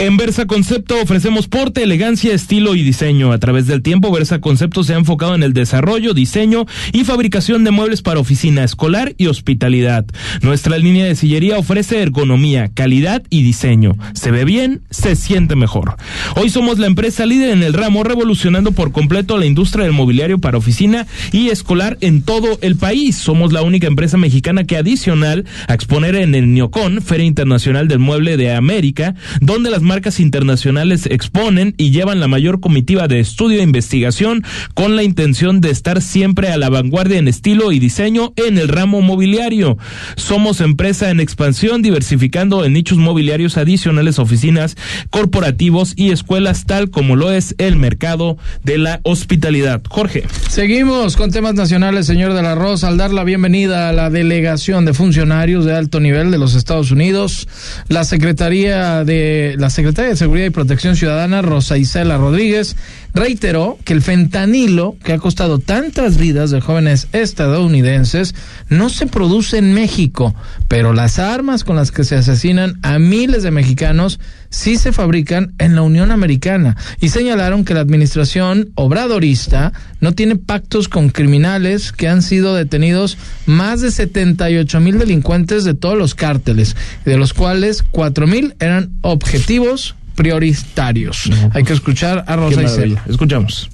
En 0.00 0.16
Versa 0.16 0.46
Concepto 0.46 0.94
ofrecemos 1.02 1.46
porte, 1.46 1.82
elegancia, 1.82 2.32
estilo 2.32 2.74
y 2.74 2.82
diseño. 2.82 3.32
A 3.32 3.38
través 3.38 3.66
del 3.66 3.82
tiempo, 3.82 4.10
Versa 4.10 4.40
Concepto 4.40 4.82
se 4.82 4.94
ha 4.94 4.96
enfocado 4.96 5.34
en 5.34 5.42
el 5.42 5.52
desarrollo, 5.52 6.14
diseño 6.14 6.64
y 6.94 7.04
fabricación 7.04 7.64
de 7.64 7.70
muebles 7.70 8.00
para 8.00 8.18
oficina 8.18 8.64
escolar 8.64 9.12
y 9.18 9.26
hospitalidad. 9.26 10.06
Nuestra 10.40 10.78
línea 10.78 11.04
de 11.04 11.16
sillería 11.16 11.58
ofrece 11.58 12.00
ergonomía, 12.00 12.70
calidad 12.72 13.22
y 13.28 13.42
diseño. 13.42 13.92
Se 14.14 14.30
ve 14.30 14.46
bien, 14.46 14.80
se 14.88 15.16
siente 15.16 15.54
mejor. 15.54 15.96
Hoy 16.34 16.48
somos 16.48 16.78
la 16.78 16.86
empresa 16.86 17.26
líder 17.26 17.50
en 17.50 17.62
el 17.62 17.74
ramo, 17.74 18.02
revolucionando 18.02 18.72
por 18.72 18.92
completo 18.92 19.36
la 19.36 19.44
industria 19.44 19.84
del 19.84 19.92
mobiliario 19.92 20.38
para 20.38 20.56
oficina 20.56 21.06
y 21.30 21.50
escolar 21.50 21.98
en 22.00 22.22
todo 22.22 22.58
el 22.62 22.76
país. 22.76 23.16
Somos 23.16 23.52
la 23.52 23.60
única 23.60 23.86
empresa 23.86 24.16
mexicana 24.16 24.64
que 24.64 24.78
adicional 24.78 25.44
a 25.68 25.74
exponer 25.74 26.14
en 26.14 26.34
el 26.34 26.54
Neocon, 26.54 27.02
Feria 27.02 27.26
Internacional 27.26 27.86
del 27.86 27.98
Mueble 27.98 28.38
de 28.38 28.54
América, 28.54 29.14
donde 29.42 29.68
las 29.68 29.89
marcas 29.90 30.20
internacionales 30.20 31.06
exponen 31.06 31.74
y 31.76 31.90
llevan 31.90 32.20
la 32.20 32.28
mayor 32.28 32.60
comitiva 32.60 33.08
de 33.08 33.18
estudio 33.18 33.58
e 33.58 33.64
investigación 33.64 34.44
con 34.72 34.94
la 34.94 35.02
intención 35.02 35.60
de 35.60 35.70
estar 35.70 36.00
siempre 36.00 36.52
a 36.52 36.58
la 36.58 36.68
vanguardia 36.68 37.18
en 37.18 37.26
estilo 37.26 37.72
y 37.72 37.80
diseño 37.80 38.32
en 38.36 38.56
el 38.56 38.68
ramo 38.68 39.02
mobiliario. 39.02 39.78
Somos 40.14 40.60
empresa 40.60 41.10
en 41.10 41.18
expansión, 41.18 41.82
diversificando 41.82 42.64
en 42.64 42.72
nichos 42.72 42.98
mobiliarios 42.98 43.56
adicionales 43.56 44.20
oficinas, 44.20 44.76
corporativos 45.10 45.94
y 45.96 46.12
escuelas, 46.12 46.66
tal 46.66 46.90
como 46.90 47.16
lo 47.16 47.32
es 47.32 47.56
el 47.58 47.74
mercado 47.74 48.38
de 48.62 48.78
la 48.78 49.00
hospitalidad. 49.02 49.82
Jorge. 49.88 50.22
Seguimos 50.48 51.16
con 51.16 51.32
temas 51.32 51.54
nacionales, 51.54 52.06
señor 52.06 52.34
de 52.34 52.42
la 52.42 52.54
Rosa, 52.54 52.86
al 52.86 52.96
dar 52.96 53.12
la 53.12 53.24
bienvenida 53.24 53.88
a 53.88 53.92
la 53.92 54.08
delegación 54.08 54.84
de 54.84 54.94
funcionarios 54.94 55.64
de 55.64 55.74
alto 55.74 55.98
nivel 55.98 56.30
de 56.30 56.38
los 56.38 56.54
Estados 56.54 56.92
Unidos, 56.92 57.48
la 57.88 58.04
Secretaría 58.04 59.02
de 59.02 59.56
la 59.58 59.68
Secretaría 59.68 59.79
de 59.82 60.16
Seguridad 60.16 60.46
y 60.46 60.50
Protección 60.50 60.96
Ciudadana, 60.96 61.42
Rosa 61.42 61.78
Isela 61.78 62.16
Rodríguez, 62.16 62.76
reiteró 63.14 63.78
que 63.84 63.92
el 63.92 64.02
fentanilo, 64.02 64.96
que 65.02 65.12
ha 65.12 65.18
costado 65.18 65.58
tantas 65.58 66.16
vidas 66.16 66.50
de 66.50 66.60
jóvenes 66.60 67.08
estadounidenses, 67.12 68.34
no 68.68 68.88
se 68.88 69.06
produce 69.06 69.58
en 69.58 69.72
México, 69.72 70.34
pero 70.68 70.92
las 70.92 71.18
armas 71.18 71.64
con 71.64 71.76
las 71.76 71.90
que 71.90 72.04
se 72.04 72.16
asesinan 72.16 72.78
a 72.82 72.98
miles 72.98 73.42
de 73.42 73.50
mexicanos 73.50 74.20
sí 74.50 74.76
se 74.76 74.92
fabrican 74.92 75.54
en 75.58 75.74
la 75.74 75.82
Unión 75.82 76.10
Americana. 76.10 76.76
Y 77.00 77.08
señalaron 77.08 77.64
que 77.64 77.74
la 77.74 77.80
administración 77.80 78.70
obradorista 78.74 79.72
no 80.00 80.12
tiene 80.12 80.36
pactos 80.36 80.88
con 80.88 81.08
criminales 81.10 81.92
que 81.92 82.08
han 82.08 82.22
sido 82.22 82.54
detenidos 82.54 83.16
más 83.46 83.80
de 83.80 83.90
78 83.90 84.80
mil 84.80 84.98
delincuentes 84.98 85.64
de 85.64 85.74
todos 85.74 85.96
los 85.96 86.14
cárteles, 86.14 86.76
de 87.04 87.16
los 87.16 87.32
cuales 87.32 87.82
4 87.90 88.26
mil 88.26 88.54
eran 88.58 88.90
objetivos 89.02 89.94
prioritarios. 90.14 91.30
Hay 91.52 91.64
que 91.64 91.72
escuchar 91.72 92.24
a 92.26 92.36
Rosa. 92.36 92.62
Isela. 92.62 93.02
Escuchamos. 93.08 93.70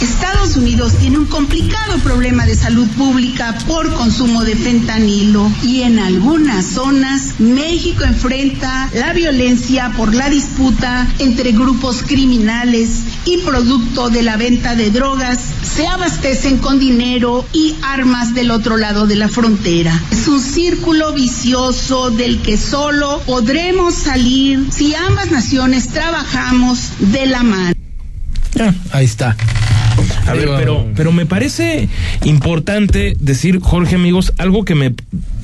Estados 0.00 0.56
Unidos 0.56 0.94
tiene 0.98 1.18
un 1.18 1.26
complicado 1.26 1.98
problema 1.98 2.46
de 2.46 2.56
salud 2.56 2.88
pública 2.96 3.56
por 3.66 3.92
consumo 3.94 4.44
de 4.44 4.56
fentanilo 4.56 5.50
y 5.62 5.82
en 5.82 5.98
algunas 5.98 6.66
zonas 6.66 7.38
México 7.38 8.04
enfrenta 8.04 8.90
la 8.94 9.12
violencia 9.12 9.92
por 9.96 10.14
la 10.14 10.28
disputa 10.28 11.06
entre 11.18 11.52
grupos 11.52 12.02
criminales 12.02 13.02
y 13.24 13.38
producto 13.38 14.10
de 14.10 14.22
la 14.22 14.36
venta 14.36 14.74
de 14.74 14.90
drogas 14.90 15.38
se 15.62 15.86
abastecen 15.86 16.58
con 16.58 16.78
dinero 16.78 17.46
y 17.52 17.76
armas 17.82 18.34
del 18.34 18.50
otro 18.50 18.76
lado 18.76 19.06
de 19.06 19.16
la 19.16 19.28
frontera. 19.28 19.98
Es 20.10 20.28
un 20.28 20.40
círculo 20.40 21.12
vicioso 21.12 22.10
del 22.10 22.42
que 22.42 22.58
solo 22.58 23.22
podremos 23.26 23.94
salir 23.94 24.66
si 24.70 24.94
ambas 24.94 25.30
naciones 25.30 25.88
trabajamos 25.88 26.90
de 26.98 27.26
la 27.26 27.42
mano. 27.42 27.74
Ya, 28.54 28.74
ahí 28.92 29.06
está. 29.06 29.36
A 30.26 30.32
ver, 30.34 30.48
pero, 30.56 30.86
pero 30.94 31.12
me 31.12 31.26
parece 31.26 31.88
importante 32.24 33.16
decir, 33.18 33.60
Jorge, 33.60 33.96
amigos, 33.96 34.32
algo 34.38 34.64
que 34.64 34.74
me 34.74 34.94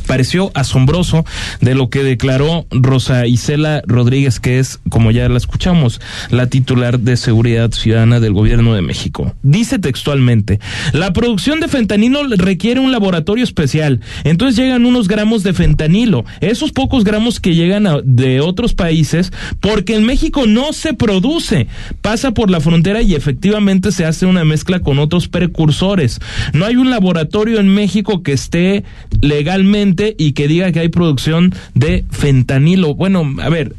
pareció 0.08 0.50
asombroso 0.54 1.24
de 1.60 1.76
lo 1.76 1.90
que 1.90 2.02
declaró 2.02 2.66
Rosa 2.72 3.26
Isela 3.26 3.82
Rodríguez, 3.86 4.40
que 4.40 4.58
es, 4.58 4.80
como 4.88 5.12
ya 5.12 5.28
la 5.28 5.36
escuchamos, 5.38 6.00
la 6.30 6.48
titular 6.48 6.98
de 6.98 7.16
Seguridad 7.16 7.70
Ciudadana 7.70 8.18
del 8.18 8.32
Gobierno 8.32 8.74
de 8.74 8.82
México. 8.82 9.34
Dice 9.42 9.78
textualmente, 9.78 10.58
la 10.92 11.12
producción 11.12 11.60
de 11.60 11.68
fentanilo 11.68 12.26
requiere 12.36 12.80
un 12.80 12.90
laboratorio 12.90 13.44
especial, 13.44 14.00
entonces 14.24 14.56
llegan 14.56 14.86
unos 14.86 15.06
gramos 15.06 15.42
de 15.42 15.52
fentanilo, 15.52 16.24
esos 16.40 16.72
pocos 16.72 17.04
gramos 17.04 17.38
que 17.38 17.54
llegan 17.54 17.86
a- 17.86 18.00
de 18.02 18.40
otros 18.40 18.72
países, 18.74 19.30
porque 19.60 19.94
en 19.94 20.04
México 20.06 20.46
no 20.46 20.72
se 20.72 20.94
produce, 20.94 21.66
pasa 22.00 22.32
por 22.32 22.50
la 22.50 22.60
frontera 22.60 23.02
y 23.02 23.14
efectivamente 23.14 23.92
se 23.92 24.06
hace 24.06 24.24
una 24.24 24.44
mezcla 24.44 24.80
con 24.80 24.98
otros 24.98 25.28
precursores. 25.28 26.18
No 26.54 26.64
hay 26.64 26.76
un 26.76 26.88
laboratorio 26.88 27.60
en 27.60 27.68
México 27.68 28.22
que 28.22 28.32
esté 28.32 28.84
legalmente 29.20 29.97
y 30.18 30.32
que 30.32 30.48
diga 30.48 30.70
que 30.72 30.80
hay 30.80 30.88
producción 30.88 31.54
de 31.74 32.04
fentanilo. 32.10 32.94
Bueno, 32.94 33.24
a 33.42 33.48
ver, 33.48 33.74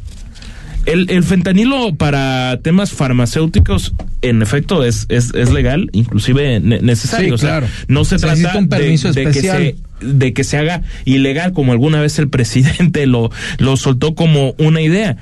el, 0.86 1.10
el 1.10 1.22
fentanilo 1.24 1.94
para 1.94 2.58
temas 2.62 2.90
farmacéuticos, 2.92 3.92
en 4.22 4.42
efecto, 4.42 4.82
es, 4.84 5.06
es, 5.08 5.32
es 5.34 5.50
legal, 5.52 5.90
inclusive 5.92 6.60
ne- 6.60 6.80
necesario. 6.80 7.28
Sí, 7.28 7.34
O 7.34 7.38
sea, 7.38 7.50
claro. 7.58 7.66
no 7.88 8.04
se 8.04 8.18
Se 8.18 8.26
trata 8.26 8.58
un 8.58 8.68
de- 8.68 8.76
permiso 8.76 9.12
de, 9.12 9.24
que 9.24 9.32
se 9.42 9.76
de 10.00 10.32
que 10.32 10.44
se 10.44 10.56
haga 10.56 10.82
ilegal 11.04 11.52
como 11.52 11.72
alguna 11.72 12.00
vez 12.00 12.18
el 12.18 12.28
presidente 12.30 13.06
lo, 13.06 13.30
lo 13.58 13.76
soltó 13.76 14.14
como 14.14 14.54
una 14.58 14.80
idea. 14.80 15.16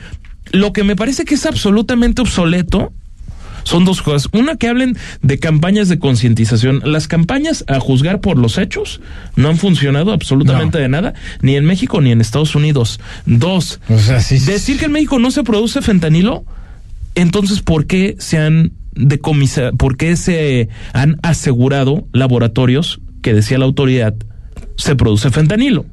Lo 0.53 0.73
que 0.73 0.85
me 0.85 0.97
parece 0.97 1.25
que 1.25 1.35
es 1.35 1.45
absolutamente 1.45 2.23
obsoleto 2.23 2.93
son 3.69 3.85
dos 3.85 4.01
cosas. 4.03 4.29
Una, 4.33 4.57
que 4.57 4.67
hablen 4.69 4.97
de 5.23 5.39
campañas 5.39 5.89
de 5.89 5.99
concientización. 5.99 6.81
Las 6.85 7.07
campañas, 7.07 7.65
a 7.69 7.79
juzgar 7.81 8.21
por 8.21 8.39
los 8.39 8.57
hechos, 8.57 9.01
no 9.37 9.49
han 9.51 9.59
funcionado 9.59 10.13
absolutamente 10.13 10.79
de 10.79 10.89
nada, 10.89 11.13
ni 11.43 11.55
en 11.55 11.65
México 11.67 12.01
ni 12.01 12.11
en 12.11 12.21
Estados 12.23 12.55
Unidos. 12.55 12.99
Dos, 13.27 13.81
O 13.91 13.99
sea, 13.99 14.21
sí- 14.21 14.39
decir 14.39 14.79
que 14.79 14.87
en 14.87 14.93
México 14.93 15.19
no 15.19 15.31
se 15.31 15.43
produce 15.45 15.83
fentanilo, 15.83 16.45
entonces, 17.15 17.61
¿por 17.61 17.87
qué 17.87 18.17
se 18.19 18.39
han 18.39 18.73
decomisado, 18.93 19.73
por 19.77 19.97
qué 19.97 20.17
se 20.17 20.69
han 20.93 21.19
asegurado 21.23 22.07
laboratorios 22.13 23.01
que 23.23 23.35
decía 23.35 23.59
la 23.59 23.65
autoridad 23.67 24.15
se 24.77 24.97
produce 24.97 25.31
fentanilo? 25.31 25.85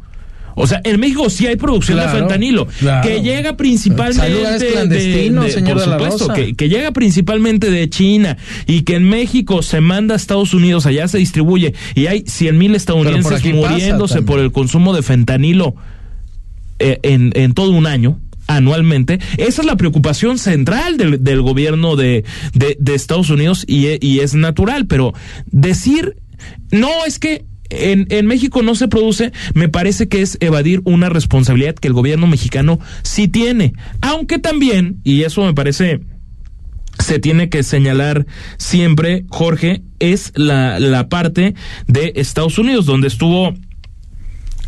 O 0.56 0.68
sea, 0.68 0.82
en 0.84 1.00
México 1.00 1.30
sí 1.30 1.46
hay 1.48 1.58
producción 1.58 1.98
Claro, 1.98 2.14
de 2.14 2.20
fentanilo, 2.20 2.68
claro. 2.80 3.08
que 3.08 3.22
llega 3.22 3.58
principalmente 3.58 4.32
de- 4.60 4.88
de- 4.88 5.52
señor 5.52 5.74
por 5.74 5.82
de 5.82 5.88
la 5.88 5.98
supuesto, 5.98 6.28
Rosa. 6.30 6.34
que, 6.34 6.56
que 6.56 6.70
llega 6.70 6.92
principalmente 6.92 7.70
de 7.70 7.90
China 7.90 8.38
y 8.66 8.82
que 8.84 8.96
en 8.96 9.08
México 9.10 9.62
se 9.62 9.82
manda 9.82 10.14
a 10.14 10.18
Estados 10.18 10.54
Unidos, 10.54 10.86
allá 10.86 11.08
se 11.08 11.18
distribuye 11.18 11.74
y 11.94 12.08
hay 12.08 12.24
cien 12.26 12.58
mil 12.58 12.74
estadounidenses 12.76 13.44
muriéndose 13.54 14.22
por 14.22 14.40
el 14.40 14.52
consumo 14.52 14.94
de 14.96 15.04
fentanilo 15.04 15.76
eh, 16.80 17.00
en, 17.04 17.32
en 17.36 17.54
todo 17.54 17.72
un 17.72 17.86
año 17.88 18.20
anualmente. 18.48 19.20
Esa 19.38 19.62
es 19.62 19.66
la 19.66 19.76
preocupación 19.76 20.38
central 20.38 20.98
del, 20.98 21.24
del 21.24 21.42
gobierno 21.42 21.96
de, 21.96 22.24
de, 22.54 22.78
de 22.80 22.94
Estados 22.96 23.30
Unidos 23.30 23.64
y, 23.68 23.88
y 24.06 24.20
es 24.20 24.36
natural, 24.36 24.86
pero 24.86 25.14
decir, 25.48 26.16
no, 26.72 26.90
es 27.08 27.18
que 27.18 27.44
en, 27.70 28.08
en 28.10 28.26
México 28.26 28.62
no 28.62 28.76
se 28.76 28.88
produce, 28.88 29.32
me 29.54 29.70
parece 29.70 30.08
que 30.08 30.22
es 30.22 30.38
evadir 30.40 30.82
una 30.86 31.10
responsabilidad 31.10 31.76
que 31.76 31.88
el 31.88 31.94
gobierno 31.94 32.28
mexicano 32.28 32.80
sí 33.04 33.28
tiene, 33.28 33.74
aunque 34.02 34.40
también, 34.40 35.00
y 35.04 35.24
eso 35.24 35.44
me 35.44 35.54
parece 35.54 36.02
se 37.00 37.20
tiene 37.20 37.50
que 37.50 37.64
señalar 37.64 38.26
siempre, 38.58 39.26
Jorge, 39.30 39.82
es 40.00 40.32
la, 40.36 40.80
la 40.80 41.10
parte 41.10 41.56
de 41.88 42.14
Estados 42.16 42.58
Unidos, 42.58 42.86
donde 42.86 43.08
estuvo 43.08 43.54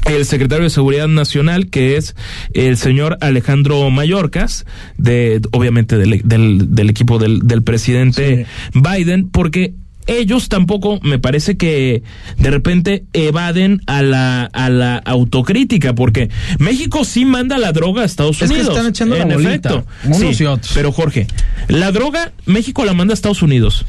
el 0.06 0.26
secretario 0.26 0.64
de 0.64 0.70
Seguridad 0.70 1.08
Nacional, 1.08 1.70
que 1.70 1.98
es 1.98 2.16
el 2.54 2.78
señor 2.78 3.18
Alejandro 3.22 3.90
Mayorkas, 3.90 4.66
de, 4.98 5.42
obviamente 5.52 5.98
del, 5.98 6.22
del, 6.24 6.76
del 6.76 6.90
equipo 6.90 7.20
del, 7.20 7.40
del 7.40 7.64
presidente 7.64 8.46
Biden, 8.74 9.30
porque 9.30 9.74
ellos 10.08 10.50
tampoco 10.50 11.00
me 11.04 11.20
parece 11.20 11.58
que 11.58 12.02
de 12.38 12.50
repente 12.52 13.04
evaden 13.14 13.82
a 13.88 14.02
la, 14.02 14.46
a 14.46 14.70
la 14.70 14.98
autocrítica, 14.98 15.94
porque 15.94 16.30
México 16.60 17.06
sí 17.06 17.26
manda 17.26 17.58
la 17.58 17.72
droga 17.74 18.02
a 18.02 18.06
Estados 18.06 18.42
Es 18.42 18.50
que 18.50 18.56
Unidos. 18.56 18.76
están 18.76 18.90
echando 18.90 19.16
la 19.16 19.24
en 19.24 19.30
bolita, 19.30 19.52
efecto. 19.52 19.86
Sí, 20.14 20.44
y 20.44 20.46
otros. 20.48 20.72
Pero 20.74 20.92
Jorge, 20.92 21.28
la 21.68 21.92
droga 21.92 22.32
México 22.46 22.86
la 22.86 22.94
manda 22.94 23.14
a 23.14 23.16
Estados 23.16 23.42
Unidos. 23.42 23.86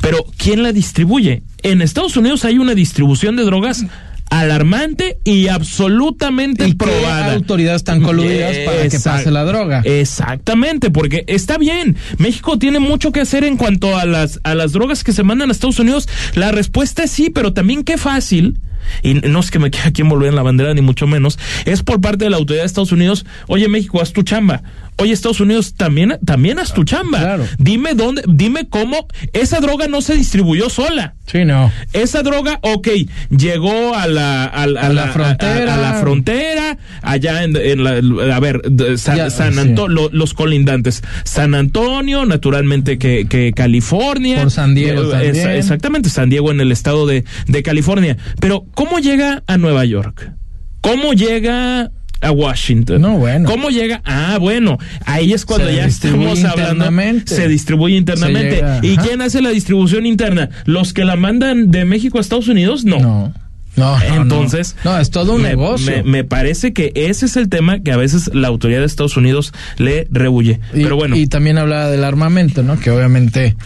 Pero 0.00 0.18
¿quién 0.36 0.62
la 0.62 0.72
distribuye? 0.72 1.42
En 1.62 1.82
Estados 1.82 2.16
Unidos 2.16 2.44
hay 2.44 2.58
una 2.58 2.74
distribución 2.74 3.36
de 3.36 3.44
drogas 3.44 3.84
alarmante 4.30 5.18
y 5.24 5.48
absolutamente 5.48 6.66
¿Y 6.66 6.70
qué 6.70 6.76
probada. 6.76 7.34
autoridades 7.34 7.80
están 7.80 8.00
coludidas 8.02 8.56
para 8.64 8.88
que 8.88 8.98
pase 9.00 9.30
la 9.30 9.44
droga? 9.44 9.82
Exactamente, 9.84 10.90
porque 10.90 11.24
está 11.26 11.58
bien. 11.58 11.96
México 12.18 12.58
tiene 12.58 12.78
mucho 12.78 13.12
que 13.12 13.20
hacer 13.20 13.44
en 13.44 13.56
cuanto 13.56 13.98
a 13.98 14.06
las 14.06 14.40
a 14.44 14.54
las 14.54 14.72
drogas 14.72 15.04
que 15.04 15.12
se 15.12 15.22
mandan 15.22 15.50
a 15.50 15.52
Estados 15.52 15.78
Unidos. 15.78 16.08
La 16.34 16.52
respuesta 16.52 17.04
es 17.04 17.10
sí, 17.10 17.30
pero 17.30 17.52
también 17.52 17.82
qué 17.84 17.98
fácil. 17.98 18.58
Y 19.02 19.14
no 19.14 19.40
es 19.40 19.50
que 19.50 19.58
me 19.58 19.70
quede 19.70 19.82
aquí 19.84 20.02
envolver 20.02 20.28
en 20.28 20.36
la 20.36 20.42
bandera, 20.42 20.74
ni 20.74 20.80
mucho 20.80 21.06
menos. 21.06 21.38
Es 21.64 21.82
por 21.82 22.00
parte 22.00 22.24
de 22.24 22.30
la 22.30 22.38
autoridad 22.38 22.62
de 22.62 22.66
Estados 22.66 22.92
Unidos. 22.92 23.24
Oye, 23.46 23.68
México, 23.68 24.00
haz 24.00 24.12
tu 24.12 24.22
chamba. 24.22 24.62
Oye, 25.00 25.12
Estados 25.12 25.40
Unidos, 25.40 25.74
también, 25.74 26.18
también 26.24 26.58
haz 26.58 26.74
tu 26.74 26.84
chamba. 26.84 27.18
Claro. 27.20 27.46
Dime 27.58 27.94
dónde, 27.94 28.22
dime 28.28 28.68
cómo. 28.68 29.06
Esa 29.32 29.60
droga 29.60 29.88
no 29.88 30.00
se 30.02 30.14
distribuyó 30.14 30.68
sola. 30.70 31.14
Sí, 31.26 31.44
no. 31.44 31.72
Esa 31.92 32.22
droga, 32.22 32.58
ok, 32.62 32.88
llegó 33.30 33.94
a 33.94 34.06
la, 34.08 34.44
a, 34.44 34.66
la- 34.66 34.80
A 34.82 34.92
la 34.92 35.06
frontera. 35.08 35.74
a, 35.74 35.78
a 35.78 35.80
la 35.80 36.00
frontera, 36.00 36.78
allá 37.02 37.44
en, 37.44 37.56
en 37.56 37.84
la, 37.84 38.34
a 38.36 38.40
ver, 38.40 38.60
San, 38.96 39.16
Ya, 39.16 39.30
San 39.30 39.54
sí. 39.54 39.60
Anto- 39.60 39.88
lo- 39.88 40.10
los 40.12 40.34
colindantes, 40.34 41.02
San 41.24 41.54
Antonio, 41.54 42.26
naturalmente 42.26 42.98
que, 42.98 43.26
que 43.28 43.52
California. 43.52 44.40
Por 44.42 44.50
San 44.50 44.74
Diego 44.74 45.02
Eh, 45.14 45.28
es- 45.28 45.36
también. 45.38 45.50
exactamente, 45.56 46.10
San 46.10 46.30
Diego 46.30 46.50
en 46.50 46.60
el 46.60 46.72
estado 46.72 47.06
de, 47.06 47.24
de 47.46 47.62
California. 47.62 48.16
Pero, 48.40 48.64
¿cómo 48.74 48.98
llega 48.98 49.42
a 49.46 49.56
Nueva 49.56 49.84
York? 49.84 50.32
¿Cómo 50.80 51.12
llega 51.12 51.90
a 52.20 52.30
Washington? 52.32 53.02
No, 53.02 53.18
bueno. 53.18 53.48
¿Cómo 53.48 53.70
llega? 53.70 54.02
Ah, 54.04 54.38
bueno, 54.40 54.78
ahí 55.06 55.32
es 55.32 55.44
cuando 55.44 55.68
Se 55.68 55.76
ya 55.76 55.86
estamos 55.86 56.44
hablando. 56.44 56.90
Se 57.26 57.48
distribuye 57.48 57.96
internamente. 57.96 58.50
Se 58.50 58.56
llega, 58.56 58.80
¿Y 58.82 58.92
ajá. 58.94 59.02
quién 59.02 59.22
hace 59.22 59.42
la 59.42 59.50
distribución 59.50 60.06
interna? 60.06 60.50
¿Los 60.64 60.92
que 60.92 61.04
la 61.04 61.16
mandan 61.16 61.70
de 61.70 61.84
México 61.84 62.18
a 62.18 62.20
Estados 62.20 62.48
Unidos? 62.48 62.84
No. 62.84 62.98
No. 63.00 63.34
No, 63.76 63.96
Entonces, 64.02 64.74
no, 64.84 64.92
No, 64.94 64.98
es 64.98 65.10
todo 65.10 65.34
un 65.34 65.42
me, 65.42 65.50
negocio. 65.50 65.92
Me, 65.98 66.02
me 66.02 66.24
parece 66.24 66.72
que 66.72 66.92
ese 66.96 67.26
es 67.26 67.36
el 67.36 67.48
tema 67.48 67.78
que 67.80 67.92
a 67.92 67.96
veces 67.96 68.28
la 68.34 68.48
autoridad 68.48 68.80
de 68.80 68.86
Estados 68.86 69.16
Unidos 69.16 69.52
le 69.78 70.08
rebulle. 70.10 70.58
Y, 70.74 70.82
Pero 70.82 70.96
bueno, 70.96 71.16
y 71.16 71.28
también 71.28 71.56
hablaba 71.56 71.88
del 71.88 72.02
armamento, 72.02 72.62
¿no? 72.64 72.78
Que 72.80 72.90
obviamente 72.90 73.56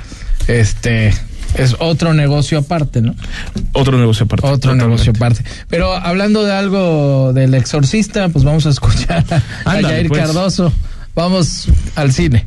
este 0.47 1.15
es 1.57 1.77
otro 1.79 2.15
negocio 2.15 2.59
aparte, 2.59 3.01
¿no? 3.01 3.15
otro 3.73 3.99
negocio 3.99 4.25
aparte. 4.25 4.47
Otro 4.47 4.59
Totalmente. 4.59 4.87
negocio 4.87 5.13
aparte. 5.15 5.45
Pero 5.69 5.95
hablando 5.95 6.45
de 6.45 6.53
algo 6.53 7.33
del 7.33 7.55
exorcista, 7.55 8.29
pues 8.29 8.45
vamos 8.45 8.67
a 8.67 8.71
escuchar 8.71 9.25
a, 9.31 9.37
a 9.37 9.73
Ándale, 9.73 9.95
Jair 9.95 10.09
pues. 10.09 10.21
Cardoso. 10.21 10.73
Vamos 11.15 11.69
al 11.95 12.13
cine. 12.13 12.47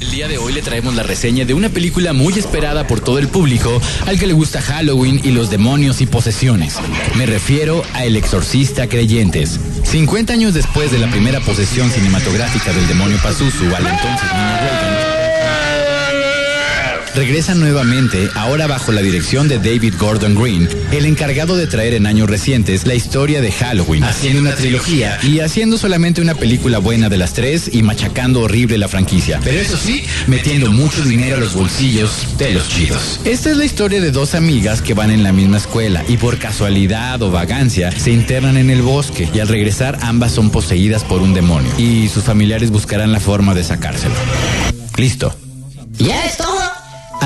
El 0.00 0.10
día 0.10 0.28
de 0.28 0.36
hoy 0.36 0.52
le 0.52 0.60
traemos 0.60 0.94
la 0.94 1.02
reseña 1.02 1.46
de 1.46 1.54
una 1.54 1.70
película 1.70 2.12
muy 2.12 2.34
esperada 2.34 2.86
por 2.86 3.00
todo 3.00 3.18
el 3.18 3.28
público 3.28 3.80
al 4.06 4.18
que 4.18 4.26
le 4.26 4.34
gusta 4.34 4.60
Halloween 4.60 5.20
y 5.24 5.30
los 5.30 5.48
demonios 5.50 6.00
y 6.02 6.06
posesiones. 6.06 6.76
Me 7.16 7.24
refiero 7.24 7.82
a 7.94 8.04
El 8.04 8.16
Exorcista 8.16 8.86
Creyentes. 8.86 9.58
50 9.84 10.32
años 10.34 10.52
después 10.52 10.92
de 10.92 10.98
la 10.98 11.08
primera 11.10 11.40
posesión 11.40 11.90
cinematográfica 11.90 12.72
del 12.74 12.86
demonio 12.86 13.16
Pazuzu 13.22 13.64
al 13.74 13.86
entonces 13.86 14.32
niño 14.32 14.56
Reagan, 14.60 14.94
regresa 17.14 17.54
nuevamente, 17.54 18.28
ahora 18.34 18.66
bajo 18.66 18.92
la 18.92 19.00
dirección 19.00 19.48
de 19.48 19.58
David 19.58 19.94
Gordon 19.98 20.34
Green, 20.34 20.68
el 20.92 21.06
encargado 21.06 21.56
de 21.56 21.66
traer 21.66 21.94
en 21.94 22.06
años 22.06 22.28
recientes 22.28 22.86
la 22.86 22.94
historia 22.94 23.40
de 23.40 23.52
Halloween, 23.52 24.02
haciendo 24.04 24.40
una 24.40 24.54
trilogía 24.54 25.18
y 25.22 25.40
haciendo 25.40 25.78
solamente 25.78 26.20
una 26.20 26.34
película 26.34 26.78
buena 26.78 27.08
de 27.08 27.16
las 27.16 27.32
tres 27.32 27.70
y 27.72 27.82
machacando 27.82 28.40
horrible 28.40 28.78
la 28.78 28.88
franquicia. 28.88 29.40
Pero 29.44 29.60
eso 29.60 29.76
sí, 29.76 30.04
metiendo 30.26 30.72
mucho 30.72 31.02
dinero 31.02 31.36
a 31.36 31.40
los 31.40 31.54
bolsillos 31.54 32.36
de 32.38 32.52
los 32.52 32.68
chidos. 32.68 33.20
Esta 33.24 33.50
es 33.50 33.56
la 33.56 33.64
historia 33.64 34.00
de 34.00 34.10
dos 34.10 34.34
amigas 34.34 34.82
que 34.82 34.94
van 34.94 35.10
en 35.10 35.22
la 35.22 35.32
misma 35.32 35.58
escuela 35.58 36.04
y 36.08 36.16
por 36.16 36.38
casualidad 36.38 37.22
o 37.22 37.30
vagancia 37.30 37.92
se 37.92 38.10
internan 38.10 38.56
en 38.56 38.70
el 38.70 38.82
bosque 38.82 39.28
y 39.32 39.38
al 39.38 39.48
regresar 39.48 39.98
ambas 40.02 40.32
son 40.32 40.50
poseídas 40.50 41.04
por 41.04 41.22
un 41.22 41.34
demonio 41.34 41.70
y 41.78 42.08
sus 42.08 42.24
familiares 42.24 42.70
buscarán 42.70 43.12
la 43.12 43.20
forma 43.20 43.54
de 43.54 43.62
sacárselo. 43.62 44.14
Listo. 44.96 45.34
¿Ya 45.98 46.24
es 46.26 46.36
todo? 46.36 46.63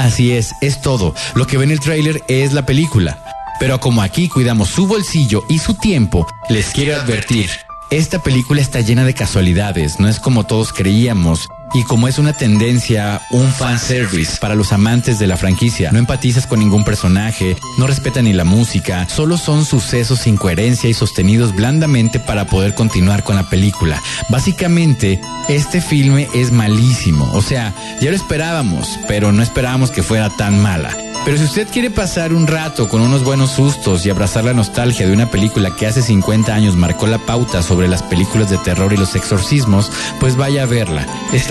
Así 0.05 0.32
es, 0.32 0.55
es 0.61 0.80
todo. 0.80 1.12
Lo 1.34 1.46
que 1.46 1.59
ve 1.59 1.64
en 1.64 1.72
el 1.72 1.80
tráiler 1.80 2.22
es 2.28 2.53
la 2.53 2.64
película. 2.64 3.18
Pero 3.59 3.80
como 3.80 4.01
aquí 4.01 4.28
cuidamos 4.28 4.68
su 4.68 4.86
bolsillo 4.86 5.42
y 5.49 5.59
su 5.59 5.74
tiempo, 5.74 6.24
les 6.49 6.70
quiero 6.70 6.94
advertir, 6.94 7.51
esta 7.90 8.22
película 8.22 8.61
está 8.61 8.80
llena 8.80 9.05
de 9.05 9.14
casualidades, 9.14 9.99
no 9.99 10.09
es 10.09 10.20
como 10.20 10.44
todos 10.44 10.72
creíamos. 10.72 11.49
Y 11.75 11.85
como 11.85 12.09
es 12.09 12.19
una 12.19 12.33
tendencia, 12.33 13.21
un 13.31 13.53
fanservice 13.53 14.39
para 14.41 14.55
los 14.55 14.73
amantes 14.73 15.19
de 15.19 15.27
la 15.27 15.37
franquicia, 15.37 15.93
no 15.93 15.99
empatizas 15.99 16.47
con 16.47 16.61
ningún 16.61 16.85
personaje, 16.85 17.57
no 17.77 17.87
respetan 17.87 18.25
ni 18.25 18.33
la 18.33 18.45
música, 18.45 19.07
solo 19.09 19.37
son 19.37 19.64
sucesos 19.64 20.21
sin 20.21 20.37
coherencia 20.37 20.89
y 20.89 20.95
sostenidos 20.95 21.55
blandamente 21.55 22.21
para 22.21 22.47
poder 22.47 22.75
continuar 22.75 23.23
con 23.23 23.37
la 23.37 23.49
película. 23.51 24.03
Básicamente, 24.31 25.21
este 25.49 25.81
filme 25.81 26.29
es 26.35 26.53
malísimo, 26.53 27.31
o 27.33 27.43
sea, 27.43 27.75
ya 28.01 28.11
lo 28.11 28.16
esperábamos, 28.16 28.99
pero 29.07 29.33
no 29.33 29.43
esperábamos 29.43 29.91
que 29.91 30.03
fuera 30.03 30.31
tan 30.31 30.61
mala. 30.61 30.97
Pero 31.25 31.37
si 31.37 31.45
usted 31.45 31.69
quiere 31.69 31.91
pasar 31.91 32.33
un 32.33 32.47
rato 32.47 32.89
con 32.89 33.03
unos 33.03 33.23
buenos 33.23 33.51
sustos 33.51 34.07
y 34.07 34.11
abrazar 34.11 34.45
la 34.45 34.55
nostalgia 34.55 35.07
de 35.07 35.12
una 35.12 35.31
película 35.31 35.77
que 35.77 35.87
hace 35.87 36.01
50 36.01 36.55
años 36.55 36.75
marcó 36.77 37.07
la 37.07 37.19
pauta 37.19 37.62
sobre 37.62 37.87
las 37.87 38.03
películas 38.03 38.49
de 38.49 38.57
terror 38.57 38.95
y 38.95 38.97
los 38.97 39.14
exorcismos, 39.14 39.93
pues 40.21 40.37
vaya 40.37 40.62
a 40.62 40.66
verla. 40.66 41.07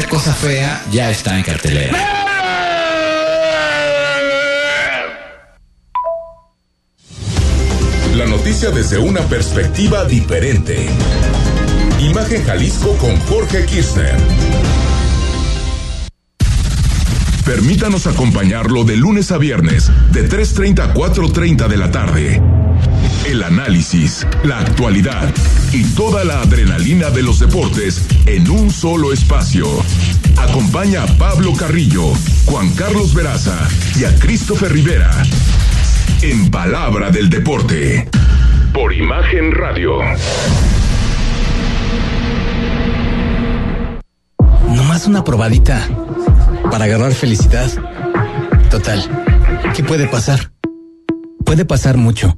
Cosa 0.10 0.34
fea 0.34 0.82
ya 0.92 1.12
está 1.12 1.38
en 1.38 1.44
cartelera. 1.44 1.98
La 8.16 8.26
noticia 8.26 8.72
desde 8.72 8.98
una 8.98 9.22
perspectiva 9.22 10.06
diferente. 10.06 10.88
Imagen 12.00 12.44
Jalisco 12.46 12.94
con 12.98 13.18
Jorge 13.22 13.66
Kirchner. 13.66 14.16
Permítanos 17.46 18.08
acompañarlo 18.08 18.86
de 18.86 18.96
lunes 18.96 19.32
a 19.32 19.38
viernes, 19.38 19.92
de 20.12 20.30
3.30 20.30 20.80
a 20.80 20.94
4.30 20.94 21.68
de 21.68 21.78
la 21.78 21.92
tarde. 21.92 22.42
El 23.28 23.44
análisis, 23.44 24.26
la 24.46 24.60
actualidad 24.60 25.34
y 25.74 25.84
toda 25.96 26.24
la 26.24 26.40
adrenalina 26.40 27.10
de 27.10 27.22
los 27.24 27.40
deportes 27.40 28.08
en 28.26 28.50
un 28.50 28.72
solo 28.72 29.12
espacio. 29.12 29.68
Acompaña 30.38 31.04
a 31.04 31.08
Pablo 31.18 31.52
Carrillo, 31.54 32.14
Juan 32.46 32.74
Carlos 32.76 33.14
Veraza 33.14 33.68
y 34.00 34.06
a 34.06 34.16
Christopher 34.18 34.72
Rivera. 34.72 35.12
En 36.22 36.50
Palabra 36.50 37.12
del 37.12 37.30
Deporte. 37.30 38.08
Por 38.74 38.94
Imagen 38.94 39.52
Radio. 39.52 40.00
Nomás 44.70 45.06
una 45.06 45.26
probadita 45.26 45.86
para 46.72 46.86
agarrar 46.86 47.14
felicidad. 47.14 47.70
Total, 48.72 49.04
¿qué 49.76 49.84
puede 49.84 50.08
pasar? 50.08 50.54
Puede 51.44 51.66
pasar 51.66 51.98
mucho. 51.98 52.38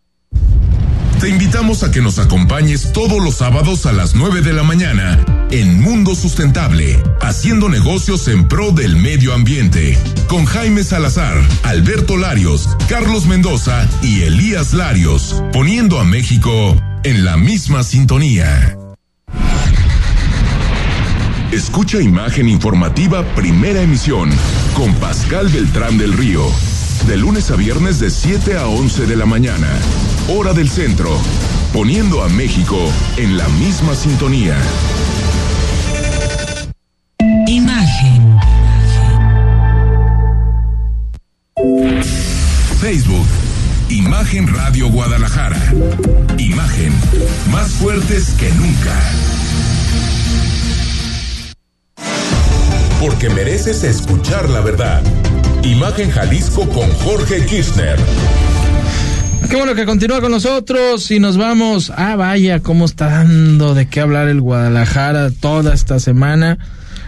Te 1.21 1.29
invitamos 1.29 1.83
a 1.83 1.91
que 1.91 2.01
nos 2.01 2.17
acompañes 2.17 2.93
todos 2.93 3.23
los 3.23 3.35
sábados 3.35 3.85
a 3.85 3.91
las 3.91 4.15
9 4.15 4.41
de 4.41 4.53
la 4.53 4.63
mañana 4.63 5.23
en 5.51 5.79
Mundo 5.79 6.15
Sustentable, 6.15 6.99
haciendo 7.21 7.69
negocios 7.69 8.27
en 8.27 8.47
pro 8.47 8.71
del 8.71 8.95
medio 8.95 9.35
ambiente, 9.35 9.95
con 10.27 10.45
Jaime 10.45 10.83
Salazar, 10.83 11.39
Alberto 11.61 12.17
Larios, 12.17 12.75
Carlos 12.89 13.27
Mendoza 13.27 13.87
y 14.01 14.23
Elías 14.23 14.73
Larios, 14.73 15.43
poniendo 15.53 15.99
a 15.99 16.05
México 16.05 16.75
en 17.03 17.23
la 17.23 17.37
misma 17.37 17.83
sintonía. 17.83 18.75
Escucha 21.51 22.01
imagen 22.01 22.49
informativa 22.49 23.23
Primera 23.35 23.83
Emisión 23.83 24.31
con 24.73 24.91
Pascal 24.95 25.49
Beltrán 25.49 25.99
del 25.99 26.13
Río. 26.13 26.41
De 27.05 27.15
lunes 27.15 27.51
a 27.51 27.55
viernes 27.55 27.99
de 27.99 28.09
7 28.09 28.57
a 28.57 28.65
11 28.65 29.05
de 29.05 29.15
la 29.15 29.27
mañana. 29.27 29.69
Hora 30.29 30.53
del 30.53 30.69
centro. 30.69 31.17
Poniendo 31.73 32.23
a 32.23 32.29
México 32.29 32.77
en 33.17 33.37
la 33.37 33.47
misma 33.49 33.95
sintonía. 33.95 34.55
Imagen. 37.47 38.39
Facebook. 42.79 43.27
Imagen 43.89 44.47
Radio 44.53 44.89
Guadalajara. 44.89 45.73
Imagen. 46.37 46.93
Más 47.51 47.71
fuertes 47.71 48.31
que 48.39 48.49
nunca. 48.51 48.99
Porque 52.99 53.29
mereces 53.29 53.83
escuchar 53.83 54.49
la 54.49 54.61
verdad. 54.61 55.01
Imagen 55.63 56.11
Jalisco 56.11 56.67
con 56.69 56.89
Jorge 56.99 57.45
Kirchner. 57.45 57.99
Qué 59.49 59.55
bueno 59.57 59.75
que 59.75 59.85
continúa 59.85 60.21
con 60.21 60.31
nosotros 60.31 61.11
y 61.11 61.19
nos 61.19 61.37
vamos. 61.37 61.91
Ah, 61.95 62.15
vaya, 62.15 62.61
cómo 62.61 62.85
está 62.85 63.07
dando 63.07 63.73
de 63.73 63.87
qué 63.87 63.99
hablar 63.99 64.27
el 64.27 64.41
Guadalajara 64.41 65.29
toda 65.31 65.73
esta 65.73 65.99
semana. 65.99 66.57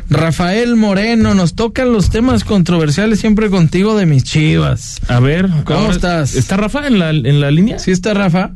Rafael 0.10 0.76
Moreno, 0.76 1.34
nos 1.34 1.56
tocan 1.56 1.94
los 1.94 2.10
temas 2.10 2.44
controversiales 2.44 3.20
siempre 3.20 3.50
contigo 3.50 3.96
de 3.96 4.06
mis 4.06 4.24
chivas. 4.24 5.00
A 5.08 5.20
ver, 5.20 5.48
¿cómo 5.64 5.80
ahora, 5.80 5.94
estás? 5.94 6.36
¿Está 6.36 6.58
Rafa 6.58 6.88
en 6.88 7.00
la, 7.00 7.12
en 7.12 7.40
la 7.40 7.50
línea? 7.52 7.80
Sí 7.80 7.92
está 7.92 8.14
Rafa. 8.14 8.52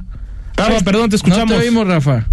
Rafa, 0.55 0.79
perdón, 0.83 1.09
te 1.09 1.15
escuchamos. 1.15 1.49
No 1.49 1.57
te 1.57 1.63
oímos, 1.63 1.87
Rafa. 1.87 2.25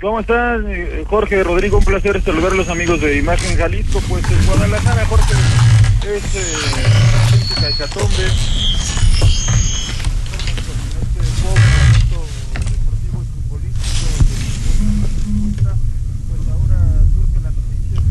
¿Cómo 0.00 0.20
están? 0.20 0.66
Eh, 0.68 1.04
Jorge, 1.06 1.42
Rodrigo, 1.42 1.78
un 1.78 1.84
placer 1.84 2.20
saludar 2.22 2.52
a 2.52 2.56
los 2.56 2.68
amigos 2.68 3.00
de 3.00 3.18
Imagen 3.18 3.56
Jalisco. 3.56 4.00
Pues 4.08 4.24
en 4.30 4.46
Guadalajara, 4.46 5.06
Jorge, 5.06 5.32
es 6.14 6.34
eh, 6.34 6.52
una 6.74 7.24
auténtica 7.24 7.68
hecatombe. 7.68 8.73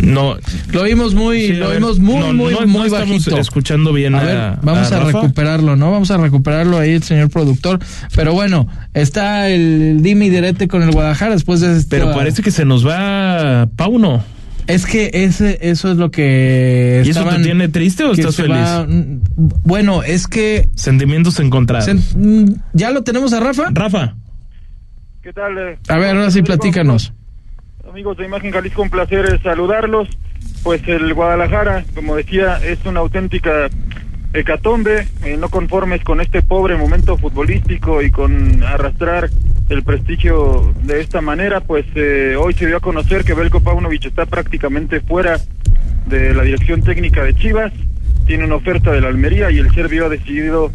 No, 0.04 0.36
lo 0.72 0.84
vimos 0.84 1.14
muy, 1.16 1.48
Sí, 1.48 1.54
lo 1.54 1.70
ver, 1.70 1.78
vimos 1.80 2.00
muy, 2.00 2.20
no, 2.20 2.34
muy, 2.34 2.54
no- 2.54 2.62
no 2.62 2.68
muy 2.68 2.88
estamos 2.88 3.10
bajito. 3.10 3.38
escuchando 3.38 3.94
bien 3.94 4.16
a, 4.16 4.20
a- 4.20 4.24
ver, 4.24 4.60
vamos 4.62 4.92
a 4.92 5.00
recuperarlo, 5.04 5.76
¿no? 5.76 5.92
Vamos 5.92 6.12
a 6.12 6.18
recuperarlo 6.18 6.78
ahí 6.78 6.92
el 6.92 7.04
señor 7.04 7.30
productor. 7.30 7.80
Pero 8.16 8.34
bueno, 8.34 8.68
está 8.94 9.50
el 9.50 10.00
Dimi 10.02 10.30
Direte 10.30 10.68
con 10.68 10.84
el 10.84 10.92
Guadalajara 10.92 11.32
después 11.34 11.62
de 11.62 11.78
esta- 11.78 11.90
pero 11.90 12.14
parece 12.14 12.42
que 12.42 12.52
se 12.52 12.66
nos 12.66 12.86
va 12.88 13.68
Pauno. 13.76 14.24
Es 14.66 14.86
que 14.86 15.12
ese, 15.14 15.60
eso 15.62 15.92
es 15.92 15.98
lo 15.98 16.10
que. 16.10 17.04
¿Y 17.06 17.10
eso 17.10 17.26
te 17.26 17.40
tiene 17.44 17.68
triste 17.68 18.06
o 18.06 18.14
estás 18.14 18.36
feliz? 18.38 18.56
va- 18.56 18.86
mm, 18.88 19.20
bueno, 19.66 20.04
es 20.04 20.28
que. 20.28 20.70
Sentimientos 20.76 21.40
encontrados. 21.42 21.84
se- 21.86 22.18
mm, 22.18 22.46
¿Ya 22.72 22.92
lo 22.92 23.04
tenemos 23.04 23.34
a 23.34 23.42
Rafa? 23.42 23.70
Rafa. 23.74 24.16
¿Qué 25.22 25.34
tal? 25.34 25.58
eh? 25.58 25.78
A 25.90 25.98
ver, 25.98 26.16
ahora 26.16 26.32
sí, 26.32 26.42
platícanos. 26.44 27.12
Amigos 27.94 28.18
de 28.18 28.26
Imagen 28.26 28.52
Jalisco, 28.52 28.82
un 28.82 28.90
placer 28.90 29.24
eh, 29.32 29.40
saludarlos. 29.44 30.10
Pues 30.64 30.82
el 30.88 31.14
Guadalajara, 31.14 31.86
como 31.94 32.16
decía, 32.16 32.60
es 32.66 32.84
una 32.88 33.02
auténtica 33.02 33.70
hecatombe, 34.34 35.06
eh, 35.24 35.38
no 35.38 35.48
conformes 35.50 36.04
con 36.04 36.20
este 36.20 36.42
pobre 36.42 36.76
momento 36.76 37.18
futbolístico 37.18 38.02
y 38.02 38.10
con 38.10 38.64
arrastrar 38.64 39.30
el 39.70 39.84
prestigio 39.84 40.74
de 40.82 41.02
esta 41.02 41.22
manera, 41.22 41.62
pues 41.62 41.86
eh, 41.94 42.36
hoy 42.36 42.56
se 42.56 42.66
dio 42.66 42.78
a 42.78 42.80
conocer 42.80 43.24
que 43.24 43.36
Belko 43.36 43.60
Paunovic 43.60 44.06
está 44.06 44.26
prácticamente 44.26 45.00
fuera 45.00 45.38
de 46.08 46.34
la 46.34 46.42
dirección 46.42 46.82
técnica 46.82 47.24
de 47.24 47.36
Chivas, 47.36 47.72
tiene 48.26 48.46
una 48.46 48.56
oferta 48.56 48.92
de 48.92 49.02
la 49.02 49.10
Almería 49.10 49.52
y 49.52 49.60
el 49.60 49.72
serbio 49.72 50.08
ha 50.08 50.10
decidido 50.10 50.72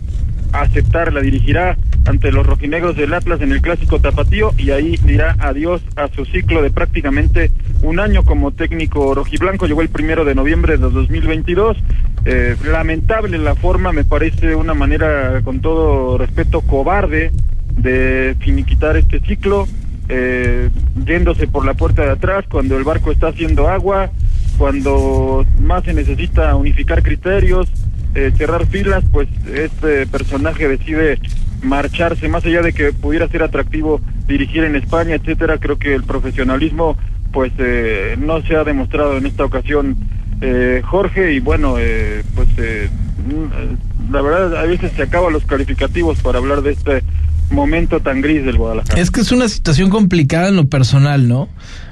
aceptarla, 0.53 1.21
dirigirá 1.21 1.77
ante 2.09 2.33
los 2.33 2.47
rojinegros 2.47 2.97
del 2.97 3.13
Atlas 3.13 3.41
en 3.43 3.53
el 3.53 3.61
clásico 3.61 4.01
tapatío 4.01 4.53
y 4.57 4.71
ahí 4.71 4.97
dirá 5.05 5.37
adiós 5.39 5.83
a 5.95 6.09
su 6.09 6.25
ciclo 6.25 6.63
de 6.63 6.71
prácticamente 6.71 7.51
un 7.83 8.01
año 8.01 8.25
como 8.25 8.51
técnico 8.51 9.15
rojiblanco. 9.15 9.67
Llegó 9.67 9.83
el 9.83 9.91
primero 9.91 10.25
de 10.25 10.35
noviembre 10.35 10.79
de 10.79 10.89
2022. 10.89 11.77
Eh, 12.25 12.57
lamentable 12.65 13.37
la 13.39 13.55
forma, 13.55 13.93
me 13.93 14.05
parece 14.05 14.55
una 14.55 14.75
manera, 14.75 15.43
con 15.45 15.61
todo 15.61 16.17
respeto, 16.17 16.63
cobarde 16.63 17.31
de 17.77 18.35
finiquitar 18.41 18.97
este 18.97 19.21
ciclo, 19.21 19.69
eh, 20.09 20.71
yéndose 21.05 21.47
por 21.47 21.67
la 21.67 21.75
puerta 21.75 22.03
de 22.03 22.13
atrás 22.13 22.47
cuando 22.49 22.77
el 22.79 22.85
barco 22.85 23.13
está 23.13 23.29
haciendo 23.29 23.69
agua, 23.69 24.11
cuando 24.57 25.47
más 25.61 25.85
se 25.85 25.93
necesita 25.93 26.57
unificar 26.57 27.03
criterios, 27.03 27.69
eh, 28.15 28.33
cerrar 28.37 28.67
filas, 28.67 29.05
pues 29.13 29.29
este 29.55 30.07
personaje 30.07 30.67
decide 30.67 31.19
marcharse, 31.63 32.29
más 32.29 32.45
allá 32.45 32.63
de 32.63 32.73
que 32.73 32.93
pudiera 32.93 33.29
ser 33.29 33.43
atractivo 33.43 34.01
dirigir 34.27 34.65
en 34.65 34.77
España, 34.77 35.15
etcétera, 35.15 35.59
creo 35.59 35.79
que 35.79 35.95
el 35.95 36.05
profesionalismo 36.05 36.97
pues 37.33 37.53
eh, 37.59 38.17
no 38.19 38.43
se 38.43 38.57
ha 38.57 38.65
demostrado 38.65 39.17
en 39.17 39.27
esta 39.27 39.45
ocasión 39.45 39.97
eh, 40.41 40.83
Jorge 40.85 41.35
y 41.35 41.41
bueno 41.41 41.77
eh, 41.79 42.23
pues 42.35 42.49
eh, 42.59 42.89
mm, 43.27 44.13
la 44.13 44.23
verdad 44.23 44.57
a 44.57 44.63
veces 44.63 44.93
se 44.95 45.03
acaban 45.03 45.33
los 45.33 45.45
calificativos 45.45 46.21
para 46.21 46.39
hablar 46.39 46.63
de 46.63 46.73
este 46.73 47.03
momento 47.51 48.01
tan 48.01 48.21
gris 48.21 48.45
del 48.45 48.57
Guadalajara. 48.57 49.01
Es 49.01 49.11
que 49.11 49.21
es 49.21 49.33
una 49.33 49.49
situación 49.49 49.91
complicada 49.91 50.49
en 50.49 50.57
lo 50.57 50.69
personal, 50.69 51.29
¿no? 51.29 51.49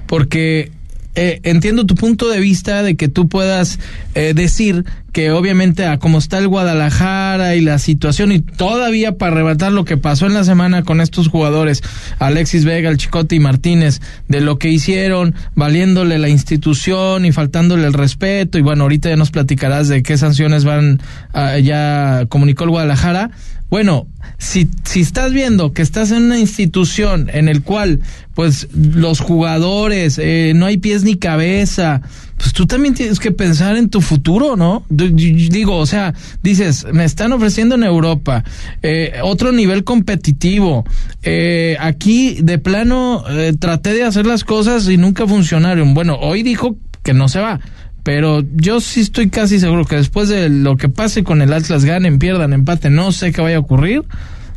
Porque 0.07 0.71
eh, 1.17 1.41
entiendo 1.45 1.87
tu 1.87 1.95
punto 1.95 2.29
de 2.29 2.41
vista 2.41 2.83
de 2.83 2.95
que 2.95 3.09
tú 3.09 3.27
puedas 3.27 3.79
eh, 4.15 4.35
decir 4.35 4.85
que 5.13 5.31
obviamente 5.31 5.87
a 5.87 5.99
cómo 5.99 6.19
está 6.19 6.37
el 6.37 6.47
Guadalajara 6.47 7.55
y 7.55 7.63
la 7.63 7.79
situación 7.79 8.33
y 8.33 8.41
todavía 8.41 9.17
para 9.17 9.33
arrebatar 9.33 9.73
lo 9.73 9.87
que 9.87 9.97
pasó 9.97 10.27
en 10.27 10.35
la 10.35 10.45
semana 10.45 10.83
con 10.83 11.01
estos 11.01 11.29
jugadores, 11.29 11.83
Alexis 12.19 12.67
Vega, 12.67 12.91
el 12.91 12.99
Chicote 12.99 13.35
y 13.35 13.41
Martínez, 13.41 14.03
de 14.29 14.43
lo 14.43 14.59
que 14.59 14.69
hicieron, 14.69 15.35
valiéndole 15.55 16.19
la 16.19 16.29
institución 16.29 17.25
y 17.25 17.33
faltándole 17.33 17.87
el 17.87 17.95
respeto 17.95 18.59
y 18.59 18.61
bueno, 18.61 18.83
ahorita 18.83 19.09
ya 19.09 19.17
nos 19.17 19.31
platicarás 19.31 19.89
de 19.89 20.03
qué 20.03 20.19
sanciones 20.19 20.67
van, 20.67 21.01
a, 21.33 21.59
ya 21.61 22.27
comunicó 22.29 22.65
el 22.65 22.71
Guadalajara. 22.71 23.31
Bueno, 23.69 24.07
si, 24.39 24.69
si 24.85 25.01
estás 25.01 25.33
viendo 25.33 25.73
que 25.73 25.83
estás 25.83 26.11
en 26.13 26.25
una 26.25 26.39
institución 26.39 27.29
en 27.33 27.49
el 27.49 27.63
cual, 27.63 28.01
pues, 28.35 28.69
los 28.75 29.21
jugadores, 29.21 30.19
eh, 30.19 30.53
no 30.55 30.67
hay 30.67 30.77
pies 30.77 31.03
ni 31.03 31.17
cabeza, 31.17 32.03
pues 32.37 32.53
tú 32.53 32.67
también 32.67 32.95
tienes 32.95 33.19
que 33.19 33.33
pensar 33.33 33.77
en 33.77 33.89
tu 33.89 34.01
futuro, 34.01 34.57
¿no? 34.57 34.85
Digo, 34.91 35.77
o 35.77 35.87
sea, 35.87 36.15
dices, 36.43 36.87
me 36.93 37.05
están 37.05 37.33
ofreciendo 37.33 37.77
en 37.77 37.83
Europa 37.83 38.45
eh, 38.83 39.15
otro 39.23 39.53
nivel 39.53 39.85
competitivo. 39.85 40.85
Eh, 41.23 41.77
aquí, 41.81 42.39
de 42.43 42.59
plano, 42.59 43.25
eh, 43.31 43.55
traté 43.59 43.95
de 43.95 44.05
hacer 44.05 44.27
las 44.27 44.45
cosas 44.45 44.89
y 44.89 44.99
nunca 44.99 45.27
funcionaron. 45.27 45.95
Bueno, 45.95 46.19
hoy 46.21 46.43
dijo 46.43 46.77
que 47.03 47.15
no 47.15 47.29
se 47.29 47.41
va. 47.41 47.59
Pero 48.07 48.45
yo 48.55 48.81
sí 48.81 49.01
estoy 49.01 49.31
casi 49.31 49.59
seguro 49.59 49.85
que 49.85 49.97
después 49.97 50.29
de 50.29 50.49
lo 50.49 50.77
que 50.77 50.89
pase 50.89 51.25
con 51.25 51.43
el 51.43 51.53
Atlas, 51.53 51.85
ganen, 51.85 52.21
pierdan, 52.21 52.53
empate, 52.53 52.89
no 52.89 53.11
sé 53.11 53.33
qué 53.33 53.41
vaya 53.41 53.57
a 53.57 53.59
ocurrir. 53.59 54.05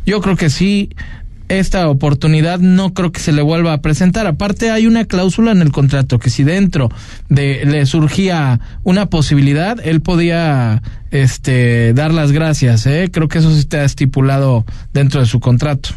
Yo 0.05 0.21
creo 0.21 0.35
que 0.35 0.51
sí, 0.51 0.91
esta 1.47 1.89
oportunidad 1.89 2.59
no 2.59 2.93
creo 2.93 3.11
que 3.11 3.19
se 3.19 3.31
le 3.31 3.41
vuelva 3.41 3.73
a 3.73 3.81
presentar. 3.81 4.27
Aparte 4.27 4.69
hay 4.69 4.85
una 4.85 5.05
cláusula 5.05 5.51
en 5.51 5.63
el 5.63 5.71
contrato 5.71 6.19
que 6.19 6.29
si 6.29 6.43
dentro 6.43 6.89
de 7.29 7.65
le 7.65 7.87
surgía 7.87 8.59
una 8.83 9.07
posibilidad, 9.07 9.79
él 9.83 10.01
podía 10.01 10.83
este 11.09 11.93
dar 11.93 12.13
las 12.13 12.31
gracias, 12.31 12.85
¿eh? 12.85 13.09
Creo 13.11 13.29
que 13.29 13.39
eso 13.39 13.51
sí 13.51 13.61
está 13.61 13.83
estipulado 13.83 14.63
dentro 14.93 15.21
de 15.21 15.25
su 15.25 15.39
contrato. 15.39 15.89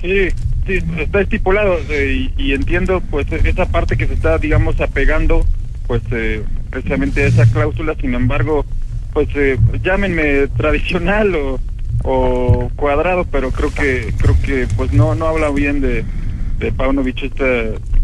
Sí, 0.00 0.30
sí, 0.66 0.78
está 0.98 1.20
estipulado 1.20 1.76
eh, 1.88 2.28
y, 2.36 2.46
y 2.48 2.52
entiendo 2.54 3.00
pues 3.12 3.30
esa 3.30 3.66
parte 3.66 3.96
que 3.96 4.08
se 4.08 4.14
está, 4.14 4.38
digamos, 4.38 4.80
apegando 4.80 5.46
pues 5.86 6.02
eh, 6.10 6.42
precisamente 6.70 7.26
esa 7.26 7.50
cláusula, 7.50 7.94
sin 8.00 8.14
embargo, 8.14 8.64
pues 9.12 9.28
eh, 9.34 9.58
llámenme 9.82 10.48
tradicional 10.56 11.34
o, 11.34 11.60
o 12.04 12.70
cuadrado, 12.76 13.24
pero 13.24 13.50
creo 13.50 13.72
que 13.72 14.14
creo 14.18 14.36
que 14.42 14.66
pues 14.76 14.92
no 14.92 15.14
no 15.14 15.26
habla 15.26 15.50
bien 15.50 15.80
de, 15.80 16.04
de 16.58 16.72
Paunovic 16.72 17.22
esta 17.22 17.44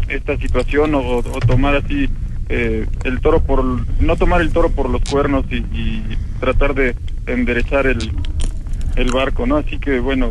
esta 0.07 0.37
situación 0.37 0.95
o, 0.95 1.01
o 1.17 1.39
tomar 1.47 1.75
así 1.75 2.09
eh, 2.49 2.85
el 3.03 3.21
toro 3.21 3.41
por 3.41 3.63
no 4.01 4.15
tomar 4.15 4.41
el 4.41 4.51
toro 4.51 4.69
por 4.69 4.89
los 4.89 5.01
cuernos 5.01 5.45
y, 5.51 5.57
y 5.57 6.17
tratar 6.39 6.73
de 6.73 6.95
enderezar 7.27 7.87
el 7.87 8.11
el 8.95 9.11
barco, 9.11 9.45
¿no? 9.45 9.57
Así 9.57 9.77
que 9.79 9.99
bueno, 9.99 10.29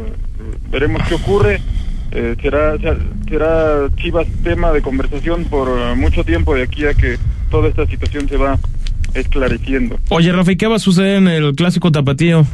veremos 0.70 1.02
qué 1.08 1.14
ocurre. 1.14 1.60
Eh, 2.10 2.36
será, 2.40 2.76
será 3.28 3.88
Chivas 3.96 4.26
tema 4.42 4.72
de 4.72 4.80
conversación 4.80 5.44
por 5.44 5.68
eh, 5.68 5.94
mucho 5.94 6.24
tiempo 6.24 6.54
de 6.54 6.62
aquí 6.62 6.86
a 6.86 6.94
que 6.94 7.18
toda 7.50 7.68
esta 7.68 7.86
situación 7.86 8.28
se 8.28 8.36
va 8.36 8.58
esclareciendo. 9.14 9.98
Oye, 10.08 10.32
Rafa, 10.32 10.52
¿y 10.52 10.56
qué 10.56 10.66
va 10.66 10.76
a 10.76 10.80
suceder 10.80 11.16
en 11.16 11.28
el 11.28 11.54
clásico 11.54 11.92
tapatío? 11.92 12.46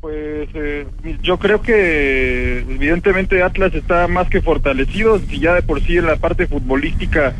Pues 0.00 0.48
eh, 0.54 0.86
yo 1.22 1.38
creo 1.38 1.60
que 1.60 2.58
evidentemente 2.58 3.42
Atlas 3.42 3.74
está 3.74 4.06
más 4.06 4.28
que 4.28 4.40
fortalecido, 4.40 5.18
si 5.18 5.40
ya 5.40 5.54
de 5.54 5.62
por 5.62 5.82
sí 5.82 5.96
en 5.96 6.06
la 6.06 6.16
parte 6.16 6.46
futbolística 6.46 7.34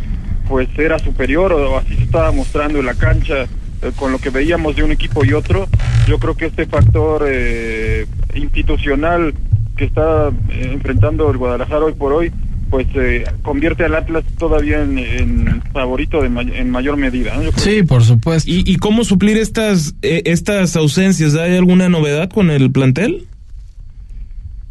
pues 0.48 0.68
era 0.76 0.98
superior 0.98 1.52
o, 1.52 1.78
así 1.78 1.94
se 1.94 2.04
estaba 2.04 2.32
mostrando 2.32 2.80
en 2.80 2.86
la 2.86 2.94
cancha 2.94 3.42
eh, 3.42 3.92
con 3.94 4.10
lo 4.10 4.18
que 4.18 4.30
veíamos 4.30 4.74
de 4.74 4.82
un 4.82 4.90
equipo 4.90 5.24
y 5.24 5.34
otro, 5.34 5.68
yo 6.08 6.18
creo 6.18 6.36
que 6.36 6.46
este 6.46 6.66
factor 6.66 7.26
eh, 7.28 8.06
institucional 8.34 9.34
que 9.78 9.86
está 9.86 10.28
eh, 10.50 10.70
enfrentando 10.74 11.30
el 11.30 11.38
Guadalajara 11.38 11.86
hoy 11.86 11.94
por 11.94 12.12
hoy 12.12 12.30
pues 12.68 12.86
eh, 12.96 13.24
convierte 13.40 13.84
al 13.86 13.94
Atlas 13.94 14.24
todavía 14.36 14.82
en, 14.82 14.98
en 14.98 15.62
favorito 15.72 16.20
de 16.20 16.28
may- 16.28 16.52
en 16.54 16.68
mayor 16.70 16.98
medida. 16.98 17.32
Sí, 17.56 17.82
por 17.82 18.04
supuesto. 18.04 18.50
¿Y, 18.50 18.62
y 18.70 18.76
cómo 18.76 19.04
suplir 19.04 19.38
estas, 19.38 19.94
eh, 20.02 20.20
estas 20.26 20.76
ausencias? 20.76 21.34
¿Hay 21.34 21.56
alguna 21.56 21.88
novedad 21.88 22.28
con 22.28 22.50
el 22.50 22.70
plantel? 22.70 23.24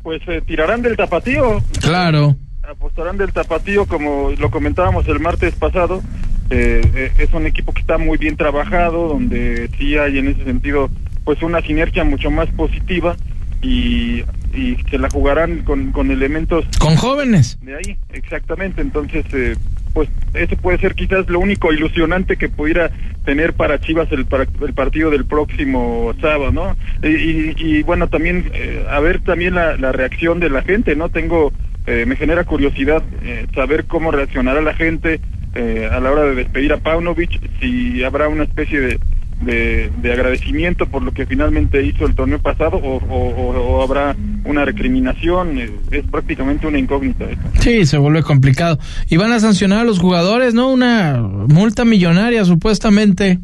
pues 0.03 0.21
eh, 0.27 0.41
tirarán 0.45 0.81
del 0.83 0.95
tapatío. 0.95 1.61
Claro. 1.81 2.35
Apostarán 2.69 3.17
del 3.17 3.33
tapatío, 3.33 3.85
como 3.87 4.31
lo 4.37 4.49
comentábamos 4.51 5.05
el 5.07 5.19
martes 5.19 5.53
pasado. 5.55 6.01
Eh, 6.49 6.81
eh, 6.95 7.11
es 7.17 7.33
un 7.33 7.45
equipo 7.45 7.73
que 7.73 7.81
está 7.81 7.97
muy 7.97 8.17
bien 8.17 8.37
trabajado, 8.37 9.09
donde 9.09 9.69
sí 9.77 9.97
hay 9.97 10.19
en 10.19 10.27
ese 10.29 10.43
sentido 10.45 10.89
pues 11.25 11.41
una 11.43 11.61
sinergia 11.61 12.05
mucho 12.05 12.31
más 12.31 12.47
positiva 12.51 13.17
y, 13.61 14.23
y 14.57 14.77
se 14.89 14.97
la 14.97 15.09
jugarán 15.09 15.59
con, 15.59 15.91
con 15.91 16.09
elementos 16.11 16.65
Con 16.79 16.95
jóvenes. 16.95 17.57
de 17.61 17.75
ahí, 17.75 17.97
exactamente. 18.13 18.81
Entonces, 18.81 19.25
eh, 19.33 19.55
pues 19.93 20.09
ese 20.33 20.55
puede 20.57 20.77
ser 20.79 20.95
quizás 20.95 21.27
lo 21.29 21.39
único 21.39 21.71
ilusionante 21.71 22.37
que 22.37 22.49
pudiera 22.49 22.91
tener 23.25 23.53
para 23.53 23.79
Chivas 23.79 24.11
el, 24.11 24.25
para- 24.25 24.47
el 24.65 24.73
partido 24.73 25.09
del 25.09 25.25
próximo 25.25 26.13
sábado, 26.21 26.51
¿no? 26.51 26.75
Y, 27.03 27.07
y- 27.07 27.55
y, 27.57 27.83
bueno, 27.83 28.07
también 28.07 28.49
eh, 28.53 28.85
a 28.89 28.99
ver 28.99 29.19
también 29.21 29.55
la, 29.55 29.77
la 29.77 29.91
reacción 29.91 30.39
de 30.39 30.49
la 30.49 30.61
gente, 30.63 30.95
¿no? 30.95 31.09
Tengo, 31.09 31.51
eh, 31.85 32.05
me 32.07 32.15
genera 32.15 32.43
curiosidad 32.43 33.03
eh, 33.23 33.45
saber 33.53 33.85
cómo 33.85 34.11
reaccionará 34.11 34.61
la 34.61 34.73
gente 34.73 35.19
eh, 35.55 35.89
a 35.91 35.99
la 35.99 36.11
hora 36.11 36.23
de 36.23 36.35
despedir 36.35 36.71
a 36.73 36.77
Paunovic, 36.77 37.39
si 37.59 38.03
habrá 38.03 38.27
una 38.27 38.43
especie 38.43 38.79
de, 38.79 38.99
de, 39.41 39.91
de 40.01 40.13
agradecimiento 40.13 40.87
por 40.87 41.03
lo 41.03 41.11
que 41.11 41.25
finalmente 41.25 41.83
hizo 41.85 42.05
el 42.05 42.15
torneo 42.15 42.39
pasado 42.39 42.77
o, 42.77 42.97
o- 42.97 43.83
habrá 43.83 44.15
una 44.45 44.65
recriminación, 44.65 45.59
eh, 45.59 45.69
es 45.91 46.03
prácticamente 46.05 46.65
una 46.67 46.79
incógnita. 46.79 47.25
esto. 47.25 47.43
Sí, 47.59 47.85
se 47.85 47.97
vuelve 47.97 48.23
complicado. 48.23 48.79
Y 49.09 49.17
van 49.17 49.31
a 49.31 49.39
sancionar 49.39 49.79
a 49.81 49.83
los 49.83 49.99
jugadores, 49.99 50.53
¿no? 50.53 50.69
Una 50.71 51.17
multa 51.21 51.85
millonaria, 51.85 52.43
supuestamente. 52.45 53.39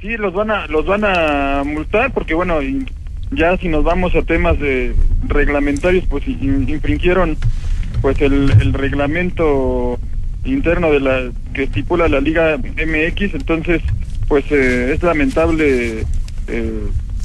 Sí, 0.00 0.16
los 0.16 0.32
van 0.34 0.50
a 0.50 0.66
los 0.68 0.86
van 0.86 1.04
a 1.04 1.62
multar 1.64 2.12
porque 2.12 2.34
bueno, 2.34 2.58
ya 3.32 3.56
si 3.56 3.68
nos 3.68 3.82
vamos 3.84 4.14
a 4.14 4.22
temas 4.22 4.58
de 4.60 4.94
reglamentarios, 5.26 6.04
pues 6.08 6.26
in- 6.28 6.68
infringieron 6.68 7.36
pues 8.00 8.20
el, 8.20 8.50
el 8.60 8.72
reglamento 8.74 9.98
interno 10.44 10.92
de 10.92 11.00
la 11.00 11.30
que 11.52 11.64
estipula 11.64 12.06
la 12.08 12.20
Liga 12.20 12.56
MX, 12.58 13.34
entonces 13.34 13.82
pues 14.28 14.44
eh, 14.50 14.92
es 14.94 15.02
lamentable 15.02 16.04
eh, 16.48 16.72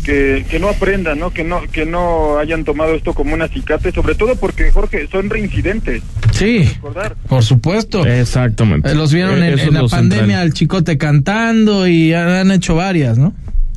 que, 0.04 0.46
que 0.50 0.60
no 0.60 0.70
aprendan, 0.70 1.20
¿no? 1.20 1.32
Que 1.32 1.44
no 1.44 1.62
que 1.72 1.86
no 1.86 2.38
hayan 2.40 2.64
tomado 2.66 2.94
esto 2.96 3.14
como 3.14 3.34
un 3.34 3.42
acicate, 3.42 3.92
sobre 3.92 4.16
todo 4.16 4.36
porque 4.36 4.72
Jorge 4.72 5.08
son 5.12 5.30
reincidentes. 5.30 6.02
Sí, 6.34 6.64
Recordar. 6.76 7.16
por 7.28 7.44
supuesto. 7.44 8.06
Exactamente. 8.06 8.90
Eh, 8.92 8.96
Los 8.96 9.14
vieron 9.14 9.42
Eh, 9.44 9.54
en, 9.54 9.74
la 9.74 9.88
pandemia 9.88 10.18
central. 10.20 10.42
al 10.42 10.54
chicote 10.54 10.98
cantando 10.98 11.88
y 11.88 12.14
han 12.14 12.52
hecho 12.52 12.76
varias, 12.76 13.18
¿no? 13.18 13.34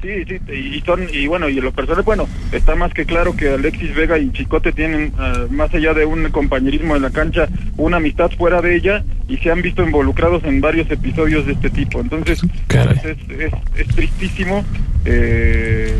Sí, 0.06 0.24
sí, 0.24 0.52
y 0.52 0.80
son 0.82 1.08
y 1.12 1.26
bueno, 1.26 1.48
y 1.48 1.58
en 1.58 1.64
lo 1.64 1.72
personal, 1.72 2.04
bueno, 2.04 2.28
está 2.52 2.76
más 2.76 2.94
que 2.94 3.04
claro 3.04 3.34
que 3.34 3.48
Alexis 3.48 3.92
Vega 3.92 4.16
y 4.18 4.30
Chicote 4.30 4.70
tienen 4.70 5.12
ah, 5.18 5.46
más 5.50 5.74
allá 5.74 5.94
de 5.94 6.04
un 6.04 6.30
compañerismo 6.30 6.94
en 6.94 7.02
la 7.02 7.10
cancha, 7.10 7.48
una 7.76 7.96
amistad 7.96 8.30
fuera 8.38 8.62
de 8.62 8.76
ella 8.76 9.02
y 9.26 9.38
se 9.38 9.50
han 9.50 9.62
visto 9.62 9.82
involucrados 9.82 10.44
en 10.44 10.60
varios 10.60 10.88
episodios 10.92 11.44
de 11.46 11.54
este 11.54 11.70
tipo. 11.70 12.00
Entonces, 12.00 12.40
pues, 12.68 13.04
es, 13.04 13.18
es, 13.30 13.52
es 13.74 13.88
tristísimo 13.96 14.64
eh, 15.04 15.92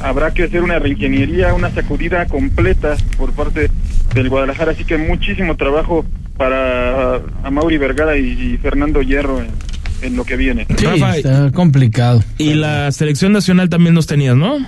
habrá 0.00 0.34
que 0.34 0.42
hacer 0.42 0.62
una 0.62 0.80
reingeniería, 0.80 1.54
una 1.54 1.70
sacudida 1.70 2.26
completa 2.26 2.96
por 3.16 3.32
parte 3.34 3.70
del 4.14 4.30
Guadalajara, 4.30 4.72
así 4.72 4.84
que 4.84 4.98
muchísimo 4.98 5.56
trabajo 5.56 6.04
para 6.36 7.20
a 7.44 7.50
Mauri 7.52 7.78
Vergara 7.78 8.16
y, 8.16 8.54
y 8.54 8.58
Fernando 8.58 9.00
Hierro 9.00 9.40
en, 9.40 9.48
en 10.02 10.16
lo 10.16 10.24
que 10.24 10.36
viene. 10.36 10.66
Sí, 10.76 10.84
Rafa, 10.84 11.16
está 11.16 11.50
complicado. 11.52 12.22
Y 12.38 12.54
la 12.54 12.90
selección 12.92 13.32
nacional 13.32 13.68
también 13.68 13.94
nos 13.94 14.06
tenías, 14.06 14.36
¿no? 14.36 14.58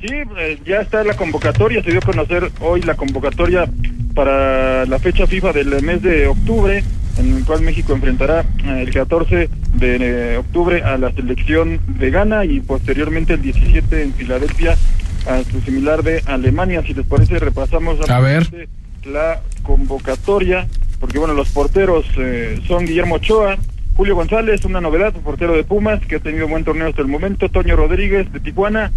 Sí, 0.00 0.08
eh, 0.38 0.58
ya 0.66 0.80
está 0.80 1.04
la 1.04 1.14
convocatoria, 1.14 1.82
se 1.82 1.90
dio 1.90 2.00
a 2.00 2.02
conocer 2.02 2.50
hoy 2.60 2.82
la 2.82 2.94
convocatoria 2.94 3.68
para 4.14 4.84
la 4.86 4.98
fecha 4.98 5.26
FIFA 5.26 5.52
del 5.52 5.82
mes 5.82 6.02
de 6.02 6.26
octubre, 6.26 6.82
en 7.18 7.36
el 7.36 7.44
cual 7.44 7.62
México 7.62 7.92
enfrentará 7.92 8.40
eh, 8.64 8.84
el 8.86 8.92
14 8.92 9.48
de 9.74 9.96
eh, 10.00 10.36
octubre 10.38 10.82
a 10.82 10.98
la 10.98 11.12
selección 11.12 11.80
de 11.86 12.10
Ghana 12.10 12.44
y 12.44 12.60
posteriormente 12.60 13.34
el 13.34 13.42
17 13.42 14.02
en 14.02 14.12
Filadelfia 14.14 14.76
a 15.26 15.42
su 15.44 15.60
similar 15.60 16.02
de 16.02 16.20
Alemania. 16.26 16.82
Si 16.84 16.94
les 16.94 17.06
parece, 17.06 17.38
repasamos 17.38 17.98
A 18.10 18.18
ver. 18.18 18.68
la 19.04 19.40
convocatoria, 19.62 20.66
porque 20.98 21.18
bueno, 21.18 21.34
los 21.34 21.48
porteros 21.50 22.04
eh, 22.18 22.60
son 22.66 22.86
Guillermo 22.86 23.14
Ochoa, 23.16 23.56
Julio 23.96 24.14
González, 24.16 24.64
una 24.64 24.80
novedad, 24.80 25.12
portero 25.12 25.54
de 25.54 25.64
Pumas, 25.64 26.00
que 26.06 26.16
ha 26.16 26.20
tenido 26.20 26.48
buen 26.48 26.64
torneo 26.64 26.88
hasta 26.88 27.02
el 27.02 27.08
momento, 27.08 27.48
Toño 27.48 27.76
Rodríguez 27.76 28.32
de 28.32 28.40
Tijuana, 28.40 28.90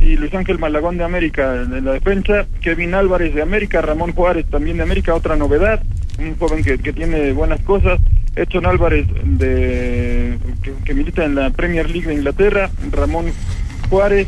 y 0.00 0.16
Luis 0.16 0.32
Ángel 0.34 0.58
Malagón 0.58 0.96
de 0.96 1.04
América 1.04 1.54
en 1.56 1.84
la 1.84 1.92
defensa, 1.92 2.46
Kevin 2.62 2.94
Álvarez 2.94 3.34
de 3.34 3.42
América, 3.42 3.82
Ramón 3.82 4.12
Juárez 4.12 4.46
también 4.46 4.78
de 4.78 4.82
América, 4.82 5.14
otra 5.14 5.36
novedad, 5.36 5.82
un 6.18 6.36
joven 6.38 6.64
que, 6.64 6.78
que 6.78 6.92
tiene 6.94 7.32
buenas 7.32 7.60
cosas, 7.60 8.00
Edson 8.34 8.64
Álvarez 8.64 9.06
de 9.24 10.38
que, 10.62 10.72
que 10.84 10.94
milita 10.94 11.24
en 11.24 11.34
la 11.34 11.50
Premier 11.50 11.90
League 11.90 12.08
de 12.08 12.14
Inglaterra, 12.14 12.70
Ramón 12.90 13.26
Juárez, 13.90 14.26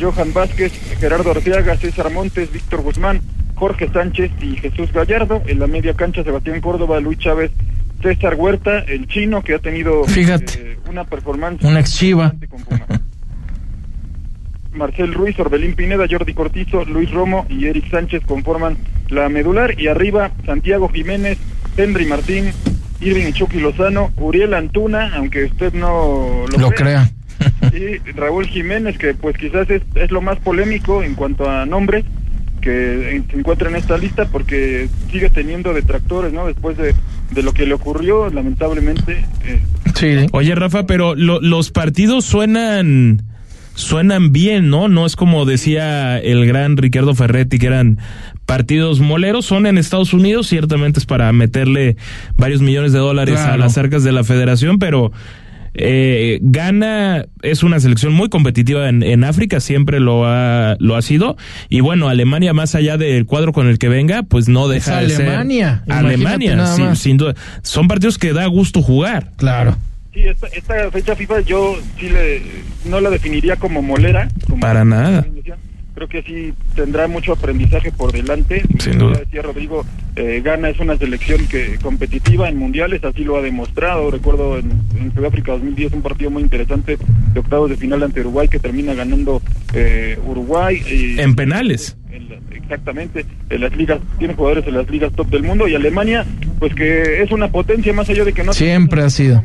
Johan 0.00 0.32
Vázquez, 0.32 0.72
Gerardo 0.98 1.30
Arteaga, 1.30 1.76
César 1.76 2.10
Montes, 2.10 2.52
Víctor 2.52 2.82
Guzmán, 2.82 3.20
Jorge 3.54 3.88
Sánchez 3.92 4.32
y 4.40 4.56
Jesús 4.56 4.92
Gallardo, 4.92 5.40
en 5.46 5.60
la 5.60 5.68
media 5.68 5.94
cancha 5.94 6.24
Sebastián 6.24 6.60
Córdoba, 6.60 7.00
Luis 7.00 7.18
Chávez, 7.18 7.52
César 8.02 8.34
Huerta, 8.36 8.80
el 8.80 9.06
chino 9.08 9.42
que 9.42 9.54
ha 9.54 9.58
tenido 9.58 10.04
Fíjate. 10.04 10.72
eh, 10.72 10.78
una 10.88 11.04
performance 11.04 11.62
Un 11.64 11.76
ex 11.76 11.96
chiva. 11.96 12.34
Marcel 14.72 15.14
Ruiz, 15.14 15.38
Orbelín 15.40 15.74
Pineda, 15.74 16.04
Jordi 16.08 16.34
Cortizo, 16.34 16.84
Luis 16.84 17.10
Romo 17.10 17.46
y 17.48 17.66
Eric 17.66 17.90
Sánchez 17.90 18.22
conforman 18.26 18.76
la 19.08 19.28
medular 19.28 19.80
y 19.80 19.88
arriba 19.88 20.30
Santiago 20.46 20.88
Jiménez, 20.88 21.38
Henry 21.76 22.06
Martín, 22.06 22.50
Irving 23.00 23.32
Chucky 23.32 23.58
Lozano, 23.60 24.12
Uriel 24.16 24.54
Antuna, 24.54 25.14
aunque 25.16 25.44
usted 25.46 25.72
no 25.72 26.44
lo, 26.52 26.58
Lo 26.58 26.70
crea. 26.70 27.10
y 27.72 27.98
Raúl 28.12 28.46
Jiménez, 28.46 28.98
que 28.98 29.14
pues 29.14 29.36
quizás 29.36 29.68
es, 29.70 29.82
es 29.94 30.10
lo 30.10 30.20
más 30.20 30.38
polémico 30.38 31.02
en 31.02 31.14
cuanto 31.14 31.48
a 31.50 31.64
nombres 31.66 32.04
que 32.60 33.22
se 33.30 33.36
encuentra 33.38 33.70
en 33.70 33.76
esta 33.76 33.96
lista 33.96 34.26
porque 34.26 34.88
sigue 35.10 35.30
teniendo 35.30 35.72
detractores, 35.72 36.32
¿no? 36.32 36.46
Después 36.46 36.76
de, 36.76 36.94
de 37.30 37.42
lo 37.42 37.52
que 37.52 37.66
le 37.66 37.74
ocurrió, 37.74 38.30
lamentablemente. 38.30 39.24
eh, 39.44 39.60
Sí. 39.94 40.26
Oye, 40.32 40.54
Rafa, 40.54 40.86
pero 40.86 41.14
lo- 41.14 41.40
los 41.40 41.70
partidos 41.70 42.24
suenan 42.24 43.22
suenan 43.74 44.32
bien, 44.32 44.70
¿no? 44.70 44.88
No 44.88 45.06
es 45.06 45.14
como 45.14 45.44
decía 45.44 46.18
el 46.18 46.44
gran 46.46 46.76
Ricardo 46.76 47.14
Ferretti 47.14 47.58
que 47.60 47.66
eran 47.68 47.98
partidos 48.44 48.98
moleros, 48.98 49.46
son 49.46 49.66
en 49.66 49.78
Estados 49.78 50.12
Unidos, 50.12 50.48
ciertamente 50.48 50.98
es 50.98 51.06
para 51.06 51.32
meterle 51.32 51.96
varios 52.36 52.60
millones 52.60 52.92
de 52.92 52.98
dólares 52.98 53.38
a 53.38 53.56
las 53.56 53.78
arcas 53.78 54.02
de 54.02 54.10
la 54.10 54.24
federación, 54.24 54.78
pero 54.80 55.12
eh, 55.74 56.38
Ghana 56.42 57.26
es 57.42 57.62
una 57.62 57.80
selección 57.80 58.12
muy 58.12 58.28
competitiva 58.28 58.88
en, 58.88 59.02
en 59.02 59.24
África, 59.24 59.60
siempre 59.60 60.00
lo 60.00 60.26
ha, 60.26 60.76
lo 60.78 60.96
ha 60.96 61.02
sido. 61.02 61.36
Y 61.68 61.80
bueno, 61.80 62.08
Alemania, 62.08 62.52
más 62.52 62.74
allá 62.74 62.96
del 62.96 63.26
cuadro 63.26 63.52
con 63.52 63.68
el 63.68 63.78
que 63.78 63.88
venga, 63.88 64.22
pues 64.22 64.48
no 64.48 64.68
deja 64.68 65.02
Es 65.02 65.08
de 65.08 65.16
ser 65.16 65.26
Alemania, 65.26 65.82
imagínate 65.86 66.14
Alemania, 66.14 66.66
sin, 66.66 66.96
sin 66.96 67.16
duda. 67.16 67.34
Son 67.62 67.88
partidos 67.88 68.18
que 68.18 68.32
da 68.32 68.46
gusto 68.46 68.82
jugar. 68.82 69.30
Claro. 69.36 69.76
Sí, 70.12 70.22
esta, 70.22 70.46
esta 70.48 70.90
fecha 70.90 71.14
FIFA 71.14 71.40
yo 71.40 71.76
sí 71.98 72.08
le, 72.08 72.42
no 72.86 73.00
la 73.00 73.10
definiría 73.10 73.56
como 73.56 73.82
molera. 73.82 74.28
Como 74.46 74.60
Para 74.60 74.84
nada. 74.84 75.26
Creo 75.98 76.08
que 76.08 76.22
sí 76.22 76.54
tendrá 76.76 77.08
mucho 77.08 77.32
aprendizaje 77.32 77.90
por 77.90 78.12
delante. 78.12 78.62
Sin 78.78 78.98
duda. 78.98 79.18
decía 79.18 79.42
Rodrigo, 79.42 79.84
eh, 80.14 80.40
Ghana 80.44 80.68
es 80.68 80.78
una 80.78 80.96
selección 80.96 81.44
que 81.48 81.76
competitiva 81.82 82.48
en 82.48 82.56
mundiales, 82.56 83.02
así 83.02 83.24
lo 83.24 83.36
ha 83.36 83.42
demostrado. 83.42 84.08
Recuerdo 84.12 84.58
en, 84.58 84.70
en 84.96 85.12
Sudáfrica 85.12 85.50
2010 85.52 85.94
un 85.94 86.02
partido 86.02 86.30
muy 86.30 86.44
interesante 86.44 86.98
de 87.34 87.40
octavos 87.40 87.68
de 87.68 87.76
final 87.76 88.04
ante 88.04 88.20
Uruguay 88.20 88.46
que 88.46 88.60
termina 88.60 88.94
ganando 88.94 89.42
eh, 89.74 90.16
Uruguay. 90.24 90.80
y- 90.88 91.18
En 91.18 91.34
penales. 91.34 91.96
en 92.12 92.28
la- 92.28 92.36
exactamente, 92.56 93.24
en 93.50 93.60
las 93.60 93.76
ligas, 93.76 93.98
tiene 94.20 94.34
jugadores 94.34 94.68
en 94.68 94.74
las 94.74 94.88
ligas 94.88 95.12
top 95.14 95.28
del 95.30 95.42
mundo 95.42 95.66
y 95.66 95.74
Alemania, 95.74 96.24
pues 96.60 96.76
que 96.76 97.22
es 97.24 97.32
una 97.32 97.48
potencia 97.48 97.92
más 97.92 98.08
allá 98.08 98.24
de 98.24 98.32
que 98.32 98.44
no 98.44 98.52
Siempre 98.52 99.02
ha 99.02 99.10
sido. 99.10 99.42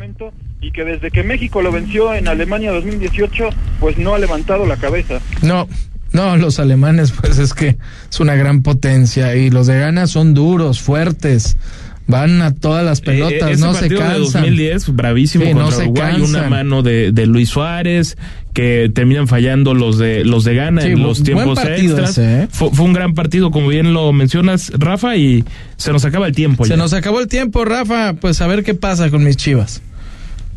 y 0.61 0.69
que 0.71 0.85
desde 0.85 1.09
que 1.09 1.23
México 1.23 1.63
lo 1.63 1.71
venció 1.71 2.13
en 2.13 2.27
Alemania 2.27 2.71
2018, 2.73 3.49
pues 3.79 3.97
no 3.97 4.13
ha 4.13 4.19
levantado 4.19 4.67
la 4.67 4.77
cabeza. 4.77 5.19
No, 5.41 5.67
no, 6.13 6.37
los 6.37 6.59
alemanes, 6.59 7.11
pues 7.11 7.37
es 7.39 7.53
que 7.53 7.75
es 8.09 8.19
una 8.19 8.35
gran 8.35 8.61
potencia 8.63 9.35
y 9.35 9.49
los 9.49 9.67
de 9.67 9.79
Ghana 9.79 10.07
son 10.07 10.33
duros, 10.33 10.79
fuertes, 10.81 11.57
van 12.07 12.41
a 12.41 12.53
todas 12.53 12.83
las 12.85 13.01
pelotas, 13.01 13.49
Eh, 13.49 13.51
ese 13.53 13.61
no 13.61 13.73
se 13.73 13.79
partido 13.81 14.01
de 14.01 14.07
cansan. 14.07 14.41
2010, 14.43 14.95
bravísimo 14.95 15.45
Sí, 15.45 15.53
no 15.53 15.59
contra 15.61 15.77
se 15.77 15.83
Uruguay, 15.83 16.21
una 16.21 16.49
mano 16.49 16.81
de, 16.83 17.11
de 17.11 17.25
Luis 17.25 17.49
Suárez, 17.49 18.17
que 18.53 18.91
terminan 18.93 19.27
fallando 19.27 19.73
los 19.73 19.97
de 19.97 20.23
los 20.25 20.43
de 20.43 20.53
Ghana 20.53 20.81
Sí, 20.81 20.89
en 20.89 21.01
los 21.01 21.23
tiempos 21.23 21.57
extras. 21.63 22.11
ese, 22.11 22.43
¿eh? 22.43 22.47
fue, 22.51 22.69
fue 22.71 22.85
un 22.85 22.93
gran 22.93 23.13
partido, 23.15 23.49
como 23.51 23.69
bien 23.69 23.93
lo 23.93 24.11
mencionas, 24.13 24.71
Rafa, 24.77 25.15
y 25.15 25.43
se 25.77 25.91
nos 25.91 26.05
acaba 26.05 26.27
el 26.27 26.35
tiempo. 26.35 26.65
Se 26.65 26.71
ya. 26.71 26.77
nos 26.77 26.93
acabó 26.93 27.19
el 27.21 27.27
tiempo, 27.27 27.65
Rafa, 27.65 28.13
pues 28.13 28.41
a 28.41 28.47
ver 28.47 28.63
qué 28.63 28.75
pasa 28.75 29.09
con 29.09 29.23
mis 29.23 29.37
chivas. 29.37 29.81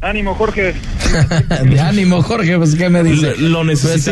Ánimo, 0.02 0.34
Jorge. 0.34 0.74
De 1.64 1.80
ánimo, 1.80 2.22
Jorge, 2.22 2.58
pues 2.58 2.74
qué 2.74 2.90
me 2.90 3.02
dice. 3.02 3.34
Lo- 3.38 3.64
lo 3.64 3.72
Pues, 3.72 3.80
sí. 3.80 4.10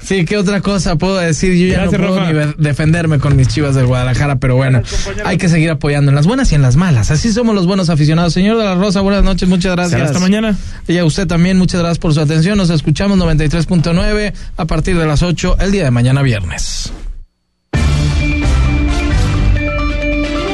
Sí, 0.00 0.24
¿qué 0.24 0.36
otra 0.36 0.60
cosa 0.60 0.96
puedo 0.96 1.16
decir? 1.16 1.54
Yo 1.54 1.66
ya 1.66 1.82
Gracias, 1.82 2.00
no 2.00 2.06
puedo 2.08 2.20
Rafa. 2.20 2.54
ni 2.56 2.64
defenderme 2.64 3.18
con 3.18 3.36
mis 3.36 3.48
chivas 3.48 3.74
de 3.74 3.82
Guadalajara, 3.82 4.36
pero 4.36 4.56
bueno, 4.56 4.80
hay 5.24 5.36
que 5.38 5.48
seguir 5.48 5.70
apoyando 5.70 6.10
en 6.10 6.14
las 6.14 6.26
buenas 6.26 6.50
y 6.52 6.54
en 6.54 6.62
las 6.62 6.76
malas. 6.76 7.10
Así 7.10 7.32
somos 7.32 7.54
los 7.54 7.66
buenos 7.66 7.90
aficionados. 7.90 8.32
Señor 8.32 8.56
de 8.58 8.64
la 8.64 8.74
Rosa, 8.74 9.00
buenas 9.00 9.24
noches, 9.24 9.48
muchas 9.48 9.72
gracias. 9.76 10.00
Hasta 10.00 10.18
mañana. 10.20 10.56
Y 10.86 10.96
a 10.98 11.04
usted 11.04 11.26
también, 11.26 11.58
muchas 11.58 11.80
gracias 11.80 11.98
por 11.98 12.14
su 12.14 12.20
atención. 12.20 12.56
Nos 12.58 12.70
escuchamos 12.70 13.18
93.9 13.18 14.32
a 14.56 14.64
partir 14.64 14.96
de 14.96 15.06
las 15.06 15.22
8 15.22 15.56
el 15.60 15.72
día 15.72 15.84
de 15.84 15.90
mañana 15.90 16.22
viernes. 16.22 16.92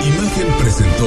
Imagen 0.04 0.46
presentó 0.60 1.06